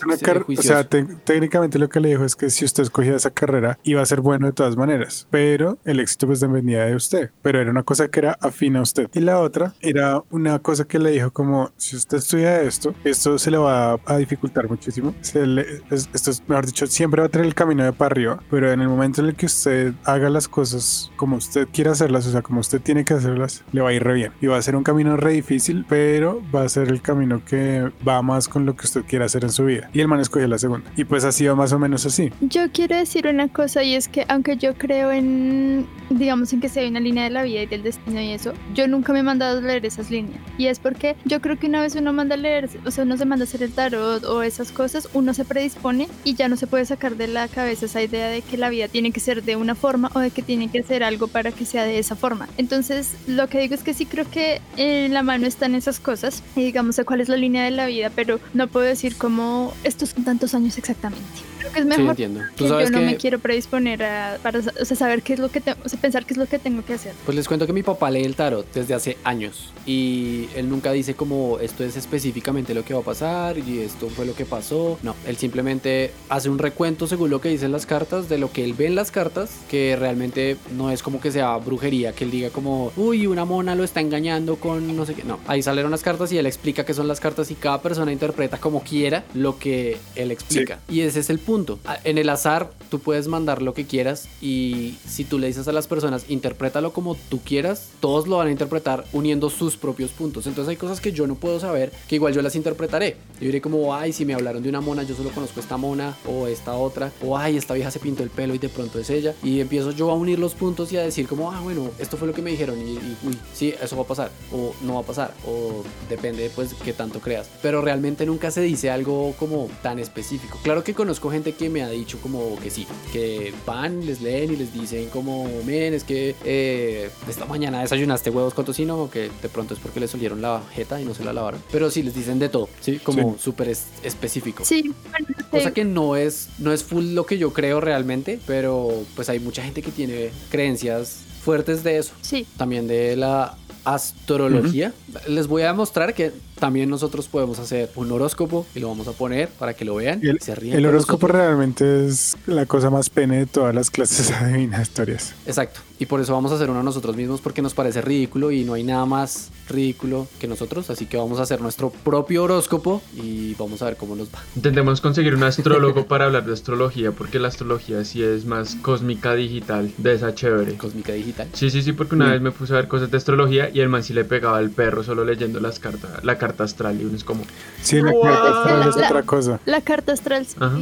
o 0.57 0.61
sea, 0.61 0.83
te- 0.83 1.03
técnicamente 1.23 1.77
lo 1.79 1.89
que 1.89 1.99
le 1.99 2.09
dijo 2.09 2.25
es 2.25 2.35
que 2.35 2.49
si 2.49 2.65
usted 2.65 2.83
escogía 2.83 3.15
esa 3.15 3.29
carrera 3.31 3.77
iba 3.83 4.01
a 4.01 4.05
ser 4.05 4.21
bueno 4.21 4.47
de 4.47 4.53
todas 4.53 4.75
maneras, 4.75 5.27
pero 5.29 5.77
el 5.85 5.99
éxito 5.99 6.27
pues 6.27 6.39
dependía 6.39 6.85
de 6.85 6.95
usted, 6.95 7.31
pero 7.41 7.59
era 7.61 7.69
una 7.71 7.83
cosa 7.83 8.07
que 8.07 8.19
era 8.19 8.37
afín 8.41 8.75
a 8.77 8.81
usted. 8.81 9.09
Y 9.13 9.19
la 9.19 9.39
otra 9.39 9.73
era 9.81 10.21
una 10.31 10.59
cosa 10.59 10.85
que 10.85 10.99
le 10.99 11.11
dijo 11.11 11.31
como 11.31 11.71
si 11.77 11.95
usted 11.95 12.17
estudia 12.17 12.61
esto, 12.61 12.93
esto 13.03 13.37
se 13.37 13.51
le 13.51 13.57
va 13.57 13.99
a 14.05 14.17
dificultar 14.17 14.67
muchísimo. 14.69 15.13
Se 15.21 15.45
le- 15.45 15.81
es- 15.91 16.09
esto 16.13 16.31
es, 16.31 16.41
mejor 16.47 16.65
dicho, 16.65 16.87
siempre 16.87 17.21
va 17.21 17.27
a 17.27 17.29
tener 17.29 17.45
el 17.47 17.55
camino 17.55 17.83
de 17.83 17.93
para 17.93 18.07
arriba, 18.13 18.43
pero 18.49 18.71
en 18.71 18.81
el 18.81 18.87
momento 18.89 19.21
en 19.21 19.27
el 19.27 19.35
que 19.35 19.45
usted 19.45 19.93
haga 20.03 20.29
las 20.29 20.47
cosas 20.47 21.11
como 21.15 21.37
usted 21.37 21.67
quiere 21.71 21.89
hacerlas, 21.91 22.25
o 22.27 22.31
sea, 22.31 22.41
como 22.41 22.59
usted 22.59 22.81
tiene 22.81 23.05
que 23.05 23.13
hacerlas, 23.13 23.63
le 23.71 23.81
va 23.83 23.89
a 23.89 23.93
ir 23.93 24.03
re 24.03 24.13
bien. 24.13 24.31
Y 24.41 24.47
va 24.47 24.57
a 24.57 24.61
ser 24.61 24.75
un 24.75 24.83
camino 24.83 25.17
re 25.17 25.33
difícil, 25.33 25.85
pero 25.87 26.41
va 26.53 26.63
a 26.63 26.69
ser 26.69 26.89
el 26.89 27.01
camino 27.01 27.43
que 27.45 27.91
va 28.07 28.21
más 28.21 28.47
con 28.47 28.65
lo 28.65 28.75
que 28.75 28.85
usted 28.85 29.03
quiere 29.03 29.25
hacer 29.25 29.43
en 29.43 29.51
su 29.51 29.65
vida. 29.65 29.89
Y 29.93 29.99
el 29.99 30.07
man 30.07 30.19
escogió 30.19 30.47
la 30.47 30.57
segunda. 30.57 30.91
Y 30.95 31.03
pues 31.05 31.23
así 31.23 31.45
va 31.45 31.55
más 31.55 31.73
o 31.73 31.79
menos 31.79 32.05
así. 32.05 32.31
Yo 32.41 32.71
quiero 32.71 32.95
decir 32.95 33.27
una 33.27 33.47
cosa 33.47 33.83
y 33.83 33.95
es 33.95 34.07
que 34.07 34.25
aunque 34.27 34.57
yo 34.57 34.75
creo 34.75 35.11
en, 35.11 35.87
digamos, 36.09 36.53
en 36.53 36.61
que 36.61 36.69
se 36.69 36.81
hay 36.81 36.87
una 36.87 36.99
línea 36.99 37.23
de 37.23 37.29
la 37.29 37.43
vida 37.43 37.61
y 37.61 37.65
del 37.65 37.83
destino 37.83 38.21
y 38.21 38.31
eso, 38.31 38.53
yo 38.73 38.87
nunca 38.87 39.13
me 39.13 39.19
he 39.19 39.23
mandado 39.23 39.59
a 39.59 39.61
leer 39.61 39.85
esas 39.85 40.09
líneas. 40.09 40.39
Y 40.57 40.67
es 40.67 40.79
porque 40.79 41.15
yo 41.25 41.41
creo 41.41 41.57
que 41.57 41.67
una 41.67 41.81
vez 41.81 41.95
uno 41.95 42.13
manda 42.13 42.35
a 42.35 42.37
leer, 42.37 42.69
o 42.85 42.91
sea, 42.91 43.03
uno 43.03 43.17
se 43.17 43.25
manda 43.25 43.43
a 43.43 43.47
hacer 43.47 43.63
el 43.63 43.71
tarot 43.71 44.23
o 44.25 44.43
esas 44.43 44.71
cosas, 44.71 45.09
uno 45.13 45.33
se 45.33 45.45
predispone 45.45 46.07
y 46.23 46.35
ya 46.35 46.47
no 46.47 46.55
se 46.55 46.67
puede 46.67 46.85
sacar 46.85 47.15
de 47.15 47.27
la 47.27 47.47
cabeza 47.47 47.85
esa 47.85 48.01
idea 48.01 48.27
de 48.27 48.41
que 48.41 48.57
la 48.57 48.69
vida 48.69 48.87
tiene 48.87 49.11
que 49.11 49.19
ser 49.19 49.43
de 49.43 49.55
una 49.55 49.75
forma 49.75 50.09
o 50.13 50.19
de 50.19 50.31
que 50.31 50.41
tiene 50.41 50.69
que 50.69 50.79
hacer 50.79 51.03
algo 51.03 51.27
para 51.27 51.51
que 51.51 51.65
sea 51.65 51.83
de 51.83 51.99
esa 51.99 52.15
forma. 52.15 52.47
Entonces, 52.57 53.15
lo 53.27 53.47
que 53.47 53.59
digo 53.59 53.72
es 53.73 53.83
que 53.83 53.93
sí 53.93 54.05
creo 54.05 54.29
que 54.29 54.61
en 54.77 55.13
la 55.13 55.23
mano 55.23 55.47
están 55.47 55.75
esas 55.75 55.99
cosas 55.99 56.43
y 56.55 56.63
digamos 56.63 56.99
cuál 57.05 57.21
es 57.21 57.29
la 57.29 57.37
línea 57.37 57.63
de 57.63 57.71
la 57.71 57.87
vida, 57.87 58.11
pero 58.15 58.39
no 58.53 58.67
puedo 58.67 58.85
decir 58.85 59.15
cómo 59.17 59.73
estos 59.83 60.09
son 60.09 60.23
tantos 60.23 60.53
años 60.53 60.77
exactamente. 60.77 61.23
Creo 61.59 61.71
que 61.71 61.79
es 61.79 61.85
Sí, 61.85 61.89
mejor 61.89 62.09
entiendo. 62.09 62.41
Tú 62.55 62.65
que 62.65 62.69
sabes 62.69 62.89
yo 62.89 62.91
no 62.91 62.99
que, 62.99 63.05
me 63.05 63.17
quiero 63.17 63.39
predisponer 63.39 64.03
a 64.03 64.37
para 64.43 64.59
o 64.59 64.85
sea, 64.85 64.97
saber 64.97 65.21
qué 65.21 65.33
es 65.33 65.39
lo 65.39 65.49
que 65.49 65.61
tengo, 65.61 65.77
o 65.83 65.89
sea, 65.89 65.99
pensar 65.99 66.25
qué 66.25 66.33
es 66.33 66.37
lo 66.37 66.45
que 66.45 66.59
tengo 66.59 66.83
que 66.85 66.93
hacer. 66.93 67.13
pues 67.25 67.35
les 67.35 67.47
cuento 67.47 67.65
que 67.65 67.73
mi 67.73 67.83
papá 67.83 68.11
lee 68.11 68.23
el 68.23 68.35
tarot 68.35 68.65
desde 68.73 68.93
hace 68.93 69.17
años 69.23 69.71
y 69.85 70.49
él 70.55 70.69
nunca 70.69 70.91
dice 70.91 71.15
como 71.15 71.59
esto 71.59 71.83
es 71.83 71.95
específicamente 71.95 72.73
lo 72.73 72.83
que 72.83 72.93
va 72.93 72.99
a 72.99 73.03
pasar 73.03 73.57
y 73.57 73.79
esto 73.79 74.09
fue 74.09 74.25
lo 74.25 74.35
que 74.35 74.45
pasó. 74.45 74.99
No, 75.03 75.15
él 75.25 75.37
simplemente 75.37 76.11
hace 76.29 76.49
un 76.49 76.59
recuento 76.59 77.07
según 77.07 77.29
lo 77.29 77.41
que 77.41 77.49
dicen 77.49 77.71
las 77.71 77.85
cartas 77.85 78.29
de 78.29 78.37
lo 78.37 78.51
que 78.51 78.63
él 78.63 78.73
ve 78.73 78.87
en 78.87 78.95
las 78.95 79.11
cartas, 79.11 79.51
que 79.69 79.95
realmente 79.95 80.57
no 80.75 80.91
es 80.91 81.01
como 81.01 81.21
que 81.21 81.31
sea 81.31 81.55
brujería, 81.57 82.13
que 82.13 82.25
él 82.25 82.31
diga 82.31 82.49
como, 82.49 82.91
uy, 82.97 83.27
una 83.27 83.45
mona 83.45 83.62
lo 83.63 83.83
está 83.83 84.01
engañando 84.01 84.57
con 84.57 84.95
no 84.95 85.05
sé 85.05 85.13
qué. 85.15 85.23
No, 85.23 85.39
ahí 85.47 85.61
salieron 85.63 85.91
las 85.91 86.01
cartas 86.01 86.31
y 86.31 86.37
él 86.37 86.45
explica 86.45 86.85
qué 86.85 86.93
son 86.93 87.07
las 87.07 87.19
cartas 87.19 87.49
y 87.51 87.55
cada 87.55 87.81
persona 87.81 88.11
interpreta 88.11 88.57
como 88.59 88.81
quiera 88.83 89.23
lo 89.33 89.57
que 89.57 89.97
él 90.15 90.31
explica. 90.31 90.79
Y 90.89 91.01
ese 91.01 91.19
es 91.21 91.29
el 91.29 91.39
punto. 91.39 91.79
A- 91.85 91.97
En 92.03 92.17
el 92.17 92.29
azar 92.29 92.71
tú 92.89 92.99
puedes 92.99 93.27
mandar 93.27 93.61
lo 93.61 93.73
que 93.73 93.85
quieras 93.85 94.27
y 94.41 94.95
si 95.07 95.23
tú 95.23 95.39
le 95.39 95.47
dices 95.47 95.67
a 95.67 95.71
las 95.71 95.87
personas, 95.87 96.25
interprétalo 96.29 96.93
como 96.93 97.15
tú 97.29 97.39
quieras, 97.39 97.89
todos 97.99 98.27
lo 98.27 98.37
van 98.37 98.47
a 98.47 98.51
interpretar 98.51 99.05
uniendo 99.13 99.49
sus 99.49 99.77
propios 99.77 100.11
puntos. 100.11 100.45
Entonces 100.47 100.69
hay 100.69 100.75
cosas 100.77 101.01
que 101.01 101.11
yo 101.11 101.25
no 101.27 101.35
puedo 101.35 101.59
saber 101.59 101.91
que 102.07 102.15
igual 102.15 102.33
yo 102.33 102.41
las 102.41 102.55
interpretaré. 102.55 103.17
Yo 103.39 103.45
diré 103.47 103.61
como, 103.61 103.95
ay, 103.95 104.13
si 104.13 104.25
me 104.25 104.33
hablaron 104.33 104.61
de 104.63 104.69
una 104.69 104.81
mona, 104.81 105.03
yo 105.03 105.15
solo 105.15 105.29
conozco 105.29 105.59
esta 105.59 105.77
mona 105.77 106.15
o 106.27 106.47
esta 106.47 106.73
otra, 106.73 107.11
o 107.21 107.37
ay, 107.37 107.57
esta 107.57 107.73
vieja 107.73 107.91
se 107.91 107.99
pintó 107.99 108.23
el 108.23 108.29
pelo 108.29 108.53
y 108.55 108.57
de 108.57 108.69
pronto 108.69 108.99
es 108.99 109.09
ella. 109.09 109.33
Y 109.43 109.59
empiezo 109.59 109.91
yo 109.91 110.09
a 110.11 110.13
unir 110.15 110.39
los 110.39 110.53
puntos 110.53 110.91
y 110.93 110.97
a 110.97 111.01
decir 111.01 111.27
como, 111.27 111.51
ah, 111.51 111.61
bueno, 111.61 111.89
esto 111.99 112.17
fue 112.17 112.27
lo 112.27 112.33
que 112.33 112.41
me 112.41 112.51
dijeron 112.51 112.77
y, 112.79 112.91
y, 112.93 113.17
uy, 113.23 113.37
sí, 113.53 113.73
eso 113.81 113.95
va 113.95 114.03
a 114.03 114.07
pasar 114.07 114.31
o 114.51 114.73
no 114.81 114.95
va 114.95 115.01
a 115.01 115.03
pasar 115.03 115.33
o 115.47 115.83
depende 116.09 116.49
pues 116.55 116.73
qué 116.83 116.93
tanto 116.93 117.19
creas. 117.19 117.49
Pero 117.61 117.81
realmente 117.81 118.25
nunca 118.25 118.51
se 118.51 118.61
dice 118.61 118.89
algo 118.89 119.33
como 119.39 119.69
tan 119.81 119.99
específico. 119.99 120.59
Claro 120.63 120.83
que 120.83 120.93
conozco 120.93 121.29
gente 121.31 121.53
que 121.53 121.69
me 121.69 121.83
ha 121.83 121.89
dicho 121.89 122.17
como 122.21 122.57
que 122.59 122.69
sí, 122.69 122.87
que 123.11 123.53
van, 123.65 124.05
les 124.05 124.21
leen 124.21 124.53
y 124.53 124.55
les 124.55 124.73
dicen 124.73 125.09
como, 125.09 125.47
miren, 125.65 125.93
es 125.93 126.03
que 126.03 126.35
eh, 126.43 127.09
esta 127.29 127.45
mañana 127.45 127.81
desayunaste 127.81 128.29
huevos 128.29 128.53
con 128.53 128.65
tocino, 128.65 128.97
o 129.03 129.09
que 129.09 129.29
de 129.41 129.49
pronto 129.49 129.73
es 129.73 129.79
porque 129.79 129.99
les 129.99 130.13
olieron 130.13 130.41
la 130.41 130.61
jeta 130.73 130.99
y 131.01 131.05
no 131.05 131.13
se 131.13 131.23
la 131.23 131.33
lavaron. 131.33 131.61
Pero 131.71 131.89
sí, 131.91 132.03
les 132.03 132.13
dicen 132.15 132.39
de 132.39 132.49
todo, 132.49 132.69
¿sí? 132.81 132.99
Como 132.99 133.37
súper 133.37 133.69
es- 133.69 133.85
específico. 134.03 134.63
Sí, 134.65 134.93
bueno, 135.11 135.27
Cosa 135.51 135.71
que 135.71 135.85
no 135.85 136.15
es, 136.15 136.49
no 136.57 136.73
es 136.73 136.83
full 136.83 137.13
lo 137.13 137.25
que 137.25 137.37
yo 137.37 137.53
creo 137.53 137.79
realmente, 137.79 138.39
pero 138.47 139.03
pues 139.15 139.29
hay 139.29 139.39
mucha 139.39 139.61
gente 139.63 139.81
que 139.83 139.91
tiene 139.91 140.31
creencias 140.49 141.19
fuertes 141.43 141.83
de 141.83 141.97
eso. 141.97 142.13
Sí. 142.21 142.47
También 142.57 142.87
de 142.87 143.15
la 143.15 143.55
astrología. 143.85 144.93
Les 145.27 145.47
voy 145.47 145.63
a 145.63 145.67
demostrar 145.67 146.13
que 146.13 146.31
también 146.63 146.89
nosotros 146.89 147.27
podemos 147.27 147.59
hacer 147.59 147.89
un 147.97 148.09
horóscopo 148.13 148.65
y 148.73 148.79
lo 148.79 148.87
vamos 148.87 149.09
a 149.09 149.11
poner 149.11 149.49
para 149.49 149.73
que 149.73 149.83
lo 149.83 149.95
vean. 149.95 150.21
El, 150.23 150.39
se 150.39 150.55
ríen 150.55 150.77
el 150.77 150.85
horóscopo 150.85 151.27
realmente 151.27 152.05
es 152.07 152.37
la 152.47 152.65
cosa 152.65 152.89
más 152.89 153.09
pene 153.09 153.39
de 153.39 153.45
todas 153.47 153.75
las 153.75 153.91
clases 153.91 154.31
adivinatorias. 154.67 155.33
Exacto. 155.45 155.81
Y 155.99 156.05
por 156.05 156.21
eso 156.21 156.33
vamos 156.33 156.51
a 156.51 156.55
hacer 156.55 156.69
uno 156.69 156.81
nosotros 156.81 157.15
mismos 157.17 157.41
porque 157.41 157.61
nos 157.61 157.73
parece 157.73 158.01
ridículo 158.01 158.51
y 158.51 158.63
no 158.63 158.73
hay 158.75 158.83
nada 158.83 159.05
más 159.05 159.51
ridículo 159.69 160.27
que 160.39 160.47
nosotros. 160.47 160.89
Así 160.89 161.05
que 161.05 161.17
vamos 161.17 161.39
a 161.39 161.43
hacer 161.43 161.59
nuestro 161.61 161.89
propio 161.91 162.43
horóscopo 162.43 163.01
y 163.13 163.53
vamos 163.55 163.81
a 163.81 163.85
ver 163.85 163.97
cómo 163.97 164.15
nos 164.15 164.27
va. 164.29 164.39
Intentemos 164.55 165.01
conseguir 165.01 165.35
un 165.35 165.43
astrólogo 165.43 166.05
para 166.07 166.25
hablar 166.25 166.45
de 166.45 166.53
astrología, 166.53 167.11
porque 167.11 167.39
la 167.39 167.49
astrología 167.49 168.03
sí 168.05 168.23
es 168.23 168.45
más 168.45 168.75
cósmica 168.75 169.33
digital, 169.35 169.91
de 169.97 170.13
esa 170.13 170.33
chévere. 170.33 170.75
Cósmica 170.77 171.11
Digital. 171.13 171.47
Sí, 171.53 171.69
sí, 171.69 171.81
sí, 171.81 171.91
porque 171.93 172.15
una 172.15 172.27
Mm. 172.27 172.31
vez 172.31 172.41
me 172.41 172.51
puse 172.51 172.73
a 172.73 172.77
ver 172.77 172.87
cosas 172.87 173.11
de 173.11 173.17
astrología 173.17 173.69
y 173.73 173.79
el 173.81 173.89
man 173.89 174.03
sí 174.03 174.13
le 174.13 174.23
pegaba 174.25 174.57
al 174.57 174.69
perro 174.71 175.03
solo 175.03 175.23
leyendo 175.25 175.59
las 175.59 175.79
cartas, 175.79 176.23
la 176.23 176.37
carta 176.37 176.52
astral 176.61 177.01
y 177.01 177.05
uno 177.05 177.15
es 177.15 177.23
como, 177.23 177.43
Sí, 177.81 177.99
la 178.01 178.11
Wow. 178.11 178.21
carta 178.23 178.47
astral 178.59 178.89
es 178.89 178.95
La- 178.95 179.07
otra 179.07 179.23
cosa. 179.23 179.59
La 179.65 179.81
carta 179.81 180.11
astral, 180.13 180.45
sí. 180.45 180.55
ajá. 180.59 180.77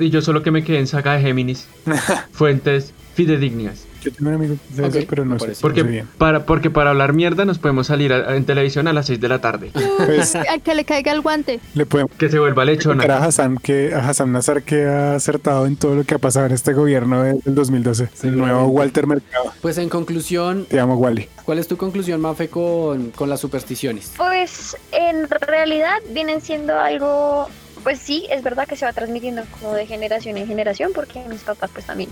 Y 0.00 0.10
yo 0.10 0.22
solo 0.22 0.42
que 0.42 0.50
me 0.50 0.62
quedé 0.64 0.78
en 0.78 0.86
saga 0.86 1.14
de 1.14 1.20
Géminis, 1.22 1.66
fuentes 2.32 2.92
fidedignas. 3.14 3.86
Yo 4.02 4.12
tengo 4.12 4.30
un 4.30 4.36
amigo 4.36 4.56
que 4.56 4.72
hace 4.72 4.82
Ok, 4.88 4.94
eso, 4.96 5.06
pero 5.08 5.24
me 5.24 5.34
no 5.34 5.38
sé, 5.38 5.52
Porque 5.60 5.82
bien. 5.82 6.08
para, 6.18 6.44
porque 6.44 6.70
para 6.70 6.90
hablar 6.90 7.12
mierda 7.12 7.44
nos 7.44 7.58
podemos 7.58 7.86
salir 7.86 8.12
a- 8.12 8.36
en 8.36 8.44
televisión 8.44 8.88
a 8.88 8.92
las 8.92 9.06
6 9.06 9.20
de 9.20 9.28
la 9.28 9.40
tarde. 9.40 9.70
Pues 10.04 10.34
Al 10.34 10.60
que 10.62 10.74
le 10.74 10.84
caiga 10.84 11.12
el 11.12 11.20
guante. 11.20 11.60
le 11.74 11.86
podemos 11.86 12.12
Que 12.18 12.28
se 12.28 12.38
vuelva 12.38 12.64
contar 12.64 12.68
a 12.68 12.96
lechona. 13.04 13.24
Hassan 13.26 13.56
que 13.58 13.94
a 13.94 14.08
Hassan 14.08 14.32
Nazar 14.32 14.62
que 14.62 14.84
ha 14.86 15.14
acertado 15.14 15.66
en 15.66 15.76
todo 15.76 15.94
lo 15.94 16.04
que 16.04 16.14
ha 16.14 16.18
pasado 16.18 16.46
en 16.46 16.52
este 16.52 16.72
gobierno 16.72 17.22
del 17.22 17.40
2012. 17.44 18.08
El 18.24 18.36
nuevo 18.38 18.66
Walter 18.66 19.06
Mercado. 19.06 19.52
Pues 19.60 19.78
en 19.78 19.88
conclusión, 19.88 20.66
Te 20.68 20.80
amo, 20.80 20.96
Wally. 20.96 21.28
¿cuál 21.44 21.58
es 21.58 21.68
tu 21.68 21.76
conclusión, 21.76 22.20
Mafe, 22.20 22.48
con, 22.48 23.10
con 23.12 23.28
las 23.30 23.40
supersticiones? 23.40 24.12
Pues 24.16 24.76
en 24.92 25.28
realidad 25.28 25.98
vienen 26.10 26.40
siendo 26.40 26.78
algo, 26.78 27.48
pues 27.84 27.98
sí, 28.00 28.26
es 28.30 28.42
verdad 28.42 28.66
que 28.66 28.76
se 28.76 28.84
va 28.84 28.92
transmitiendo 28.92 29.42
como 29.60 29.72
de 29.74 29.86
generación 29.86 30.36
en 30.36 30.46
generación, 30.46 30.90
porque 30.94 31.22
mis 31.28 31.42
papás 31.42 31.70
pues 31.72 31.86
también 31.86 32.10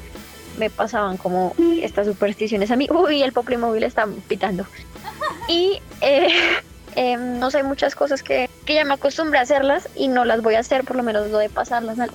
me 0.59 0.71
pasaban 0.71 1.17
como 1.17 1.55
estas 1.83 2.07
supersticiones 2.07 2.71
a 2.71 2.77
mí. 2.77 2.89
Uy, 2.91 3.23
el 3.23 3.33
Poplimóvil 3.33 3.83
está 3.83 4.07
pitando. 4.29 4.67
Y 5.49 5.81
eh, 6.01 6.29
eh, 6.97 7.17
no 7.17 7.51
sé, 7.51 7.63
muchas 7.63 7.95
cosas 7.95 8.23
que, 8.23 8.49
que 8.65 8.75
ya 8.75 8.85
me 8.85 8.95
acostumbré 8.95 9.39
a 9.39 9.43
hacerlas 9.43 9.89
y 9.95 10.09
no 10.09 10.25
las 10.25 10.43
voy 10.43 10.55
a 10.55 10.61
hacer, 10.61 10.85
por 10.85 10.97
lo 10.97 11.03
menos 11.03 11.31
lo 11.31 11.39
de 11.39 11.49
pasarlas 11.49 11.99
al, 11.99 12.11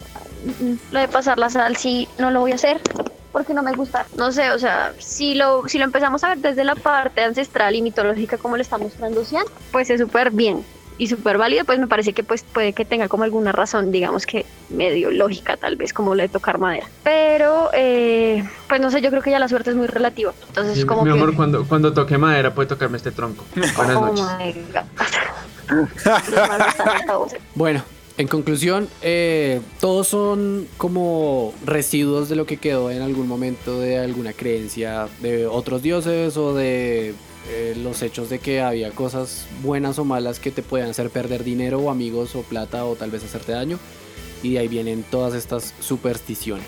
lo 0.92 1.00
de 1.00 1.08
pasarlas 1.08 1.56
al 1.56 1.76
sí, 1.76 2.08
no 2.18 2.32
lo 2.32 2.42
voy 2.42 2.52
a 2.52 2.56
hacer 2.56 2.80
porque 3.32 3.54
no 3.54 3.64
me 3.64 3.74
gusta. 3.74 4.06
No 4.18 4.32
sé, 4.32 4.52
o 4.52 4.60
sea, 4.60 4.94
si 4.98 5.36
lo, 5.36 5.68
si 5.68 5.78
lo 5.78 5.84
empezamos 5.84 6.24
a 6.24 6.30
ver 6.30 6.38
desde 6.38 6.64
la 6.64 6.76
parte 6.76 7.22
ancestral 7.22 7.76
y 7.76 7.82
mitológica 7.82 8.38
como 8.38 8.56
lo 8.56 8.62
está 8.62 8.78
mostrando 8.78 9.26
Cian, 9.26 9.44
pues 9.74 9.90
es 9.90 10.00
súper 10.00 10.32
bien 10.32 10.64
y 10.98 11.08
súper 11.08 11.38
válido, 11.38 11.66
pues 11.66 11.78
me 11.80 11.88
parece 11.88 12.14
que 12.14 12.24
pues 12.24 12.44
puede 12.44 12.74
que 12.74 12.86
tenga 12.86 13.08
como 13.10 13.24
alguna 13.24 13.52
razón, 13.52 13.92
digamos 13.92 14.26
que 14.26 14.46
medio 14.70 15.12
lógica 15.12 15.58
tal 15.58 15.76
vez, 15.76 15.92
como 15.94 16.16
lo 16.16 16.22
de 16.22 16.30
tocar 16.30 16.58
madera. 16.58 16.88
Pero, 17.04 17.70
eh, 17.74 18.44
pues 18.70 18.80
no 18.80 18.90
sé, 18.92 19.02
yo 19.02 19.10
creo 19.10 19.22
que 19.22 19.32
ya 19.32 19.40
la 19.40 19.48
suerte 19.50 19.72
es 19.72 19.76
muy 19.76 19.88
relativa. 19.88 20.34
Entonces, 20.48 20.78
Sí, 20.80 20.86
como 20.86 21.04
mi 21.04 21.12
que... 21.12 21.18
amor, 21.18 21.36
cuando, 21.36 21.66
cuando 21.68 21.92
toque 21.94 22.18
madera 22.18 22.54
puede 22.54 22.68
tocarme 22.70 22.98
este 22.98 23.12
tronco. 23.12 23.44
Buenas 23.56 23.96
Oh 23.98 24.06
noches. 24.06 24.26
my 24.40 24.54
God. 24.72 24.86
Bueno, 27.56 27.84
en 28.18 28.28
conclusión, 28.28 28.88
eh, 29.02 29.62
todos 29.80 30.08
son 30.08 30.68
como 30.78 31.54
residuos 31.66 32.30
de 32.30 32.36
lo 32.36 32.46
que 32.46 32.58
quedó 32.58 32.92
en 32.92 33.02
algún 33.02 33.28
momento 33.28 33.80
de 33.80 33.98
alguna 34.00 34.34
creencia 34.34 35.08
de 35.22 35.48
otros 35.48 35.82
dioses 35.82 36.38
o 36.38 36.54
de 36.54 37.14
eh, 37.50 37.76
los 37.78 38.02
hechos 38.02 38.30
de 38.30 38.40
que 38.40 38.62
había 38.62 38.92
cosas 38.92 39.46
buenas 39.62 40.00
o 40.00 40.06
malas 40.06 40.40
que 40.40 40.52
te 40.52 40.64
puedan 40.64 40.90
hacer 40.90 41.10
perder 41.10 41.44
dinero 41.44 41.80
o 41.80 41.92
amigos 41.92 42.36
o 42.36 42.42
plata 42.42 42.86
o 42.86 42.96
tal 42.96 43.12
vez 43.12 43.24
hacerte 43.24 43.52
daño. 43.52 43.80
Y 44.42 44.54
de 44.54 44.60
ahí 44.60 44.68
vienen 44.68 45.04
todas 45.04 45.34
estas 45.34 45.74
supersticiones. 45.80 46.66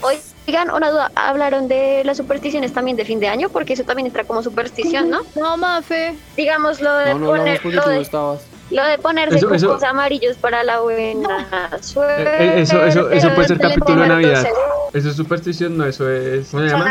Oigan, 0.47 0.71
una 0.71 0.89
duda, 0.89 1.11
hablaron 1.15 1.67
de 1.67 2.03
las 2.05 2.17
supersticiones 2.17 2.73
también 2.73 2.97
de 2.97 3.05
fin 3.05 3.19
de 3.19 3.27
año, 3.27 3.49
porque 3.49 3.73
eso 3.73 3.83
también 3.83 4.07
entra 4.07 4.23
como 4.23 4.41
superstición, 4.41 5.09
¿no? 5.09 5.21
No, 5.35 5.57
Mafe. 5.57 6.15
Digamos 6.35 6.81
lo 6.81 6.93
de 6.97 7.13
No, 7.13 7.19
no 7.19 7.27
poner, 7.27 7.63
lo 7.63 7.69
tú 7.69 7.75
no 7.75 7.89
de, 7.89 8.01
estabas. 8.01 8.41
Lo 8.71 8.83
de 8.85 8.97
ponerse 8.97 9.37
Eso- 9.37 9.77
amarillos 9.85 10.35
para 10.37 10.63
la 10.63 10.81
buena 10.81 11.69
suerte. 11.81 12.23
Eh, 12.23 12.61
eso- 12.61 12.83
eso- 12.85 13.09
eso 13.09 13.33
puede 13.33 13.47
ser 13.47 13.57
tener 13.57 13.73
capítulo 13.79 14.01
de 14.01 14.07
Navidad. 14.09 14.47
Eso 14.93 15.09
es 15.09 15.15
superstición, 15.15 15.77
no, 15.77 15.85
eso 15.85 16.09
es. 16.09 16.47
¿Cómo 16.49 16.63
se 16.63 16.69
Son, 16.69 16.81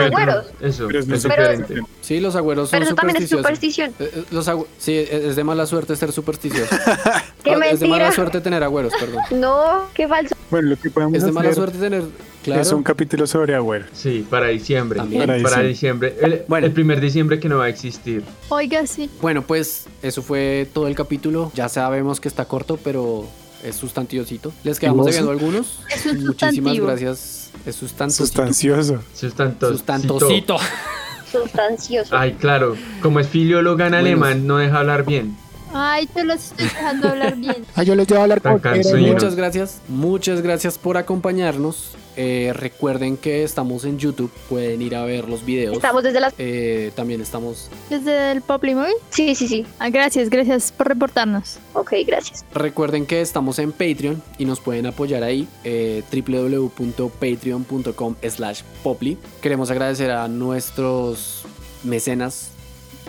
agüeros. 0.00 0.46
Eso, 0.60 0.86
Pero 0.86 0.98
es 1.00 1.22
Pero-. 1.24 1.86
Sí, 2.00 2.20
los 2.20 2.36
agüeros 2.36 2.68
son 2.70 2.78
Pero 2.78 2.86
eso 2.86 2.94
también 2.94 3.22
es 3.22 3.28
superstición. 3.30 3.90
Eh, 3.98 4.10
eh, 4.14 4.24
Los 4.30 4.48
agü- 4.48 4.66
sí, 4.78 4.96
es 4.98 5.10
es 5.10 5.36
de 5.36 5.44
mala 5.44 5.64
suerte 5.66 5.96
ser 5.96 6.12
supersticioso. 6.12 6.68
¡Qué 7.44 7.52
Ah, 7.52 7.58
es 7.66 7.80
de 7.80 7.86
mala 7.86 8.04
mentira! 8.04 8.12
suerte 8.12 8.40
tener 8.40 8.62
agüeros, 8.62 8.92
perdón. 8.98 9.22
No, 9.30 9.86
qué 9.94 10.06
falso. 10.06 10.34
Bueno, 10.50 10.70
lo 10.70 10.76
que 10.76 10.90
podemos 10.90 11.16
Es 11.16 11.24
de 11.24 11.32
mala 11.32 11.48
hacer 11.50 11.56
suerte 11.56 11.78
tener. 11.78 12.02
Claro. 12.42 12.62
es 12.62 12.72
un 12.72 12.82
capítulo 12.82 13.26
sobre 13.26 13.54
Agüero. 13.54 13.84
Sí, 13.92 14.26
para 14.28 14.46
diciembre. 14.48 14.98
También. 14.98 15.26
Para, 15.26 15.42
Para 15.42 15.62
diciembre. 15.62 16.16
El, 16.22 16.44
Bueno. 16.48 16.66
el 16.66 16.72
primer 16.72 17.00
diciembre 17.00 17.38
que 17.38 17.48
no 17.48 17.58
va 17.58 17.64
a 17.64 17.68
existir. 17.68 18.22
Oiga, 18.48 18.86
sí. 18.86 19.10
Bueno, 19.20 19.42
pues 19.42 19.86
eso 20.02 20.22
fue 20.22 20.66
todo 20.72 20.86
el 20.88 20.94
capítulo. 20.94 21.52
Ya 21.54 21.68
sabemos 21.68 22.18
que 22.20 22.28
está 22.28 22.46
corto, 22.46 22.78
pero 22.82 23.26
es 23.62 23.76
sustantiosito. 23.76 24.52
Les 24.64 24.78
quedamos 24.80 25.04
debiendo 25.06 25.30
algunos. 25.30 25.80
Es 25.90 26.14
Muchísimas 26.14 26.78
gracias. 26.78 27.50
Es 27.66 27.76
sustantosito. 27.76 28.24
Sustancioso. 28.26 29.02
Sustantosito. 29.14 29.76
Sustantosito. 29.76 30.56
Sustancioso. 31.30 32.16
Ay, 32.16 32.32
claro. 32.34 32.74
Como 33.02 33.20
es 33.20 33.28
filióloga 33.28 33.86
en 33.86 33.94
alemán, 33.94 34.46
no 34.46 34.56
deja 34.56 34.78
hablar 34.78 35.04
bien. 35.04 35.36
Ay, 35.72 36.06
te 36.06 36.24
los 36.24 36.50
estoy 36.50 36.66
dejando 36.66 37.08
hablar 37.08 37.36
bien. 37.36 37.64
Ah, 37.76 37.82
yo 37.82 37.94
les 37.94 38.06
llevo 38.06 38.20
a 38.20 38.24
hablar 38.24 38.42
por. 38.42 38.60
Muchas 38.98 39.36
gracias. 39.36 39.80
Muchas 39.88 40.42
gracias 40.42 40.76
por 40.76 40.96
acompañarnos. 40.96 41.96
Eh, 42.16 42.52
recuerden 42.54 43.16
que 43.16 43.44
estamos 43.44 43.84
en 43.84 43.98
YouTube. 43.98 44.30
Pueden 44.48 44.82
ir 44.82 44.94
a 44.94 45.04
ver 45.04 45.28
los 45.28 45.44
videos. 45.44 45.76
Estamos 45.76 46.02
desde 46.02 46.20
las... 46.20 46.34
Eh, 46.36 46.92
también 46.94 47.20
estamos. 47.20 47.70
¿Desde 47.88 48.32
el 48.32 48.42
Poplimóvil? 48.42 48.92
Sí, 49.10 49.34
sí, 49.34 49.48
sí. 49.48 49.66
Ah, 49.78 49.90
gracias, 49.90 50.28
gracias 50.28 50.72
por 50.72 50.88
reportarnos. 50.88 51.58
Ok, 51.72 51.92
gracias. 52.06 52.44
Recuerden 52.52 53.06
que 53.06 53.22
estamos 53.22 53.58
en 53.58 53.72
Patreon 53.72 54.22
y 54.36 54.44
nos 54.44 54.60
pueden 54.60 54.86
apoyar 54.86 55.22
ahí. 55.22 55.48
Eh, 55.64 56.02
www.patreon.com 56.12 58.16
slash 58.28 58.62
poply. 58.82 59.16
Queremos 59.40 59.70
agradecer 59.70 60.10
a 60.10 60.28
nuestros 60.28 61.44
mecenas 61.84 62.50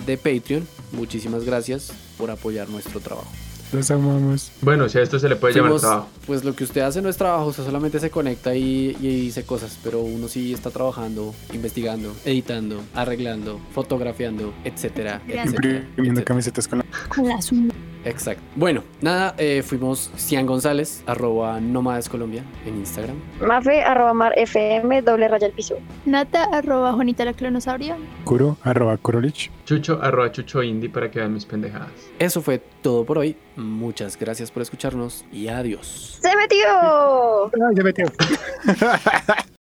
de 0.05 0.17
Patreon. 0.17 0.65
Muchísimas 0.93 1.43
gracias 1.43 1.91
por 2.21 2.29
apoyar 2.31 2.69
nuestro 2.69 2.99
trabajo. 2.99 3.27
Los 3.73 3.89
amamos. 3.89 4.51
Bueno, 4.61 4.87
si 4.89 4.97
a 4.97 5.01
esto 5.01 5.17
se 5.17 5.27
le 5.29 5.37
puede 5.37 5.53
llamar 5.55 5.71
Fuimos- 5.71 5.81
trabajo. 5.81 6.07
Pues 6.27 6.43
lo 6.43 6.53
que 6.53 6.65
usted 6.65 6.81
hace 6.81 7.01
no 7.01 7.07
es 7.09 7.15
trabajo, 7.17 7.47
usted 7.47 7.63
solamente 7.65 7.99
se 8.01 8.09
conecta 8.11 8.53
y, 8.53 8.95
y 9.01 9.21
dice 9.21 9.43
cosas, 9.43 9.79
pero 9.83 10.01
uno 10.01 10.27
sí 10.27 10.53
está 10.53 10.69
trabajando, 10.71 11.33
investigando, 11.53 12.13
editando, 12.25 12.81
arreglando, 12.93 13.59
fotografiando, 13.73 14.53
etcétera, 14.65 15.21
Imprimiendo 15.25 15.91
etcétera. 15.97 16.23
camisetas 16.25 16.67
con 16.67 16.79
la... 16.79 16.85
Con. 17.09 17.71
Exacto. 18.05 18.41
Bueno, 18.55 18.83
nada, 19.01 19.35
eh, 19.37 19.63
fuimos 19.63 20.11
Cian 20.17 20.45
González, 20.45 21.03
arroba 21.05 21.59
Nómades 21.59 22.09
Colombia 22.09 22.43
en 22.65 22.77
Instagram. 22.77 23.15
Mafe, 23.45 23.81
arroba 23.81 24.13
mar, 24.13 24.33
fm, 24.37 25.01
doble 25.01 25.27
raya 25.27 25.47
al 25.47 25.53
piso. 25.53 25.77
Nata, 26.05 26.45
arroba 26.45 26.93
Juanita 26.93 27.25
la 27.25 27.33
clonosaurio. 27.33 27.95
Kuro, 28.23 28.57
arroba 28.63 28.97
Kurolich. 28.97 29.51
Chucho, 29.65 29.99
arroba 30.01 30.31
chucho 30.31 30.63
indie 30.63 30.89
para 30.89 31.09
que 31.11 31.19
vean 31.19 31.33
mis 31.33 31.45
pendejadas. 31.45 31.91
Eso 32.19 32.41
fue 32.41 32.59
todo 32.81 33.05
por 33.05 33.17
hoy. 33.17 33.37
Muchas 33.55 34.17
gracias 34.17 34.51
por 34.51 34.61
escucharnos 34.61 35.25
y 35.31 35.47
adiós. 35.47 36.19
¡Se 36.21 36.35
metió! 36.35 37.45
Ay, 37.45 37.75
ya 37.75 37.83
metió. 37.83 38.05